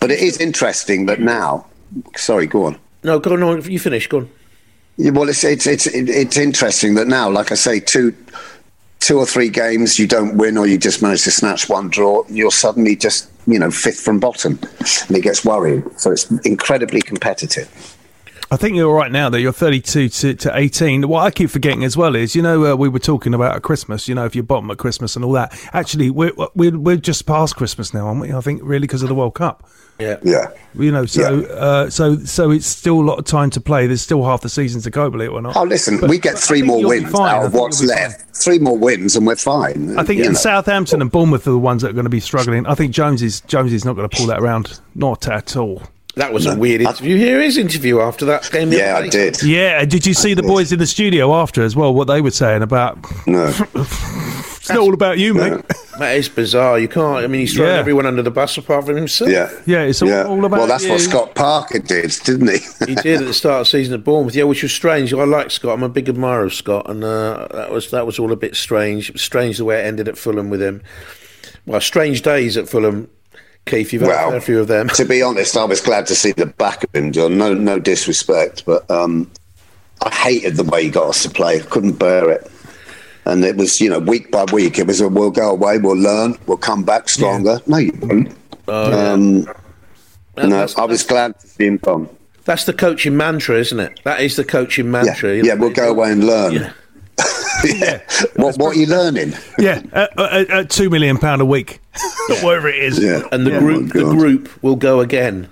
but 0.00 0.10
it 0.10 0.20
is 0.20 0.38
interesting 0.38 1.06
that 1.06 1.20
now. 1.20 1.66
Sorry, 2.16 2.46
go 2.46 2.64
on. 2.66 2.78
No, 3.02 3.18
go 3.18 3.32
on. 3.32 3.62
You 3.62 3.78
finish. 3.78 4.06
Go 4.06 4.18
on. 4.18 4.30
Well, 4.98 5.28
it's 5.28 5.44
it's 5.44 5.66
it's 5.66 5.86
it's 5.86 6.36
interesting 6.38 6.94
that 6.94 7.06
now, 7.06 7.28
like 7.30 7.52
I 7.52 7.54
say, 7.54 7.80
two 7.80 8.14
two 9.00 9.18
or 9.18 9.26
three 9.26 9.50
games 9.50 9.98
you 9.98 10.06
don't 10.06 10.36
win, 10.36 10.56
or 10.56 10.66
you 10.66 10.78
just 10.78 11.02
manage 11.02 11.24
to 11.24 11.30
snatch 11.30 11.68
one 11.68 11.88
draw, 11.88 12.24
you're 12.28 12.50
suddenly 12.50 12.96
just 12.96 13.30
you 13.46 13.58
know 13.58 13.70
fifth 13.70 14.00
from 14.00 14.18
bottom, 14.18 14.58
and 15.08 15.16
it 15.16 15.22
gets 15.22 15.44
worrying. 15.44 15.84
So 15.98 16.12
it's 16.12 16.30
incredibly 16.46 17.02
competitive. 17.02 17.95
I 18.48 18.56
think 18.56 18.76
you're 18.76 18.94
right 18.94 19.10
now 19.10 19.28
that 19.30 19.40
you're 19.40 19.52
32 19.52 20.08
to, 20.08 20.34
to 20.34 20.56
18. 20.56 21.08
What 21.08 21.24
I 21.24 21.32
keep 21.32 21.50
forgetting 21.50 21.82
as 21.82 21.96
well 21.96 22.14
is, 22.14 22.36
you 22.36 22.42
know, 22.42 22.72
uh, 22.72 22.76
we 22.76 22.88
were 22.88 23.00
talking 23.00 23.34
about 23.34 23.56
at 23.56 23.62
Christmas, 23.62 24.06
you 24.06 24.14
know, 24.14 24.24
if 24.24 24.36
you're 24.36 24.44
bottom 24.44 24.70
at 24.70 24.78
Christmas 24.78 25.16
and 25.16 25.24
all 25.24 25.32
that. 25.32 25.58
Actually, 25.72 26.10
we're, 26.10 26.32
we're, 26.54 26.78
we're 26.78 26.96
just 26.96 27.26
past 27.26 27.56
Christmas 27.56 27.92
now, 27.92 28.06
aren't 28.06 28.20
we? 28.20 28.32
I 28.32 28.40
think 28.40 28.60
really 28.62 28.86
because 28.86 29.02
of 29.02 29.08
the 29.08 29.16
World 29.16 29.34
Cup. 29.34 29.68
Yeah. 29.98 30.18
Yeah. 30.22 30.50
You 30.74 30.92
know, 30.92 31.06
so 31.06 31.40
yeah. 31.40 31.46
uh, 31.48 31.90
so 31.90 32.18
so 32.18 32.50
it's 32.50 32.66
still 32.66 33.00
a 33.00 33.02
lot 33.02 33.18
of 33.18 33.24
time 33.24 33.50
to 33.50 33.60
play. 33.60 33.86
There's 33.86 34.02
still 34.02 34.22
half 34.22 34.42
the 34.42 34.48
season 34.48 34.80
to 34.82 34.90
go, 34.90 35.10
believe 35.10 35.30
it 35.30 35.32
or 35.32 35.42
not. 35.42 35.56
Oh, 35.56 35.64
listen, 35.64 35.98
but, 35.98 36.10
we 36.10 36.18
get 36.18 36.38
three 36.38 36.62
more 36.62 36.86
wins 36.86 37.14
out 37.14 37.46
of 37.46 37.54
what's 37.54 37.82
left. 37.82 38.20
Fine. 38.20 38.32
Three 38.34 38.58
more 38.58 38.76
wins 38.78 39.16
and 39.16 39.26
we're 39.26 39.36
fine. 39.36 39.98
I 39.98 40.04
think 40.04 40.20
in 40.20 40.34
Southampton 40.34 41.00
and 41.00 41.10
Bournemouth 41.10 41.48
are 41.48 41.52
the 41.52 41.58
ones 41.58 41.82
that 41.82 41.90
are 41.90 41.94
going 41.94 42.04
to 42.04 42.10
be 42.10 42.20
struggling. 42.20 42.66
I 42.66 42.74
think 42.74 42.92
Jones 42.92 43.22
is 43.22 43.40
Jones 43.40 43.72
is 43.72 43.84
not 43.84 43.96
going 43.96 44.08
to 44.08 44.16
pull 44.16 44.26
that 44.26 44.38
around, 44.38 44.80
not 44.94 45.26
at 45.28 45.56
all. 45.56 45.82
That 46.16 46.32
was 46.32 46.46
no. 46.46 46.52
a 46.52 46.56
weird 46.58 46.80
interview. 46.80 47.16
Hear 47.16 47.40
his 47.42 47.58
interview 47.58 48.00
after 48.00 48.24
that 48.24 48.50
game. 48.50 48.72
Yeah, 48.72 48.96
I 48.96 49.08
did. 49.08 49.42
Yeah, 49.42 49.84
did 49.84 50.06
you 50.06 50.14
see 50.14 50.32
I 50.32 50.34
the 50.34 50.42
did. 50.42 50.48
boys 50.48 50.72
in 50.72 50.78
the 50.78 50.86
studio 50.86 51.34
after 51.34 51.62
as 51.62 51.76
well? 51.76 51.94
What 51.94 52.06
they 52.08 52.22
were 52.22 52.30
saying 52.30 52.62
about? 52.62 52.98
No. 53.26 53.52
It's 54.66 54.74
not 54.74 54.80
all 54.80 54.94
about 54.94 55.18
you, 55.18 55.32
mate. 55.32 55.62
Mate, 56.00 56.16
it's 56.18 56.28
bizarre. 56.28 56.76
You 56.76 56.88
can't. 56.88 57.22
I 57.22 57.28
mean, 57.28 57.42
he's 57.42 57.54
throwing 57.54 57.70
Yeah. 57.70 57.78
everyone 57.78 58.04
under 58.04 58.20
the 58.22 58.32
bus 58.32 58.58
apart 58.58 58.86
from 58.86 58.96
himself. 58.96 59.30
Yeah. 59.30 59.48
Yeah, 59.64 59.82
it's 59.82 60.02
all, 60.02 60.08
yeah. 60.08 60.24
all 60.24 60.44
about 60.44 60.58
well, 60.58 60.66
that's 60.66 60.82
you. 60.82 60.90
what 60.90 61.00
Scott 61.00 61.36
Parker 61.36 61.78
did, 61.78 62.10
didn't 62.24 62.48
he? 62.48 62.58
he 62.84 62.96
did 62.96 63.20
at 63.20 63.26
the 63.28 63.32
start 63.32 63.60
of 63.60 63.66
the 63.66 63.70
season 63.70 63.94
at 63.94 64.02
Bournemouth. 64.02 64.34
Yeah, 64.34 64.42
which 64.42 64.64
was 64.64 64.72
strange. 64.72 65.14
I 65.14 65.22
like 65.22 65.52
Scott. 65.52 65.74
I'm 65.74 65.84
a 65.84 65.88
big 65.88 66.08
admirer 66.08 66.46
of 66.46 66.52
Scott, 66.52 66.90
and 66.90 67.04
uh, 67.04 67.46
that 67.52 67.70
was 67.70 67.92
that 67.92 68.06
was 68.06 68.18
all 68.18 68.32
a 68.32 68.36
bit 68.36 68.56
strange. 68.56 69.16
Strange 69.16 69.58
the 69.58 69.64
way 69.64 69.78
it 69.80 69.84
ended 69.86 70.08
at 70.08 70.18
Fulham 70.18 70.50
with 70.50 70.60
him. 70.60 70.82
Well, 71.64 71.80
strange 71.80 72.22
days 72.22 72.56
at 72.56 72.68
Fulham. 72.68 73.08
Keith, 73.66 73.92
you've 73.92 74.02
had 74.02 74.08
Well, 74.08 74.34
a 74.34 74.40
few 74.40 74.60
of 74.60 74.68
them. 74.68 74.88
to 74.90 75.04
be 75.04 75.22
honest, 75.22 75.56
I 75.56 75.64
was 75.64 75.80
glad 75.80 76.06
to 76.06 76.14
see 76.14 76.30
the 76.32 76.46
back 76.46 76.84
of 76.84 76.94
him, 76.94 77.10
John. 77.12 77.36
No, 77.36 77.52
no 77.52 77.78
disrespect, 77.80 78.64
but 78.64 78.88
um, 78.90 79.30
I 80.02 80.10
hated 80.14 80.56
the 80.56 80.62
way 80.64 80.84
he 80.84 80.90
got 80.90 81.08
us 81.08 81.22
to 81.24 81.30
play. 81.30 81.56
I 81.60 81.64
couldn't 81.64 81.98
bear 81.98 82.30
it. 82.30 82.50
And 83.24 83.44
it 83.44 83.56
was, 83.56 83.80
you 83.80 83.90
know, 83.90 83.98
week 83.98 84.30
by 84.30 84.44
week, 84.52 84.78
it 84.78 84.86
was 84.86 85.00
a 85.00 85.08
we'll 85.08 85.32
go 85.32 85.50
away, 85.50 85.78
we'll 85.78 85.96
learn, 85.96 86.36
we'll 86.46 86.56
come 86.58 86.84
back 86.84 87.08
stronger. 87.08 87.58
No, 87.66 87.78
you 87.78 87.92
won't. 88.00 88.30
um, 88.68 89.42
no, 90.36 90.66
I 90.76 90.84
was 90.84 91.02
glad 91.02 91.38
to 91.40 91.46
see 91.48 91.66
him 91.66 91.78
gone. 91.78 92.08
That's 92.44 92.64
the 92.66 92.72
coaching 92.72 93.16
mantra, 93.16 93.56
isn't 93.58 93.80
it? 93.80 93.98
That 94.04 94.20
is 94.20 94.36
the 94.36 94.44
coaching 94.44 94.86
Yeah, 94.86 94.90
mantra. 94.92 95.34
you 95.34 95.42
yeah 95.42 95.54
we'll 95.54 95.70
go 95.70 95.90
away 95.90 96.12
and 96.12 96.24
learn. 96.24 96.52
Yeah. 96.52 96.72
What, 98.36 98.56
what 98.58 98.76
are 98.76 98.78
you 98.78 98.86
learning? 98.86 99.32
Yeah, 99.58 99.82
at, 99.92 100.18
at, 100.18 100.50
at 100.50 100.70
two 100.70 100.90
million 100.90 101.18
pound 101.18 101.40
a 101.42 101.44
week, 101.44 101.80
whatever 102.42 102.68
it 102.68 102.82
is. 102.82 102.98
Yeah. 103.02 103.22
And 103.32 103.46
the 103.46 103.52
Yeah. 103.52 103.58
group, 103.60 103.90
oh 103.94 103.98
the 103.98 104.04
Oh, 104.04 104.10
God. 104.12 104.18
group 104.18 104.62
will 104.62 104.76
go 104.76 105.00
again. 105.00 105.48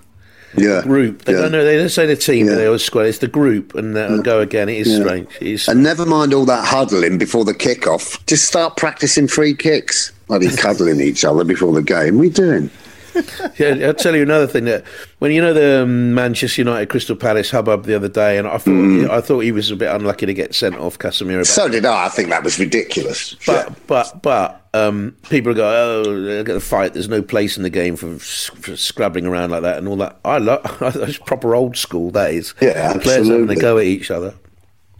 Yeah. 0.56 0.82
Group. 0.82 1.24
They 1.24 1.32
Yeah. 1.32 1.40
don't 1.42 1.52
know. 1.52 1.64
They 1.64 1.76
don't 1.76 1.88
say 1.88 2.06
the 2.06 2.14
team. 2.16 2.46
Yeah. 2.46 2.54
They 2.54 2.66
always 2.66 2.84
squad. 2.84 3.06
It's 3.06 3.18
the 3.18 3.26
group, 3.28 3.74
and 3.74 3.96
they'll 3.96 4.22
go 4.22 4.40
again. 4.40 4.68
It 4.68 4.78
is 4.86 4.88
Yeah. 4.88 5.00
strange. 5.00 5.28
It 5.40 5.46
is. 5.48 5.68
And 5.68 5.82
never 5.82 6.06
mind 6.06 6.32
all 6.32 6.44
that 6.44 6.64
huddling 6.66 7.18
before 7.18 7.44
the 7.44 7.54
kickoff. 7.54 8.24
Just 8.26 8.44
start 8.44 8.76
practicing 8.76 9.26
free 9.26 9.54
kicks. 9.54 10.12
Bloody 10.28 10.48
cuddling 10.56 11.00
each 11.00 11.24
other 11.24 11.42
before 11.44 11.72
the 11.72 11.82
game. 11.82 12.16
What 12.16 12.22
are 12.22 12.24
you 12.26 12.30
doing? 12.30 12.70
Yeah, 13.58 13.86
I'll 13.86 13.94
tell 13.94 14.16
you 14.16 14.22
another 14.22 14.46
thing 14.48 14.64
that 14.64 14.84
when 15.20 15.30
you 15.30 15.40
know 15.40 15.54
the 15.54 15.82
um, 15.82 16.14
Manchester 16.14 16.62
United 16.62 16.88
Crystal 16.88 17.14
Palace 17.14 17.50
hubbub 17.50 17.84
the 17.84 17.94
other 17.94 18.08
day, 18.08 18.36
and 18.36 18.48
I 18.48 18.58
thought 18.58 19.10
I 19.10 19.20
thought 19.20 19.40
he 19.40 19.52
was 19.52 19.70
a 19.70 19.76
bit 19.76 19.94
unlucky 19.94 20.26
to 20.26 20.34
get 20.34 20.54
sent 20.54 20.76
off 20.76 20.98
Casemiro. 20.98 21.42
Mm. 21.42 21.46
So 21.46 21.68
did 21.68 21.84
I. 21.84 22.06
I 22.06 22.08
think 22.08 22.30
that 22.30 22.42
was 22.42 22.58
ridiculous. 22.58 23.36
But 23.46 23.86
but 23.86 24.22
but 24.22 24.64
um, 24.74 25.16
people 25.30 25.54
go, 25.54 25.64
oh, 25.64 26.22
they're 26.22 26.42
going 26.42 26.58
to 26.58 26.66
fight. 26.66 26.94
There's 26.94 27.08
no 27.08 27.22
place 27.22 27.56
in 27.56 27.62
the 27.62 27.70
game 27.70 27.94
for, 27.96 28.18
for 28.18 28.76
scrabbling 28.76 29.26
around 29.26 29.50
like 29.50 29.62
that 29.62 29.78
and 29.78 29.86
all 29.86 29.96
that. 29.96 30.18
I 30.24 30.38
love 30.38 30.62
that's 30.80 31.18
proper 31.18 31.54
old 31.54 31.76
school. 31.76 32.10
That 32.10 32.32
is. 32.32 32.54
Yeah, 32.60 32.92
the 32.92 32.98
players 32.98 33.28
having 33.28 33.48
a 33.48 33.56
go 33.56 33.78
at 33.78 33.84
each 33.84 34.10
other. 34.10 34.34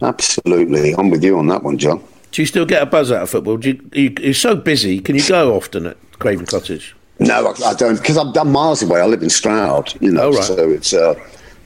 Absolutely. 0.01 0.93
I'm 0.95 1.09
with 1.09 1.23
you 1.23 1.37
on 1.37 1.47
that 1.47 1.63
one, 1.63 1.77
John. 1.77 2.03
Do 2.31 2.41
you 2.41 2.45
still 2.45 2.65
get 2.65 2.81
a 2.81 2.85
buzz 2.85 3.11
out 3.11 3.23
of 3.23 3.29
football? 3.29 3.57
Do 3.57 3.69
you, 3.69 3.89
you, 3.93 4.15
you're 4.19 4.33
so 4.33 4.55
busy. 4.55 4.99
Can 4.99 5.15
you 5.15 5.25
go 5.27 5.55
often 5.55 5.85
at 5.85 5.97
Craven 6.19 6.45
Cottage? 6.45 6.95
No, 7.19 7.47
I, 7.47 7.69
I 7.69 7.73
don't, 7.73 7.95
because 7.97 8.17
I'm, 8.17 8.35
I'm 8.37 8.51
miles 8.51 8.83
away. 8.83 8.99
I 9.01 9.05
live 9.05 9.23
in 9.23 9.29
Stroud, 9.29 9.93
you 10.01 10.11
know, 10.11 10.23
Oh, 10.29 10.31
right. 10.33 10.43
so 10.43 10.69
it's, 10.69 10.93
uh, 10.93 11.15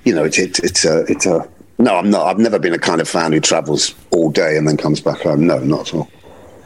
you 0.03 0.13
know, 0.13 0.23
it's, 0.23 0.37
it, 0.37 0.59
it's, 0.59 0.85
uh, 0.85 1.05
it's, 1.07 1.25
uh, 1.25 1.45
no, 1.79 1.95
I'm 1.95 2.09
not. 2.09 2.27
I've 2.27 2.37
never 2.39 2.59
been 2.59 2.73
a 2.73 2.77
kind 2.79 2.99
of 3.01 3.07
fan 3.09 3.31
who 3.31 3.39
travels 3.39 3.95
all 4.11 4.29
day 4.31 4.57
and 4.57 4.67
then 4.67 4.77
comes 4.77 4.99
back 5.01 5.21
home. 5.21 5.47
No, 5.47 5.59
not 5.59 5.87
at 5.87 5.93
all. 5.95 6.09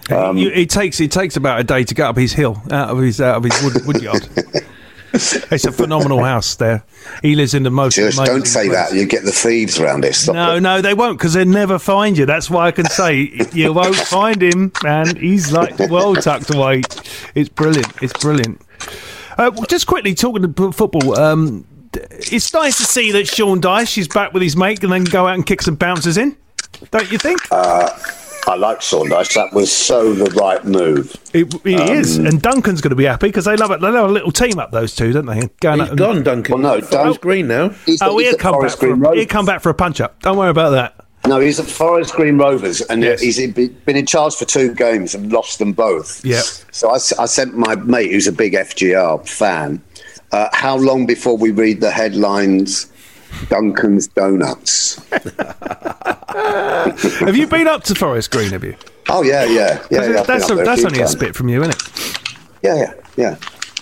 Um, 0.09 0.37
You- 0.37 0.49
it 0.49 0.69
takes 0.69 0.99
it 0.99 1.11
takes 1.11 1.37
about 1.37 1.59
a 1.59 1.63
day 1.63 1.83
to 1.83 1.93
get 1.93 2.07
up 2.07 2.17
his 2.17 2.33
hill 2.33 2.61
out 2.71 2.89
of 2.89 2.97
his 2.97 3.21
out 3.21 3.37
of 3.37 3.43
his 3.43 3.61
wood, 3.63 3.85
wood 3.85 4.01
yard. 4.01 4.27
it's 5.13 5.65
a 5.65 5.71
phenomenal 5.71 6.23
house 6.23 6.55
there. 6.55 6.83
He 7.21 7.35
lives 7.35 7.53
in 7.53 7.61
the 7.63 7.69
most. 7.69 7.95
Just 7.95 8.17
don't 8.25 8.45
say 8.47 8.67
place. 8.67 8.89
that. 8.89 8.95
You 8.97 9.05
get 9.05 9.23
the 9.23 9.31
thieves 9.31 9.79
around 9.79 10.03
it. 10.03 10.15
Stop 10.15 10.35
No, 10.35 10.55
it. 10.55 10.61
no, 10.61 10.81
they 10.81 10.93
won't 10.95 11.19
because 11.19 11.33
they'll 11.33 11.45
never 11.45 11.77
find 11.77 12.17
you. 12.17 12.25
That's 12.25 12.49
why 12.49 12.65
I 12.67 12.71
can 12.71 12.85
say 12.89 13.31
you 13.53 13.71
won't 13.71 13.95
find 13.95 14.41
him, 14.41 14.71
and 14.83 15.15
he's 15.17 15.51
like 15.51 15.77
well 15.89 16.15
tucked 16.15 16.53
away. 16.53 16.81
It's 17.35 17.49
brilliant. 17.49 17.93
It's 18.01 18.13
brilliant. 18.19 18.59
Uh, 19.37 19.51
well, 19.53 19.65
just 19.67 19.87
quickly 19.87 20.13
talking 20.13 20.53
to 20.53 20.71
football. 20.71 21.17
Um, 21.19 21.65
it's 22.09 22.53
nice 22.53 22.77
to 22.77 22.83
see 22.85 23.11
that 23.11 23.27
Sean 23.27 23.61
Dyche 23.61 23.97
is 23.97 24.07
back 24.07 24.33
with 24.33 24.43
his 24.43 24.55
mate 24.55 24.83
and 24.83 24.91
then 24.91 25.03
go 25.03 25.27
out 25.27 25.35
and 25.35 25.45
kick 25.45 25.61
some 25.61 25.75
bouncers 25.75 26.17
in. 26.17 26.35
Don't 26.91 27.11
you 27.11 27.17
think? 27.17 27.39
Uh, 27.51 27.89
I 28.45 28.55
like 28.55 28.81
Sean 28.81 29.07
Dyche. 29.09 29.35
That 29.35 29.53
was 29.53 29.71
so 29.71 30.13
the 30.13 30.25
right 30.31 30.63
move. 30.65 31.15
It, 31.33 31.53
it 31.65 31.79
Um, 31.79 31.87
is, 31.97 32.17
and 32.17 32.41
Duncan's 32.41 32.81
going 32.81 32.89
to 32.89 32.95
be 32.95 33.05
happy 33.05 33.27
because 33.27 33.45
they 33.45 33.55
love 33.55 33.71
it. 33.71 33.79
They 33.81 33.89
love 33.89 34.09
a 34.09 34.13
little 34.13 34.31
team 34.31 34.59
up 34.59 34.71
those 34.71 34.95
two, 34.95 35.13
don't 35.13 35.25
they? 35.25 35.47
Going 35.61 35.79
He's 35.79 35.83
out 35.83 35.89
and- 35.89 35.97
gone, 35.97 36.23
Duncan. 36.23 36.61
Well, 36.61 36.75
no, 36.77 36.81
Forest 36.81 36.91
Dun- 36.91 37.13
Green 37.21 37.47
now. 37.47 37.69
He's, 37.85 38.01
Oh, 38.01 38.17
he's 38.17 38.29
he'll 38.29 38.37
come 38.37 38.59
back. 38.61 38.71
For, 38.71 38.95
Green 38.95 39.13
he'll 39.17 39.25
come 39.27 39.45
back 39.45 39.61
for 39.61 39.69
a 39.69 39.73
punch 39.73 40.01
up. 40.01 40.21
Don't 40.21 40.37
worry 40.37 40.49
about 40.49 40.71
that. 40.71 41.02
No, 41.25 41.39
he's 41.39 41.59
at 41.59 41.67
Forest 41.67 42.13
Green 42.15 42.37
Rovers, 42.37 42.81
and 42.81 43.01
Yes. 43.01 43.21
he's 43.21 43.37
been 43.51 43.73
in 43.87 44.05
charge 44.05 44.35
for 44.35 44.45
two 44.45 44.73
games 44.73 45.15
and 45.15 45.31
lost 45.31 45.59
them 45.59 45.71
both. 45.71 46.23
Yeah. 46.25 46.41
So 46.71 46.89
I 46.91 46.97
sent 46.97 47.57
my 47.57 47.75
mate, 47.75 48.11
who's 48.11 48.27
a 48.27 48.31
big 48.31 48.53
FGR 48.53 49.25
fan, 49.27 49.81
uh, 50.33 50.49
how 50.51 50.75
long 50.75 51.05
before 51.05 51.37
we 51.37 51.51
read 51.51 51.79
the 51.79 51.91
headlines? 51.91 52.87
Duncan's 53.49 54.07
Donuts. 54.07 54.95
have 57.19 57.35
you 57.35 57.47
been 57.47 57.67
up 57.67 57.83
to 57.85 57.95
Forest 57.95 58.31
Green? 58.31 58.51
Have 58.51 58.63
you? 58.63 58.75
Oh 59.09 59.23
yeah, 59.23 59.43
yeah, 59.45 59.83
yeah. 59.89 60.07
yeah 60.09 60.23
that's 60.23 60.49
a, 60.49 60.55
that's 60.55 60.81
few 60.81 60.87
only 60.87 61.01
a 61.01 61.07
spit 61.07 61.35
from 61.35 61.49
you, 61.49 61.61
isn't 61.61 61.75
it? 61.75 62.17
Yeah, 62.61 62.75
yeah, 62.75 62.93
yeah. 63.17 63.35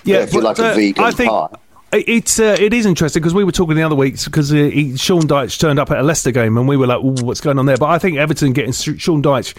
Yeah, 0.03 0.17
if 0.23 0.33
you 0.33 0.41
like 0.41 0.57
a 0.57 0.71
uh, 0.71 0.73
vegan 0.73 1.03
I 1.03 1.11
think 1.11 1.29
pie. 1.29 1.47
It- 1.93 2.07
it's 2.09 2.39
uh, 2.39 2.55
it 2.59 2.73
is 2.73 2.85
interesting 2.85 3.21
because 3.21 3.33
we 3.33 3.43
were 3.43 3.51
talking 3.51 3.75
the 3.75 3.83
other 3.83 3.95
week 3.95 4.23
because 4.23 4.51
uh, 4.51 4.55
he, 4.55 4.95
Sean 4.97 5.21
Dyche 5.23 5.59
turned 5.59 5.79
up 5.79 5.91
at 5.91 5.99
a 5.99 6.03
Leicester 6.03 6.31
game 6.31 6.57
and 6.57 6.67
we 6.67 6.77
were 6.77 6.87
like, 6.87 6.99
"What's 7.01 7.41
going 7.41 7.59
on 7.59 7.65
there?" 7.65 7.77
But 7.77 7.89
I 7.89 7.99
think 7.99 8.17
Everton 8.17 8.53
getting 8.53 8.71
Sean 8.73 9.21
Dyche. 9.21 9.55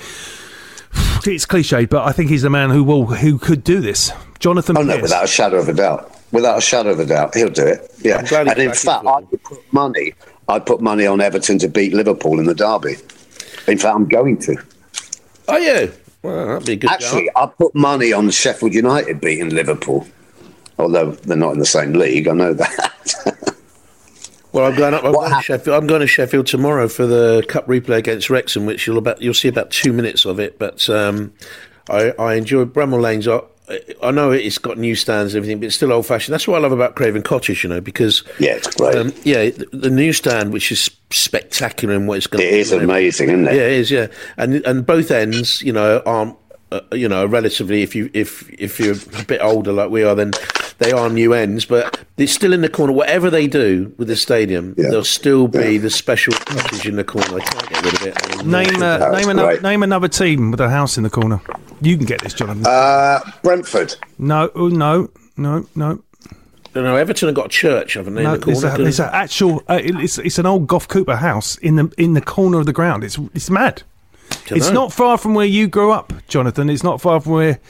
It's 1.27 1.47
cliched, 1.47 1.89
but 1.89 2.05
I 2.05 2.11
think 2.13 2.31
he's 2.31 2.43
the 2.43 2.51
man 2.51 2.71
who 2.71 2.83
will 2.83 3.07
who 3.07 3.39
could 3.39 3.63
do 3.63 3.81
this. 3.81 4.11
Jonathan 4.41 4.77
Oh 4.77 4.83
no, 4.83 4.95
Pearce. 4.95 5.03
without 5.03 5.25
a 5.25 5.29
shadow 5.29 5.59
of 5.59 5.69
a 5.69 5.73
doubt. 5.73 6.11
Without 6.33 6.59
a 6.59 6.61
shadow 6.61 6.91
of 6.91 6.99
a 6.99 7.07
doubt, 7.07 7.35
he'll 7.37 7.49
do 7.49 7.65
it. 7.65 7.95
Yeah, 8.01 8.17
I'm 8.17 8.25
glad 8.25 8.47
he's 8.49 8.53
and 8.55 8.63
in 8.63 8.73
fact, 8.75 9.07
I 9.07 9.19
would 9.21 9.43
put 9.45 9.73
money. 9.73 10.15
I'd 10.49 10.67
put 10.67 10.81
money 10.81 11.07
on 11.07 11.21
Everton 11.21 11.59
to 11.61 11.69
beat 11.69 11.95
Liverpool 11.95 12.41
in 12.41 12.47
the 12.47 12.55
derby. 12.55 12.97
In 13.69 13.79
fact, 13.79 13.95
I'm 13.95 14.09
going 14.09 14.37
to. 14.39 14.57
Oh 15.49 15.57
yeah. 15.59 15.87
Well, 16.23 16.47
that'd 16.49 16.67
be 16.67 16.73
a 16.73 16.77
good. 16.77 16.91
Actually, 16.91 17.27
go. 17.27 17.43
I 17.43 17.47
put 17.47 17.75
money 17.75 18.13
on 18.13 18.29
Sheffield 18.31 18.75
United 18.75 19.21
beating 19.21 19.51
Liverpool. 19.51 20.07
Although 20.79 21.13
they're 21.13 21.37
not 21.37 21.53
in 21.53 21.59
the 21.59 21.67
same 21.67 21.93
league, 21.93 22.29
I 22.29 22.33
know 22.33 22.55
that. 22.55 22.93
Well, 24.53 24.67
I'm 24.67 24.77
going 24.77 24.93
up. 24.93 25.05
I'm 25.05 25.13
going, 25.13 25.33
to? 25.33 25.43
Sheffield, 25.43 25.77
I'm 25.77 25.87
going 25.87 26.01
to 26.03 26.07
Sheffield 26.07 26.47
tomorrow 26.47 26.87
for 26.87 27.07
the 27.07 27.43
cup 27.49 27.67
replay 27.67 27.97
against 27.97 28.29
Wrexham, 28.29 28.67
which 28.67 28.87
you'll 28.87 28.99
about 28.99 29.23
you'll 29.23 29.35
see 29.35 29.49
about 29.49 29.71
two 29.71 29.93
minutes 29.93 30.27
of 30.27 30.39
it. 30.39 30.59
But 30.59 30.89
um, 30.91 31.33
I, 31.89 32.11
I 32.19 32.35
enjoy 32.35 32.67
Bramall 32.67 33.01
Lane's. 33.01 33.27
I, 33.27 33.41
I 34.03 34.11
know 34.11 34.31
it's 34.31 34.59
got 34.59 34.77
new 34.77 34.95
stands 34.95 35.35
and 35.35 35.39
everything, 35.39 35.61
but 35.61 35.67
it's 35.67 35.77
still 35.77 35.93
old 35.93 36.05
fashioned. 36.05 36.35
That's 36.35 36.47
what 36.47 36.59
I 36.59 36.61
love 36.61 36.73
about 36.73 36.97
Craven 36.97 37.23
Cottage, 37.23 37.65
you 37.65 37.71
know, 37.71 37.81
because 37.81 38.23
yeah, 38.39 38.57
it's 38.57 38.75
great. 38.75 38.95
um, 38.95 39.13
yeah, 39.25 39.49
the, 39.49 39.67
the 39.73 39.91
new 39.91 40.13
stand, 40.13 40.53
which 40.53 40.71
is 40.71 40.91
spectacular 41.11 41.95
in 41.95 42.07
what 42.07 42.19
it's 42.19 42.27
going 42.27 42.45
it 42.45 42.53
is 42.53 42.73
amazing, 42.73 43.31
isn't 43.31 43.49
it? 43.49 43.55
Yeah, 43.55 43.63
it 43.63 43.73
is. 43.73 43.91
Yeah, 43.91 44.09
and 44.37 44.57
and 44.67 44.85
both 44.85 45.11
ends, 45.11 45.63
you 45.63 45.73
know, 45.73 46.03
aren't 46.05 46.37
uh, 46.73 46.81
you 46.93 47.09
know 47.09 47.27
relatively 47.27 47.83
if 47.83 47.95
you 47.95 48.11
if 48.15 48.49
if 48.59 48.81
you're 48.81 48.97
a 49.19 49.25
bit 49.25 49.41
older 49.43 49.73
like 49.73 49.91
we 49.91 50.03
are, 50.05 50.15
then 50.15 50.31
they 50.79 50.93
are 50.93 51.09
new 51.11 51.33
ends, 51.33 51.65
but 51.65 52.01
it's 52.17 52.33
still 52.33 52.53
in 52.53 52.61
the 52.61 52.69
corner. 52.69 52.93
Whatever 52.93 53.31
they 53.31 53.47
do 53.47 53.93
with 53.99 54.09
the 54.09 54.17
stadium, 54.17 54.75
Yeah. 54.77 54.89
there'll 54.91 55.05
still 55.05 55.49
be 55.49 55.79
the 55.79 55.91
special 55.91 56.33
cottage 56.35 56.87
in 56.87 56.97
the 56.97 57.05
corner. 57.05 57.29
They 57.29 57.41
can't 57.41 57.69
get 57.69 57.85
rid 57.85 57.95
of 57.95 58.07
it. 58.07 58.47
Name 58.47 58.83
uh, 58.83 59.11
name 59.11 59.29
another 59.29 59.49
great. 59.49 59.63
name 59.63 59.83
another 59.83 60.09
team 60.09 60.51
with 60.51 60.61
a 60.61 60.69
house 60.71 60.97
in 60.97 61.03
the 61.03 61.11
corner. 61.11 61.41
You 61.81 61.97
can 61.97 62.07
get 62.07 62.21
this, 62.23 62.35
Jonathan. 62.35 62.65
Uh, 62.67 63.21
Brentford. 63.43 63.97
no, 64.19 64.51
oh, 64.55 64.69
no, 64.69 65.11
no, 65.37 65.67
no. 65.75 66.03
I. 66.75 67.01
Everton 67.01 67.29
have 67.29 67.35
got 67.35 67.47
a 67.47 67.49
church, 67.51 67.95
haven't 67.95 68.15
they? 68.15 68.23
No, 68.23 68.35
in 68.35 68.41
the 68.41 68.51
it's, 68.51 68.63
corner. 68.63 68.83
a, 68.85 68.87
it's 68.87 68.99
an 68.99 69.11
actual. 69.13 69.63
Uh, 69.69 69.79
it's 69.83 70.19
it's 70.19 70.39
an 70.39 70.47
old 70.47 70.67
Gough 70.67 70.89
Cooper 70.89 71.17
house 71.17 71.57
in 71.59 71.77
the 71.77 71.93
in 71.99 72.15
the 72.15 72.21
corner 72.23 72.59
of 72.61 72.67
the 72.67 72.73
ground. 72.73 73.05
It's 73.05 73.19
it's 73.35 73.51
mad. 73.51 73.83
Dunno. 74.47 74.57
It's 74.57 74.71
not 74.71 74.93
far 74.93 75.19
from 75.19 75.35
where 75.35 75.47
you 75.47 75.67
grew 75.69 75.93
up, 75.93 76.13
Jonathan. 76.29 76.69
It's 76.71 76.83
not 76.83 77.01
far 77.01 77.21
from 77.21 77.33
where 77.33 77.61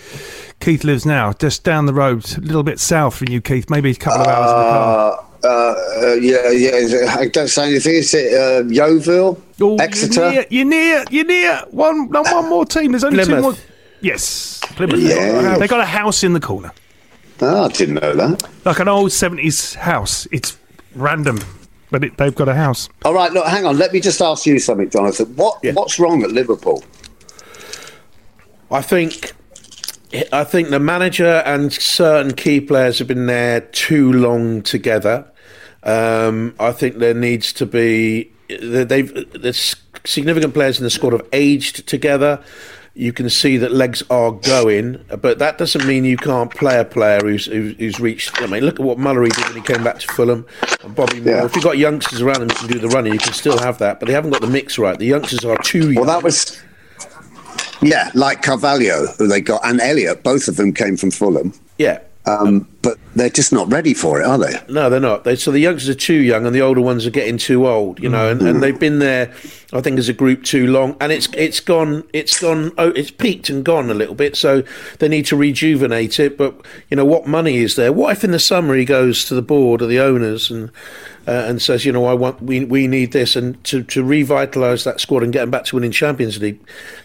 Keith 0.61 0.85
lives 0.85 1.05
now. 1.05 1.33
Just 1.33 1.65
down 1.65 1.87
the 1.87 1.95
road, 1.95 2.25
a 2.37 2.41
little 2.41 2.63
bit 2.63 2.79
south 2.81 3.17
from 3.17 3.29
you, 3.29 3.41
Keith. 3.41 3.69
Maybe 3.71 3.91
a 3.91 3.95
couple 3.95 4.23
of 4.23 4.27
hours 4.29 4.51
in 4.51 4.57
the 4.59 4.63
car. 4.65 5.27
Uh, 5.45 5.49
uh, 5.49 6.15
yeah, 6.15 6.51
yeah. 6.51 7.17
I 7.19 7.27
don't 7.29 7.49
say 7.49 7.71
anything. 7.71 7.95
Is 7.95 8.15
it 8.15 8.33
uh, 8.33 8.69
Yeovil? 8.69 9.43
Oh, 9.61 9.77
Exeter? 9.77 10.31
You're 10.33 10.33
near. 10.35 10.47
You're 10.51 10.65
near. 10.65 11.05
You're 11.11 11.25
near. 11.27 11.65
One, 11.71 12.11
no, 12.11 12.23
one 12.23 12.49
more 12.49 12.65
team. 12.65 12.93
There's 12.93 13.05
only 13.05 13.25
two 13.25 13.41
more. 13.41 13.55
Yes, 14.01 14.61
Plymouth. 14.63 15.01
Yeah. 15.01 15.59
They 15.59 15.67
got 15.69 15.81
a 15.81 15.85
house 15.85 16.23
in 16.25 16.33
the 16.33 16.41
corner, 16.41 16.73
Oh, 17.41 17.65
I 17.65 17.69
didn't 17.69 17.95
know 17.97 18.15
that. 18.15 18.49
like 18.65 18.79
an 18.79 18.89
old 18.89 19.13
seventies 19.13 19.75
house. 19.75 20.27
It's 20.33 20.57
random, 20.95 21.39
but 21.93 22.03
it, 22.03 22.17
they've 22.17 22.35
got 22.35 22.49
a 22.49 22.55
house. 22.55 22.89
All 23.05 23.15
right, 23.15 23.31
look, 23.31 23.47
hang 23.47 23.67
on. 23.67 23.79
Let 23.79 23.93
me 23.93 24.01
just 24.01 24.21
ask 24.21 24.47
you 24.47 24.59
something, 24.59 24.91
Jonathan. 24.91 25.27
What 25.37 25.61
Yeah. 25.63 25.73
What's 25.75 26.01
wrong 26.01 26.25
at 26.25 26.33
Liverpool? 26.33 26.83
I 28.71 28.83
think 28.83 29.33
I 30.33 30.45
think 30.45 30.71
the 30.71 30.81
manager 30.81 31.43
and 31.45 31.73
certain 31.73 32.35
key 32.35 32.61
players 32.61 32.99
have 32.99 33.09
been 33.09 33.27
there 33.27 33.61
too 33.61 34.13
long 34.13 34.63
together. 34.63 35.31
Um, 35.83 36.55
I 36.59 36.73
think 36.73 36.99
there 36.99 37.15
needs 37.15 37.53
to 37.55 37.67
be 37.67 38.33
they've 38.49 39.13
there's 39.41 39.77
significant 40.05 40.55
players 40.55 40.79
in 40.79 40.85
the 40.85 40.91
squad 40.91 41.13
have 41.13 41.27
aged 41.33 41.87
together. 41.87 42.43
You 42.95 43.13
can 43.13 43.31
see 43.31 43.57
that 43.57 43.73
legs 43.73 44.03
are 44.11 44.33
going, 44.33 45.03
but 45.21 45.39
that 45.39 45.57
doesn't 45.57 45.87
mean 45.87 46.05
you 46.05 46.17
can't 46.17 46.51
play 46.51 46.79
a 46.79 46.85
player 46.85 47.21
who's 47.21 47.47
who's, 47.47 47.99
reached. 47.99 48.41
I 48.43 48.47
mean, 48.47 48.65
look 48.65 48.79
at 48.79 48.85
what 48.85 48.99
Mullery 48.99 49.35
did 49.35 49.45
when 49.47 49.57
he 49.57 49.63
came 49.63 49.83
back 49.83 49.99
to 50.01 50.07
Fulham, 50.09 50.47
and 50.83 50.95
Bobby 50.95 51.21
Moore. 51.21 51.35
Yeah. 51.37 51.45
If 51.45 51.55
you've 51.55 51.65
got 51.65 51.79
youngsters 51.79 52.21
around 52.21 52.41
them 52.41 52.51
who 52.51 52.67
can 52.67 52.69
do 52.69 52.79
the 52.79 52.89
running, 52.89 53.13
you 53.13 53.19
can 53.19 53.33
still 53.33 53.59
have 53.59 53.79
that, 53.79 53.99
but 53.99 54.07
they 54.07 54.13
haven't 54.13 54.31
got 54.31 54.43
the 54.43 54.47
mix 54.47 54.79
right. 54.79 54.99
The 54.99 55.07
youngsters 55.07 55.45
are 55.45 55.57
too 55.59 55.93
young. 55.93 56.07
Well, 56.07 56.15
that 56.15 56.23
was. 56.23 56.61
Yeah, 57.81 58.11
like 58.15 58.43
Carvalho, 58.43 59.07
who 59.19 59.27
they 59.27 59.41
got, 59.41 59.61
and 59.65 59.81
Elliot, 59.81 60.23
both 60.23 60.47
of 60.47 60.57
them 60.57 60.73
came 60.73 60.97
from 60.97 61.11
Fulham. 61.11 61.53
yeah. 61.79 61.99
Um, 62.27 62.69
but 62.83 62.99
they're 63.15 63.31
just 63.31 63.53
not 63.53 63.71
ready 63.71 63.95
for 63.95 64.21
it, 64.21 64.27
are 64.27 64.39
they? 64.39 64.55
No, 64.69 64.91
they're 64.91 64.99
not. 65.01 65.25
They, 65.25 65.37
so 65.37 65.51
the 65.53 65.61
youngsters 65.61 65.89
are 65.89 65.99
too 65.99 66.21
young, 66.21 66.47
and 66.47 66.55
the 66.55 66.61
older 66.63 66.81
ones 66.81 67.07
are 67.07 67.11
getting 67.11 67.39
too 67.39 67.67
old. 67.67 68.01
You 68.03 68.09
know, 68.09 68.29
and, 68.29 68.43
and 68.43 68.63
they've 68.63 68.79
been 68.79 68.99
there, 68.99 69.33
I 69.73 69.81
think, 69.81 69.99
as 69.99 70.09
a 70.09 70.13
group 70.13 70.43
too 70.43 70.67
long, 70.67 70.97
and 71.01 71.13
it's 71.13 71.29
it's 71.35 71.61
gone, 71.61 72.03
it's 72.13 72.41
gone, 72.41 72.73
oh, 72.79 72.89
it's 72.91 73.11
peaked 73.11 73.49
and 73.49 73.65
gone 73.65 73.91
a 73.91 73.95
little 73.95 74.15
bit. 74.15 74.37
So 74.37 74.63
they 74.99 75.09
need 75.09 75.27
to 75.27 75.37
rejuvenate 75.37 76.19
it. 76.19 76.37
But 76.37 76.61
you 76.91 76.97
know, 76.97 77.05
what 77.05 77.27
money 77.27 77.59
is 77.59 77.77
there? 77.77 77.93
What 77.93 78.13
if 78.17 78.25
in 78.25 78.33
the 78.33 78.39
summer 78.41 78.75
he 78.75 78.85
goes 78.85 79.25
to 79.27 79.35
the 79.35 79.43
board 79.43 79.81
or 79.83 79.87
the 79.87 80.01
owners 80.01 80.51
and 80.51 80.71
uh, 81.29 81.31
and 81.47 81.63
says, 81.63 81.85
you 81.85 81.93
know, 81.93 82.07
I 82.07 82.15
want 82.15 82.43
we 82.43 82.65
we 82.65 82.89
need 82.89 83.13
this, 83.13 83.37
and 83.37 83.63
to 83.65 83.83
to 83.85 84.03
revitalise 84.03 84.85
that 84.85 85.01
squad 85.01 85.23
and 85.23 85.33
get 85.33 85.41
them 85.43 85.51
back 85.51 85.67
to 85.67 85.77
winning 85.77 85.93
Champions 85.93 86.41
League 86.41 86.59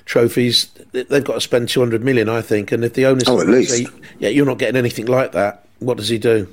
trophies, 0.06 0.70
they've 0.94 1.24
got 1.24 1.34
to 1.34 1.42
spend 1.42 1.70
two 1.70 1.82
hundred 1.82 2.04
million, 2.04 2.30
I 2.30 2.42
think. 2.42 2.72
And 2.72 2.84
if 2.84 2.94
the 2.94 3.06
owners 3.06 3.28
Oh, 3.28 3.40
at 3.42 3.48
least. 3.48 3.78
say, 3.78 3.86
yeah, 4.20 4.30
you're 4.30 4.46
not 4.46 4.58
getting 4.58 4.78
anything 4.78 5.06
like 5.06 5.34
that. 5.34 5.66
What 5.80 5.98
does 5.98 6.10
he 6.10 6.18
do? 6.18 6.48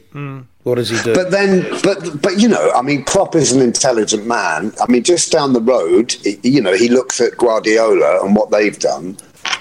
What 0.64 0.76
does 0.76 0.90
he 0.90 1.02
do? 1.02 1.14
But 1.14 1.30
then, 1.30 1.66
but 1.82 2.20
but 2.22 2.38
you 2.38 2.48
know, 2.48 2.72
I 2.72 2.82
mean, 2.82 3.04
Klopp 3.04 3.34
is 3.34 3.52
an 3.52 3.62
intelligent 3.62 4.26
man. 4.26 4.72
I 4.80 4.90
mean, 4.90 5.02
just 5.02 5.32
down 5.32 5.52
the 5.52 5.60
road, 5.60 6.14
you 6.42 6.60
know, 6.60 6.74
he 6.74 6.88
looks 6.88 7.20
at 7.20 7.36
Guardiola 7.36 8.24
and 8.24 8.34
what 8.36 8.50
they've 8.50 8.78
done, 8.78 9.16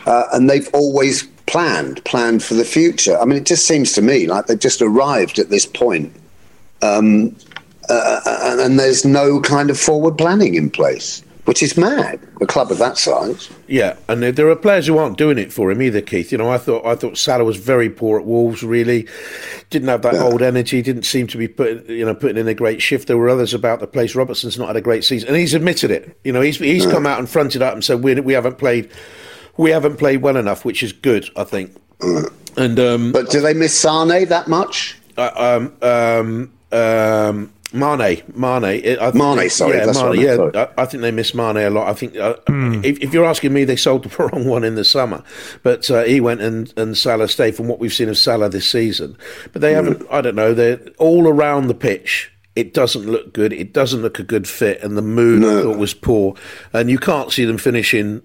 uh, 0.05 0.23
and 0.33 0.49
they've 0.49 0.69
always 0.73 1.23
planned, 1.45 2.03
planned 2.05 2.43
for 2.43 2.53
the 2.53 2.65
future. 2.65 3.17
I 3.17 3.25
mean, 3.25 3.37
it 3.37 3.45
just 3.45 3.67
seems 3.67 3.93
to 3.93 4.01
me 4.01 4.27
like 4.27 4.47
they've 4.47 4.59
just 4.59 4.81
arrived 4.81 5.39
at 5.39 5.49
this 5.49 5.65
point, 5.65 6.13
um, 6.81 7.35
uh, 7.89 8.21
and, 8.43 8.59
and 8.61 8.79
there's 8.79 9.05
no 9.05 9.41
kind 9.41 9.69
of 9.69 9.79
forward 9.79 10.17
planning 10.17 10.55
in 10.55 10.69
place, 10.69 11.23
which 11.45 11.61
is 11.61 11.75
mad. 11.77 12.19
A 12.41 12.45
club 12.45 12.71
of 12.71 12.77
that 12.77 12.97
size. 12.97 13.49
Yeah, 13.67 13.95
and 14.07 14.23
there- 14.23 14.49
are 14.49 14.55
players 14.55 14.87
who 14.87 14.97
aren't 14.97 15.17
doing 15.17 15.37
it 15.37 15.51
for 15.51 15.69
him 15.71 15.81
either, 15.81 16.01
Keith. 16.01 16.31
You 16.31 16.37
know, 16.37 16.49
I 16.49 16.57
thought 16.57 16.85
I 16.85 16.95
thought 16.95 17.17
Salah 17.17 17.43
was 17.43 17.57
very 17.57 17.89
poor 17.89 18.19
at 18.19 18.25
Wolves. 18.25 18.63
Really, 18.63 19.07
didn't 19.69 19.89
have 19.89 20.01
that 20.03 20.15
old 20.15 20.41
energy. 20.41 20.81
Didn't 20.81 21.03
seem 21.03 21.27
to 21.27 21.37
be 21.37 21.47
putting 21.47 21.89
you 21.89 22.05
know 22.05 22.15
putting 22.15 22.37
in 22.37 22.47
a 22.47 22.53
great 22.53 22.81
shift. 22.81 23.07
There 23.07 23.17
were 23.17 23.29
others 23.29 23.53
about 23.53 23.79
the 23.79 23.87
place. 23.87 24.15
Robertson's 24.15 24.57
not 24.57 24.67
had 24.67 24.75
a 24.77 24.81
great 24.81 25.03
season, 25.03 25.29
and 25.29 25.37
he's 25.37 25.53
admitted 25.53 25.91
it. 25.91 26.17
You 26.23 26.31
know, 26.33 26.41
he's 26.41 26.57
he's 26.57 26.85
come 26.85 27.05
out 27.05 27.19
and 27.19 27.29
fronted 27.29 27.61
up 27.61 27.73
and 27.73 27.83
said 27.83 28.03
we 28.03 28.13
we 28.21 28.33
haven't 28.33 28.57
played 28.57 28.89
we 29.57 29.71
haven't 29.71 29.97
played 29.97 30.21
well 30.21 30.37
enough, 30.37 30.65
which 30.65 30.81
is 30.83 30.91
good, 30.93 31.29
I 31.35 31.43
think. 31.43 31.71
And 32.55 32.79
um, 32.79 33.11
But 33.11 33.29
do 33.29 33.41
they 33.41 33.53
miss 33.53 33.77
Sane 33.77 34.27
that 34.27 34.47
much? 34.47 34.97
uh, 35.17 35.29
um, 35.35 35.73
um, 35.81 36.51
um, 36.71 37.53
Mane, 37.73 38.21
Mane, 38.35 38.63
it- 38.83 38.99
I 38.99 39.11
think- 39.11 39.15
Mane, 39.37 39.49
sorry, 39.49 39.77
yeah, 39.77 39.85
that's 39.87 39.97
what 39.97 40.11
I 40.13 40.15
Mane, 40.15 40.25
meant, 40.37 40.55
yeah. 40.55 40.67
I, 40.77 40.83
I 40.83 40.85
think 40.85 41.01
they 41.01 41.11
miss 41.11 41.33
Mane 41.33 41.57
a 41.57 41.69
lot. 41.69 41.87
I 41.89 41.93
think 41.93 42.15
uh, 42.15 42.35
if, 42.47 42.99
if 43.01 43.13
you're 43.13 43.25
asking 43.25 43.51
me, 43.51 43.63
they 43.65 43.75
sold 43.75 44.03
the 44.03 44.23
wrong 44.31 44.45
one 44.45 44.63
in 44.63 44.75
the 44.75 44.85
summer, 44.85 45.23
but 45.63 45.89
uh, 45.89 46.03
he 46.03 46.21
went 46.21 46.41
and 46.41 46.71
and 46.77 46.97
Salah 46.97 47.27
stayed 47.27 47.55
from 47.55 47.67
what 47.67 47.79
we've 47.79 47.93
seen 47.93 48.09
of 48.09 48.17
Salah 48.17 48.49
this 48.49 48.69
season. 48.69 49.17
But 49.51 49.61
they 49.61 49.73
haven't. 49.73 50.05
I 50.11 50.21
don't 50.21 50.35
know. 50.35 50.53
They're 50.53 50.79
all 50.99 51.27
around 51.27 51.67
the 51.67 51.73
pitch. 51.73 52.29
It 52.55 52.75
doesn't 52.75 53.07
look 53.07 53.33
good. 53.33 53.51
It 53.51 53.73
doesn't 53.73 54.03
look 54.03 54.19
a 54.19 54.23
good 54.23 54.47
fit, 54.47 54.83
and 54.83 54.95
the 54.95 55.01
mood 55.01 55.43
I 55.43 55.63
thought 55.63 55.79
was 55.79 55.95
poor. 55.95 56.35
And 56.71 56.87
you 56.91 56.99
can't 56.99 57.31
see 57.31 57.45
them 57.45 57.57
finishing 57.57 58.21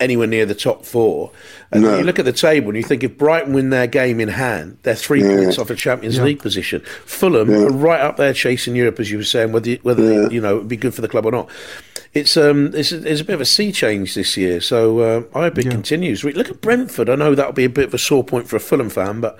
anywhere 0.00 0.26
near 0.26 0.44
the 0.46 0.54
top 0.54 0.84
four. 0.84 1.30
And 1.70 1.82
No. 1.82 1.98
you 1.98 2.04
look 2.04 2.18
at 2.18 2.24
the 2.24 2.32
table 2.32 2.68
and 2.68 2.76
you 2.76 2.82
think 2.82 3.02
if 3.04 3.16
Brighton 3.16 3.52
win 3.52 3.70
their 3.70 3.86
game 3.86 4.20
in 4.20 4.28
hand, 4.28 4.76
they're 4.82 4.94
three 4.94 5.22
points 5.22 5.58
off 5.58 5.70
a 5.70 5.74
Champions 5.74 6.20
League 6.20 6.40
position. 6.40 6.82
Fulham 7.06 7.50
are 7.50 7.70
right 7.70 8.00
up 8.00 8.16
there 8.16 8.32
chasing 8.32 8.74
Europe, 8.76 9.00
as 9.00 9.10
you 9.10 9.18
were 9.18 9.24
saying, 9.24 9.52
whether 9.52 9.72
whether 9.82 10.30
you 10.32 10.40
know 10.40 10.56
it'd 10.56 10.68
be 10.68 10.76
good 10.76 10.94
for 10.94 11.00
the 11.02 11.08
club 11.08 11.26
or 11.26 11.32
not. 11.32 11.48
It's 12.14 12.36
um 12.36 12.72
it's 12.74 12.92
a, 12.92 13.10
it's 13.10 13.22
a 13.22 13.24
bit 13.24 13.34
of 13.34 13.40
a 13.40 13.46
sea 13.46 13.72
change 13.72 14.14
this 14.14 14.36
year, 14.36 14.60
so 14.60 14.98
uh, 15.00 15.22
I 15.34 15.42
hope 15.44 15.58
it 15.58 15.70
continues. 15.70 16.22
Look 16.24 16.50
at 16.50 16.60
Brentford. 16.60 17.08
I 17.08 17.14
know 17.14 17.34
that'll 17.34 17.52
be 17.54 17.64
a 17.64 17.70
bit 17.70 17.86
of 17.86 17.94
a 17.94 17.98
sore 17.98 18.22
point 18.22 18.48
for 18.48 18.56
a 18.56 18.60
Fulham 18.60 18.90
fan, 18.90 19.20
but 19.22 19.38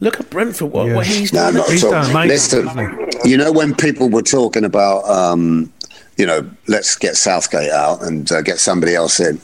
look 0.00 0.18
at 0.18 0.30
Brentford. 0.30 0.70
What, 0.72 0.86
Yeah. 0.86 0.94
what 0.94 1.06
he's 1.06 1.34
No, 1.34 1.40
done. 1.40 1.54
not 1.56 1.68
He's 1.70 1.84
at 1.84 1.92
all. 1.94 2.02
done 2.12 2.28
Listen, 2.28 3.08
you 3.24 3.36
know, 3.36 3.52
when 3.52 3.74
people 3.74 4.08
were 4.08 4.22
talking 4.22 4.64
about, 4.64 5.04
um, 5.06 5.70
you 6.18 6.26
know, 6.26 6.48
let's 6.66 6.96
get 6.96 7.16
Southgate 7.16 7.70
out 7.70 8.02
and 8.02 8.30
uh, 8.30 8.42
get 8.42 8.58
somebody 8.58 8.94
else 8.94 9.20
in, 9.20 9.40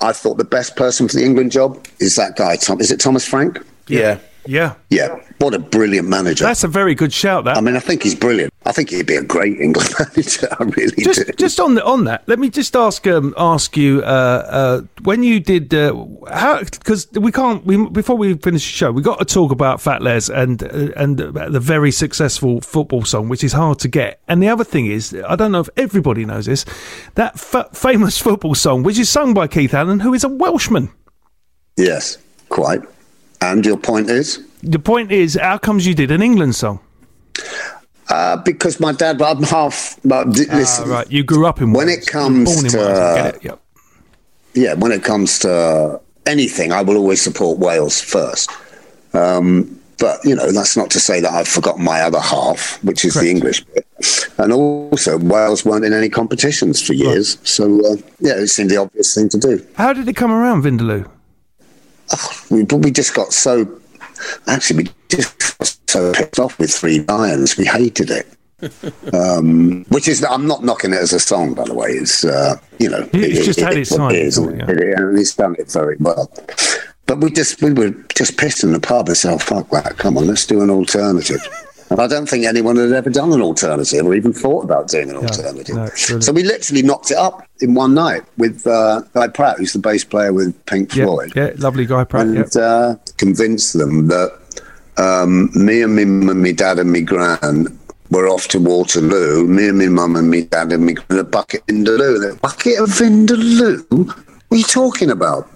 I 0.00 0.12
thought 0.12 0.36
the 0.36 0.44
best 0.44 0.76
person 0.76 1.08
for 1.08 1.14
the 1.14 1.24
England 1.24 1.52
job 1.52 1.86
is 2.00 2.16
that 2.16 2.36
guy, 2.36 2.56
Tom. 2.56 2.80
Is 2.80 2.90
it 2.90 3.00
Thomas 3.00 3.26
Frank? 3.26 3.64
yeah. 3.86 4.18
Yeah, 4.48 4.74
Yeah. 4.88 5.20
What 5.38 5.54
a 5.54 5.58
brilliant 5.58 6.08
manager. 6.08 6.44
that's 6.44 6.64
a 6.64 6.68
very 6.68 6.94
good 6.94 7.12
shout. 7.12 7.44
That 7.44 7.56
I 7.56 7.60
mean, 7.60 7.76
I 7.76 7.80
think 7.80 8.02
he's 8.02 8.14
brilliant. 8.14 8.52
I 8.66 8.72
think 8.72 8.90
he'd 8.90 9.06
be 9.06 9.14
a 9.16 9.22
great 9.22 9.60
England 9.60 9.92
manager. 9.98 10.48
I 10.58 10.64
really 10.64 10.96
do. 10.96 11.04
just 11.04 11.36
just 11.38 11.60
on 11.60 11.74
the, 11.74 11.84
on 11.84 12.04
that, 12.04 12.26
let 12.26 12.38
me 12.38 12.48
just 12.48 12.74
ask 12.74 13.06
um, 13.06 13.34
ask 13.36 13.76
you 13.76 14.00
uh, 14.02 14.06
uh, 14.06 14.80
when 15.04 15.22
you 15.22 15.38
did 15.38 15.72
uh, 15.74 15.94
how 16.32 16.60
because 16.60 17.06
we 17.12 17.30
can't 17.30 17.64
we, 17.66 17.76
before 17.90 18.16
we 18.16 18.34
finish 18.34 18.64
the 18.64 18.76
show 18.76 18.90
we 18.90 19.02
got 19.02 19.18
to 19.20 19.24
talk 19.24 19.52
about 19.52 19.80
Fat 19.80 20.02
Les 20.02 20.28
and 20.30 20.62
uh, 20.62 20.92
and 20.96 21.18
the 21.18 21.60
very 21.60 21.92
successful 21.92 22.60
football 22.62 23.04
song 23.04 23.28
which 23.28 23.44
is 23.44 23.52
hard 23.52 23.78
to 23.80 23.88
get. 23.88 24.20
And 24.28 24.42
the 24.42 24.48
other 24.48 24.64
thing 24.64 24.86
is 24.86 25.14
I 25.28 25.36
don't 25.36 25.52
know 25.52 25.60
if 25.60 25.68
everybody 25.76 26.24
knows 26.24 26.46
this 26.46 26.64
that 27.14 27.38
fa- 27.38 27.68
famous 27.74 28.18
football 28.18 28.54
song 28.54 28.82
which 28.82 28.98
is 28.98 29.08
sung 29.10 29.34
by 29.34 29.46
Keith 29.46 29.74
Allen 29.74 30.00
who 30.00 30.14
is 30.14 30.24
a 30.24 30.28
Welshman. 30.28 30.88
yes, 31.76 32.18
quite. 32.48 32.80
And 33.40 33.64
your 33.64 33.76
point 33.76 34.10
is? 34.10 34.44
The 34.62 34.78
point 34.78 35.12
is, 35.12 35.38
how 35.40 35.58
comes 35.58 35.86
you 35.86 35.94
did 35.94 36.10
an 36.10 36.22
England 36.22 36.54
song? 36.56 36.80
Uh, 38.08 38.36
because 38.38 38.80
my 38.80 38.92
dad, 38.92 39.20
I'm 39.22 39.42
half. 39.42 39.98
But 40.04 40.32
d- 40.32 40.46
listen, 40.52 40.90
Ah, 40.90 40.94
right, 40.98 41.10
you 41.12 41.22
grew 41.22 41.46
up 41.46 41.60
in 41.60 41.72
When 41.72 41.86
Wales. 41.86 41.98
it 41.98 42.06
comes 42.06 42.72
to, 42.72 42.78
Wales, 42.78 43.34
it, 43.34 43.44
yep. 43.44 43.60
yeah, 44.54 44.74
when 44.74 44.92
it 44.92 45.04
comes 45.04 45.38
to 45.40 46.00
anything, 46.26 46.72
I 46.72 46.82
will 46.82 46.96
always 46.96 47.20
support 47.22 47.58
Wales 47.58 48.00
first. 48.00 48.50
Um, 49.12 49.78
but 49.98 50.24
you 50.24 50.34
know, 50.34 50.50
that's 50.52 50.76
not 50.76 50.90
to 50.90 51.00
say 51.00 51.20
that 51.20 51.32
I've 51.32 51.48
forgotten 51.48 51.84
my 51.84 52.00
other 52.02 52.20
half, 52.20 52.82
which 52.82 53.04
is 53.04 53.14
the 53.14 53.28
English 53.28 53.64
bit. 53.64 53.86
And 54.38 54.52
also, 54.52 55.18
Wales 55.18 55.64
weren't 55.64 55.84
in 55.84 55.92
any 55.92 56.08
competitions 56.08 56.80
for 56.80 56.92
years, 56.94 57.36
so 57.42 57.64
uh, 57.84 57.96
yeah, 58.20 58.34
it 58.34 58.46
seemed 58.48 58.70
the 58.70 58.76
obvious 58.78 59.14
thing 59.14 59.28
to 59.30 59.38
do. 59.38 59.66
How 59.74 59.92
did 59.92 60.08
it 60.08 60.14
come 60.14 60.30
around, 60.30 60.62
Vindaloo? 60.62 61.08
We, 62.50 62.64
but 62.64 62.78
we 62.78 62.90
just 62.90 63.14
got 63.14 63.32
so 63.32 63.66
actually 64.46 64.84
we 64.84 64.90
just 65.08 65.58
got 65.58 65.76
so 65.88 66.12
pissed 66.12 66.38
off 66.38 66.58
with 66.58 66.70
Three 66.70 67.00
Lions. 67.00 67.56
We 67.56 67.64
hated 67.66 68.10
it. 68.10 68.26
um, 69.14 69.84
which 69.90 70.08
is 70.08 70.24
I'm 70.24 70.46
not 70.48 70.64
knocking 70.64 70.92
it 70.92 70.96
as 70.98 71.12
a 71.12 71.20
song, 71.20 71.54
by 71.54 71.64
the 71.64 71.74
way. 71.74 71.90
It's 71.90 72.24
uh, 72.24 72.58
you 72.80 72.88
know, 72.90 73.08
It's 73.12 73.46
just 73.46 73.60
had 73.60 73.76
its 73.76 73.94
time, 73.94 74.10
it 74.10 74.18
is, 74.18 74.36
it? 74.38 74.48
and 74.48 74.70
it- 74.70 75.16
he's 75.18 75.34
done 75.34 75.54
it 75.58 75.70
very 75.70 75.96
well. 76.00 76.32
But 77.06 77.18
we 77.20 77.30
just 77.30 77.62
we 77.62 77.72
were 77.72 77.90
just 78.14 78.36
pissed 78.36 78.64
in 78.64 78.72
the 78.72 78.80
pub 78.80 79.06
and 79.08 79.16
said, 79.16 79.32
oh, 79.34 79.38
"Fuck 79.38 79.70
that! 79.70 79.96
Come 79.96 80.18
on, 80.18 80.26
let's 80.26 80.44
do 80.44 80.60
an 80.60 80.70
alternative." 80.70 81.40
And 81.90 82.00
I 82.00 82.06
don't 82.06 82.28
think 82.28 82.44
anyone 82.44 82.76
had 82.76 82.92
ever 82.92 83.08
done 83.10 83.32
an 83.32 83.40
alternative 83.40 84.04
or 84.04 84.14
even 84.14 84.32
thought 84.32 84.64
about 84.64 84.88
doing 84.88 85.08
an 85.10 85.16
alternative. 85.16 85.74
no, 85.74 85.88
so 85.88 86.32
we 86.32 86.42
literally 86.42 86.82
knocked 86.82 87.10
it 87.10 87.16
up 87.16 87.46
in 87.60 87.74
one 87.74 87.94
night 87.94 88.24
with 88.36 88.66
uh, 88.66 89.00
Guy 89.14 89.28
Pratt, 89.28 89.56
who's 89.58 89.72
the 89.72 89.78
bass 89.78 90.04
player 90.04 90.32
with 90.32 90.54
Pink 90.66 90.94
Yeah, 90.94 91.04
Floyd 91.06 91.32
yeah, 91.34 91.50
lovely 91.56 91.86
guy, 91.86 92.04
Pratt. 92.04 92.26
and 92.26 92.36
yeah. 92.54 92.62
uh, 92.62 92.96
convinced 93.16 93.78
them 93.78 94.08
that 94.08 94.38
um, 94.98 95.50
me 95.54 95.82
and 95.82 95.94
me 95.96 96.04
mum, 96.04 96.28
and 96.28 96.42
me 96.42 96.52
dad 96.52 96.78
and 96.78 96.92
me 96.92 97.00
gran 97.00 97.66
were 98.10 98.28
off 98.28 98.48
to 98.48 98.58
Waterloo. 98.58 99.46
Me 99.46 99.68
and 99.68 99.78
me 99.78 99.88
mum 99.88 100.16
and 100.16 100.30
me 100.30 100.42
dad 100.42 100.72
and 100.72 100.84
me 100.84 100.94
gran 100.94 101.18
a 101.20 101.24
bucket 101.24 101.60
of 101.60 101.66
Vindaloo. 101.76 102.20
They, 102.32 102.38
bucket 102.38 102.78
of 102.80 102.88
Vindaloo? 102.90 104.06
What 104.48 104.56
are 104.56 104.58
you 104.58 104.64
talking 104.64 105.10
about? 105.10 105.46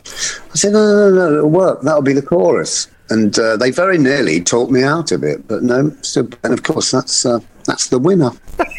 I 0.53 0.55
said, 0.55 0.73
no, 0.73 0.85
no, 0.85 1.11
no, 1.11 1.31
no, 1.31 1.39
it'll 1.39 1.51
work. 1.51 1.81
That'll 1.83 2.03
be 2.03 2.13
the 2.13 2.23
chorus. 2.23 2.89
And 3.13 3.39
uh, 3.39 3.59
they 3.59 3.71
very 3.71 3.99
nearly 3.99 4.41
talked 4.41 4.73
me 4.73 4.83
out 4.83 5.13
of 5.13 5.23
it, 5.23 5.47
but 5.47 5.63
no. 5.63 5.95
Still, 6.01 6.31
and 6.43 6.55
of 6.55 6.63
course, 6.63 6.91
that's 6.91 7.27
uh, 7.27 7.41
that's 7.67 7.89
the 7.89 7.99
winner. 7.99 8.31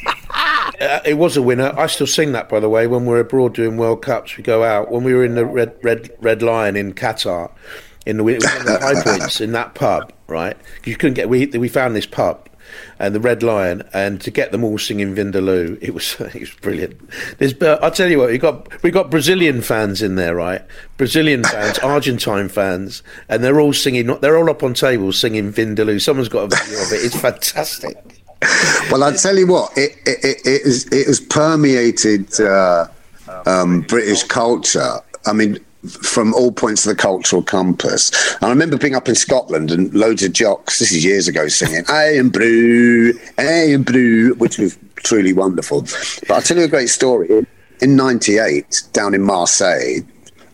Uh, 0.82 1.00
it 1.06 1.14
was 1.14 1.38
a 1.38 1.42
winner. 1.42 1.72
I 1.78 1.86
still 1.86 2.08
sing 2.08 2.32
that, 2.34 2.50
by 2.50 2.60
the 2.60 2.68
way, 2.68 2.88
when 2.88 3.06
we're 3.06 3.20
abroad 3.20 3.54
doing 3.54 3.78
World 3.78 4.02
Cups. 4.02 4.36
We 4.36 4.44
go 4.44 4.64
out. 4.64 4.92
When 4.92 5.04
we 5.04 5.14
were 5.14 5.24
in 5.24 5.36
the 5.36 5.46
Red 5.46 5.76
Red 5.84 6.10
Red 6.20 6.42
Lion 6.42 6.76
in 6.76 6.94
Qatar, 6.94 7.52
in 8.06 8.18
the, 8.18 8.28
it 8.28 8.44
was 8.44 8.66
the 8.66 8.80
high 8.82 9.02
points 9.02 9.40
in 9.40 9.54
that 9.54 9.76
pub, 9.76 10.12
right? 10.28 10.58
You 10.84 10.98
couldn't 10.98 11.14
get. 11.14 11.30
We 11.30 11.46
we 11.46 11.70
found 11.70 11.96
this 11.96 12.08
pub, 12.08 12.50
and 13.04 13.14
the 13.14 13.20
Red 13.20 13.43
Lion, 13.43 13.84
and 13.91 14.22
to 14.22 14.32
get 14.32 14.54
them 14.54 14.64
all 14.64 14.78
singing 14.78 15.14
Vindaloo, 15.14 15.78
it 15.82 15.93
was 15.93 16.16
it 16.20 16.39
was 16.39 16.51
brilliant. 16.51 16.97
There's, 17.38 17.54
I'll 17.62 17.91
tell 17.91 18.10
you 18.10 18.20
what, 18.20 18.30
we 18.30 18.38
got 18.38 18.82
we 18.82 18.91
got 18.91 19.12
Brazilian 19.12 19.62
fans 19.62 20.01
in 20.01 20.16
there, 20.16 20.36
right? 20.36 20.62
Brazilian 20.95 21.43
fans, 21.43 21.80
Argentine 21.84 22.47
fans, 22.47 23.04
and 23.28 23.43
they're 23.43 23.60
all 23.60 23.74
singing. 23.74 24.08
They're 24.22 24.38
all 24.38 24.49
up 24.49 24.64
on 24.64 24.74
tables 24.74 25.20
singing 25.20 25.51
Vindaloo. 25.51 26.01
Someone's 26.01 26.30
got 26.30 26.45
a 26.45 26.56
video 26.56 26.82
of 26.82 26.93
it. 26.93 27.06
It's 27.06 27.20
fantastic. 27.20 27.97
Well, 28.91 29.04
I'll 29.04 29.14
tell 29.14 29.38
you 29.38 29.47
what, 29.47 29.72
it 29.78 29.95
it, 30.06 30.20
it, 30.22 30.38
it, 30.45 30.62
is, 30.64 30.86
it 30.91 31.08
has 31.08 31.22
permeated 31.22 32.41
uh, 32.41 32.88
um, 33.45 33.82
British 33.84 34.24
culture. 34.24 34.99
I 35.26 35.32
mean, 35.32 35.64
from 35.90 36.34
all 36.34 36.52
points 36.52 36.86
of 36.86 36.96
the 36.96 37.02
cultural 37.02 37.44
compass. 37.44 38.12
And 38.36 38.46
I 38.46 38.50
remember 38.50 38.78
being 38.78 38.96
up 38.96 39.10
in 39.10 39.16
Scotland 39.16 39.72
and 39.72 39.94
loads 39.94 40.24
of 40.24 40.34
jocks, 40.34 40.80
this 40.80 40.92
is 40.92 41.04
years 41.04 41.28
ago, 41.28 41.48
singing, 41.48 41.84
I 41.90 42.16
am 42.16 42.30
Brew, 42.30 43.14
I 43.38 43.44
am 43.44 43.84
Brew, 43.84 44.34
which 44.36 44.58
was 44.58 44.78
truly 44.98 45.34
wonderful. 45.34 45.82
But 45.82 46.32
I'll 46.32 46.42
tell 46.42 46.58
you 46.58 46.64
a 46.64 46.70
great 46.70 46.90
story. 46.90 47.46
In 47.82 47.96
98, 47.96 48.84
down 48.94 49.14
in 49.14 49.22
Marseille, 49.22 50.00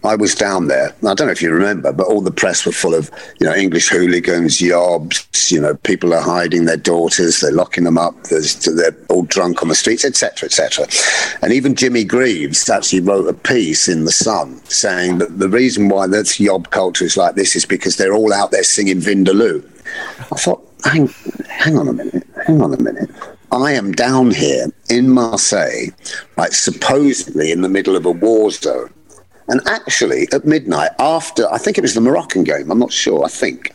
I 0.04 0.16
was 0.16 0.34
down 0.34 0.68
there. 0.68 0.93
I 1.06 1.14
don't 1.14 1.28
know 1.28 1.32
if 1.32 1.41
you 1.41 1.52
remember, 1.52 1.91
but 1.91 2.08
all 2.08 2.22
the 2.22 2.32
press 2.32 2.66
were 2.66 2.72
full 2.72 2.95
of, 2.95 3.12
you 3.39 3.45
know, 3.45 3.54
English 3.54 3.89
hooligans, 3.89 4.60
yobs, 4.60 5.52
you 5.52 5.60
know, 5.60 5.76
people 5.76 6.14
are 6.14 6.22
hiding 6.22 6.66
their 6.66 6.78
daughters, 6.78 7.41
they're 7.41 7.52
locking 7.52 7.84
them 7.84 7.97
up, 7.97 8.16
they're 8.24 8.95
all 9.10 9.24
drunk 9.24 9.62
on 9.62 9.68
the 9.68 9.76
streets, 9.76 10.06
etc., 10.06 10.47
etc. 10.47 10.88
And 11.41 11.52
even 11.52 11.76
Jimmy 11.76 12.06
Greaves 12.06 12.70
actually 12.70 13.02
wrote 13.02 13.28
a 13.28 13.34
piece 13.34 13.89
in 13.89 14.06
The 14.06 14.12
Sun 14.12 14.62
saying 14.66 15.18
that 15.18 15.38
the 15.38 15.50
reason 15.50 15.89
why 15.89 16.08
this 16.08 16.39
yob 16.39 16.70
culture 16.70 17.06
is 17.06 17.18
like 17.18 17.36
this 17.36 17.56
is 17.58 17.66
because 17.66 17.97
they're 17.97 18.14
all 18.14 18.34
out 18.34 18.52
there 18.52 18.64
singing 18.64 19.00
Vindaloo. 19.00 19.68
I 20.32 20.36
thought, 20.36 20.66
hang, 20.86 21.10
hang 21.50 21.78
on 21.78 21.89
a 21.89 21.93
minute, 21.93 22.26
hang 22.45 22.62
on 22.62 22.74
a 22.74 22.82
minute. 22.82 23.10
I 23.52 23.74
am 23.74 23.91
down 23.91 24.32
here 24.32 24.68
in 24.89 25.10
Marseille, 25.10 25.88
like 26.38 26.54
supposedly 26.54 27.52
in 27.52 27.62
the 27.62 27.70
middle 27.70 27.95
of 27.95 28.06
a 28.06 28.12
war 28.12 28.52
zone 28.52 28.93
and 29.50 29.62
actually, 29.68 30.28
at 30.32 30.45
midnight, 30.45 30.91
after 31.00 31.52
I 31.52 31.58
think 31.58 31.78
it 31.78 31.82
was 31.82 31.95
the 31.95 32.02
Moroccan 32.02 32.43
game, 32.43 32.72
I'm 32.72 32.80
not 32.80 32.93
sure, 32.93 33.26
I 33.26 33.30
think, 33.30 33.74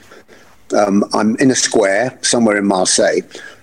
um, 0.75 1.05
I'm 1.13 1.37
in 1.37 1.51
a 1.51 1.55
square 1.55 2.17
somewhere 2.23 2.57
in 2.57 2.67
Marseille, 2.67 3.21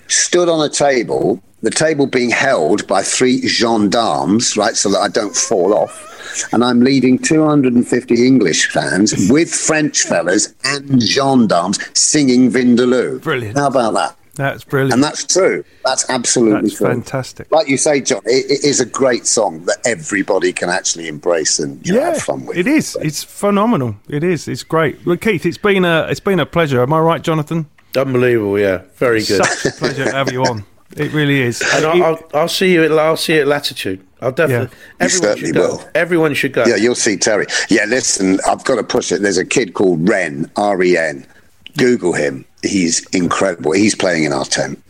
stood 0.07 0.49
on 0.49 0.63
a 0.63 0.69
table, 0.69 1.41
the 1.61 1.71
table 1.71 2.07
being 2.07 2.29
held 2.29 2.85
by 2.87 3.01
three 3.01 3.47
gendarmes, 3.47 4.57
right, 4.57 4.75
so 4.75 4.89
that 4.89 4.99
I 4.99 5.07
don't 5.07 5.35
fall 5.35 5.73
off. 5.73 6.07
And 6.53 6.63
I'm 6.63 6.81
leading 6.81 7.17
250 7.17 8.27
English 8.27 8.71
fans 8.71 9.13
with 9.29 9.49
French 9.53 10.03
fellas 10.03 10.53
and 10.63 11.01
gendarmes 11.01 11.79
singing 11.97 12.51
Vindaloo. 12.51 13.21
Brilliant. 13.21 13.57
How 13.57 13.67
about 13.67 13.93
that? 13.93 14.15
That's 14.35 14.63
brilliant. 14.63 14.93
And 14.93 15.03
that's 15.03 15.25
true. 15.25 15.63
That's 15.83 16.09
absolutely 16.09 16.69
That's 16.69 16.77
true. 16.77 16.87
fantastic. 16.87 17.51
Like 17.51 17.67
you 17.67 17.77
say, 17.77 17.99
John, 18.01 18.21
it, 18.25 18.49
it 18.49 18.63
is 18.63 18.79
a 18.79 18.85
great 18.85 19.25
song 19.27 19.65
that 19.65 19.77
everybody 19.85 20.53
can 20.53 20.69
actually 20.69 21.07
embrace 21.09 21.59
and 21.59 21.85
you 21.85 21.93
know, 21.93 21.99
yeah, 21.99 22.05
have 22.13 22.21
fun 22.21 22.45
with. 22.45 22.57
it 22.57 22.65
is. 22.67 22.97
It's 23.01 23.23
phenomenal. 23.23 23.95
It 24.07 24.23
is. 24.23 24.47
It's 24.47 24.63
great. 24.63 25.05
Well, 25.05 25.17
Keith, 25.17 25.45
it's 25.45 25.57
been 25.57 25.83
a 25.83 26.07
it's 26.09 26.21
been 26.21 26.39
a 26.39 26.45
pleasure. 26.45 26.81
Am 26.81 26.93
I 26.93 26.99
right, 26.99 27.21
Jonathan? 27.21 27.67
Unbelievable, 27.95 28.57
yeah, 28.57 28.83
very 28.95 29.19
good. 29.23 29.43
Such 29.43 29.73
a 29.73 29.77
pleasure 29.77 30.05
to 30.05 30.11
have 30.13 30.31
you 30.31 30.43
on. 30.45 30.63
It 30.95 31.11
really 31.13 31.41
is. 31.41 31.61
And 31.73 31.85
I'll, 31.85 32.03
I'll, 32.03 32.19
I'll 32.33 32.47
see 32.47 32.71
you. 32.73 32.83
At, 32.83 32.91
I'll 32.93 33.17
see 33.17 33.35
you 33.35 33.41
at 33.41 33.47
Latitude. 33.47 34.05
I'll 34.21 34.31
definitely. 34.31 34.75
You 34.77 34.83
Everyone 34.99 35.21
certainly 35.23 35.47
should 35.47 35.55
go. 35.55 35.67
will. 35.67 35.89
Everyone 35.95 36.33
should 36.33 36.53
go. 36.53 36.65
Yeah, 36.65 36.75
you'll 36.75 36.95
see 36.95 37.17
Terry. 37.17 37.45
Yeah, 37.69 37.85
listen, 37.85 38.39
I've 38.47 38.63
got 38.63 38.75
to 38.75 38.83
push 38.83 39.11
it. 39.11 39.21
There's 39.21 39.37
a 39.37 39.45
kid 39.45 39.73
called 39.73 40.07
Ren, 40.07 40.49
R 40.55 40.81
E 40.83 40.95
N. 40.97 41.25
Google 41.77 42.13
him. 42.13 42.45
He's 42.63 43.05
incredible. 43.09 43.71
He's 43.71 43.95
playing 43.95 44.23
in 44.25 44.33
our 44.33 44.45
tent. 44.45 44.81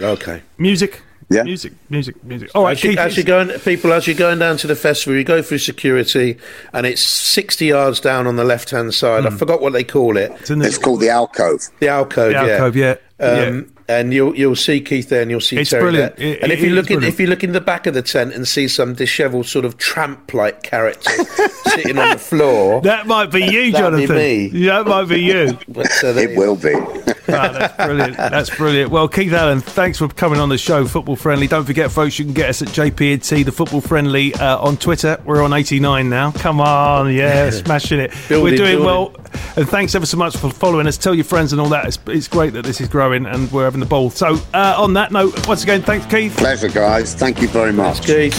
Okay. 0.00 0.42
Music. 0.58 1.02
Yeah. 1.30 1.42
Music. 1.44 1.72
Music. 1.88 2.22
Music. 2.22 2.50
All 2.54 2.64
right, 2.64 2.76
as, 2.76 2.84
you, 2.84 2.98
as 2.98 3.16
you're 3.16 3.24
going, 3.24 3.48
people, 3.60 3.92
as 3.92 4.06
you're 4.06 4.16
going 4.16 4.38
down 4.38 4.56
to 4.58 4.66
the 4.66 4.76
festival, 4.76 5.16
you 5.16 5.24
go 5.24 5.42
through 5.42 5.58
security, 5.58 6.36
and 6.72 6.86
it's 6.86 7.02
60 7.02 7.66
yards 7.66 8.00
down 8.00 8.26
on 8.26 8.36
the 8.36 8.44
left 8.44 8.70
hand 8.70 8.92
side. 8.94 9.26
I 9.26 9.30
forgot 9.30 9.60
what 9.60 9.72
they 9.72 9.84
call 9.84 10.16
it. 10.16 10.32
It's, 10.32 10.50
in 10.50 10.58
the, 10.58 10.66
It's 10.66 10.78
called 10.78 11.00
the 11.00 11.08
Alcove. 11.08 11.68
The 11.80 11.88
alcove. 11.88 12.32
The 12.32 12.36
alcove, 12.36 12.76
yeah. 12.76 12.96
Um, 13.20 13.73
And 13.86 14.14
you'll 14.14 14.34
you'll 14.34 14.56
see 14.56 14.80
Keith 14.80 15.10
there, 15.10 15.20
and 15.20 15.30
you'll 15.30 15.40
see 15.42 15.58
It's 15.58 15.68
Terry 15.70 15.82
brilliant. 15.82 16.16
there. 16.16 16.26
It- 16.28 16.42
and 16.42 16.50
if 16.52 16.60
it 16.60 16.68
you 16.68 16.74
look 16.74 16.90
in, 16.90 16.96
brilliant. 17.00 17.14
if 17.14 17.20
you 17.20 17.26
look 17.26 17.44
in 17.44 17.52
the 17.52 17.60
back 17.60 17.86
of 17.86 17.92
the 17.92 18.00
tent 18.00 18.32
and 18.32 18.48
see 18.48 18.66
some 18.66 18.94
dishevelled 18.94 19.44
sort 19.46 19.66
of 19.66 19.76
tramp-like 19.76 20.62
character 20.62 21.10
sitting 21.66 21.98
on 21.98 22.08
the 22.10 22.18
floor, 22.18 22.80
that 22.80 23.06
might 23.06 23.30
be 23.30 23.40
you, 23.44 23.72
That'd 23.72 23.98
be 23.98 24.06
Jonathan. 24.06 24.16
me. 24.16 24.46
Yeah, 24.54 24.82
That 24.82 24.86
might 24.88 25.08
be 25.08 25.20
you. 25.20 25.58
but, 25.68 25.90
uh, 26.02 26.12
there 26.12 26.24
It 26.30 26.32
you 26.32 26.38
will 26.38 26.56
be. 26.56 26.74
Ah, 27.26 27.48
that's 27.50 27.74
brilliant. 27.86 28.16
That's 28.18 28.50
brilliant. 28.50 28.90
Well, 28.90 29.08
Keith 29.08 29.32
Allen, 29.32 29.60
thanks 29.62 29.96
for 29.96 30.08
coming 30.08 30.38
on 30.38 30.50
the 30.50 30.58
show, 30.58 30.84
Football 30.86 31.16
Friendly. 31.16 31.46
Don't 31.46 31.64
forget, 31.64 31.90
folks, 31.90 32.18
you 32.18 32.26
can 32.26 32.34
get 32.34 32.50
us 32.50 32.60
at 32.60 32.68
JPNT, 32.68 33.46
the 33.46 33.50
Football 33.50 33.80
Friendly, 33.80 34.34
uh, 34.34 34.58
on 34.58 34.76
Twitter. 34.76 35.18
We're 35.24 35.42
on 35.42 35.54
89 35.54 36.10
now. 36.10 36.32
Come 36.32 36.60
on, 36.60 37.10
yeah, 37.14 37.48
smashing 37.48 37.98
it. 37.98 38.12
Building, 38.28 38.44
We're 38.52 38.56
doing 38.58 38.70
building. 38.82 38.84
well. 38.84 39.14
And 39.56 39.66
thanks 39.66 39.94
ever 39.94 40.04
so 40.04 40.18
much 40.18 40.36
for 40.36 40.50
following 40.50 40.86
us. 40.86 40.98
Tell 40.98 41.14
your 41.14 41.24
friends 41.24 41.52
and 41.54 41.62
all 41.62 41.70
that. 41.70 41.86
It's, 41.86 41.98
it's 42.08 42.28
great 42.28 42.52
that 42.52 42.66
this 42.66 42.78
is 42.82 42.88
growing 42.88 43.24
and 43.24 43.50
we're 43.50 43.66
having 43.74 43.80
the 43.80 43.90
ball. 43.90 44.10
So, 44.10 44.36
uh, 44.54 44.74
on 44.78 44.94
that 44.94 45.10
note, 45.10 45.46
once 45.48 45.64
again, 45.64 45.82
thanks, 45.82 46.06
Keith. 46.06 46.36
Pleasure, 46.36 46.68
guys. 46.68 47.14
Thank 47.14 47.42
you 47.42 47.48
very 47.48 47.72
much. 47.72 48.02
Keith. 48.06 48.34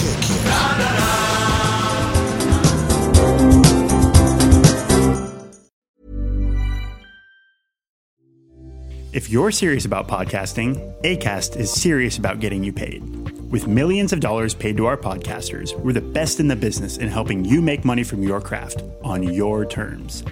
If 9.12 9.30
you're 9.30 9.52
serious 9.52 9.86
about 9.86 10.10
podcasting, 10.10 11.02
ACAST 11.04 11.56
is 11.56 11.72
serious 11.72 12.18
about 12.18 12.42
getting 12.42 12.64
you 12.64 12.74
paid. 12.74 13.02
With 13.50 13.66
millions 13.66 14.12
of 14.12 14.20
dollars 14.20 14.54
paid 14.54 14.76
to 14.78 14.88
our 14.88 14.98
podcasters, 14.98 15.78
we're 15.80 15.94
the 15.94 16.02
best 16.02 16.42
in 16.42 16.50
the 16.50 16.56
business 16.56 16.98
in 16.98 17.08
helping 17.08 17.46
you 17.46 17.62
make 17.62 17.86
money 17.86 18.04
from 18.04 18.24
your 18.24 18.42
craft 18.42 18.84
on 19.04 19.24
your 19.24 19.66
terms. 19.66 20.24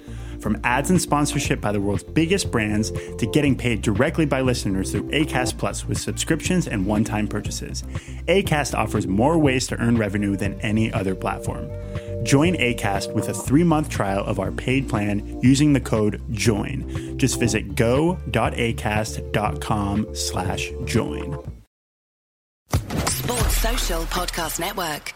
From 0.44 0.60
ads 0.62 0.90
and 0.90 1.00
sponsorship 1.00 1.62
by 1.62 1.72
the 1.72 1.80
world's 1.80 2.02
biggest 2.02 2.50
brands 2.50 2.90
to 2.90 3.26
getting 3.32 3.56
paid 3.56 3.80
directly 3.80 4.26
by 4.26 4.42
listeners 4.42 4.90
through 4.90 5.08
ACAST 5.08 5.56
Plus 5.56 5.86
with 5.86 5.96
subscriptions 5.96 6.68
and 6.68 6.84
one 6.84 7.02
time 7.02 7.26
purchases, 7.26 7.82
ACAST 8.28 8.74
offers 8.74 9.06
more 9.06 9.38
ways 9.38 9.66
to 9.68 9.80
earn 9.80 9.96
revenue 9.96 10.36
than 10.36 10.60
any 10.60 10.92
other 10.92 11.14
platform. 11.14 11.70
Join 12.24 12.56
ACAST 12.56 13.14
with 13.14 13.30
a 13.30 13.32
three 13.32 13.64
month 13.64 13.88
trial 13.88 14.22
of 14.22 14.38
our 14.38 14.52
paid 14.52 14.86
plan 14.86 15.40
using 15.42 15.72
the 15.72 15.80
code 15.80 16.20
JOIN. 16.30 17.16
Just 17.16 17.40
visit 17.40 17.74
go.acast.com 17.74 20.14
slash 20.14 20.70
join. 20.84 21.38
Sports 22.68 23.56
Social 23.56 24.02
Podcast 24.02 24.60
Network. 24.60 25.14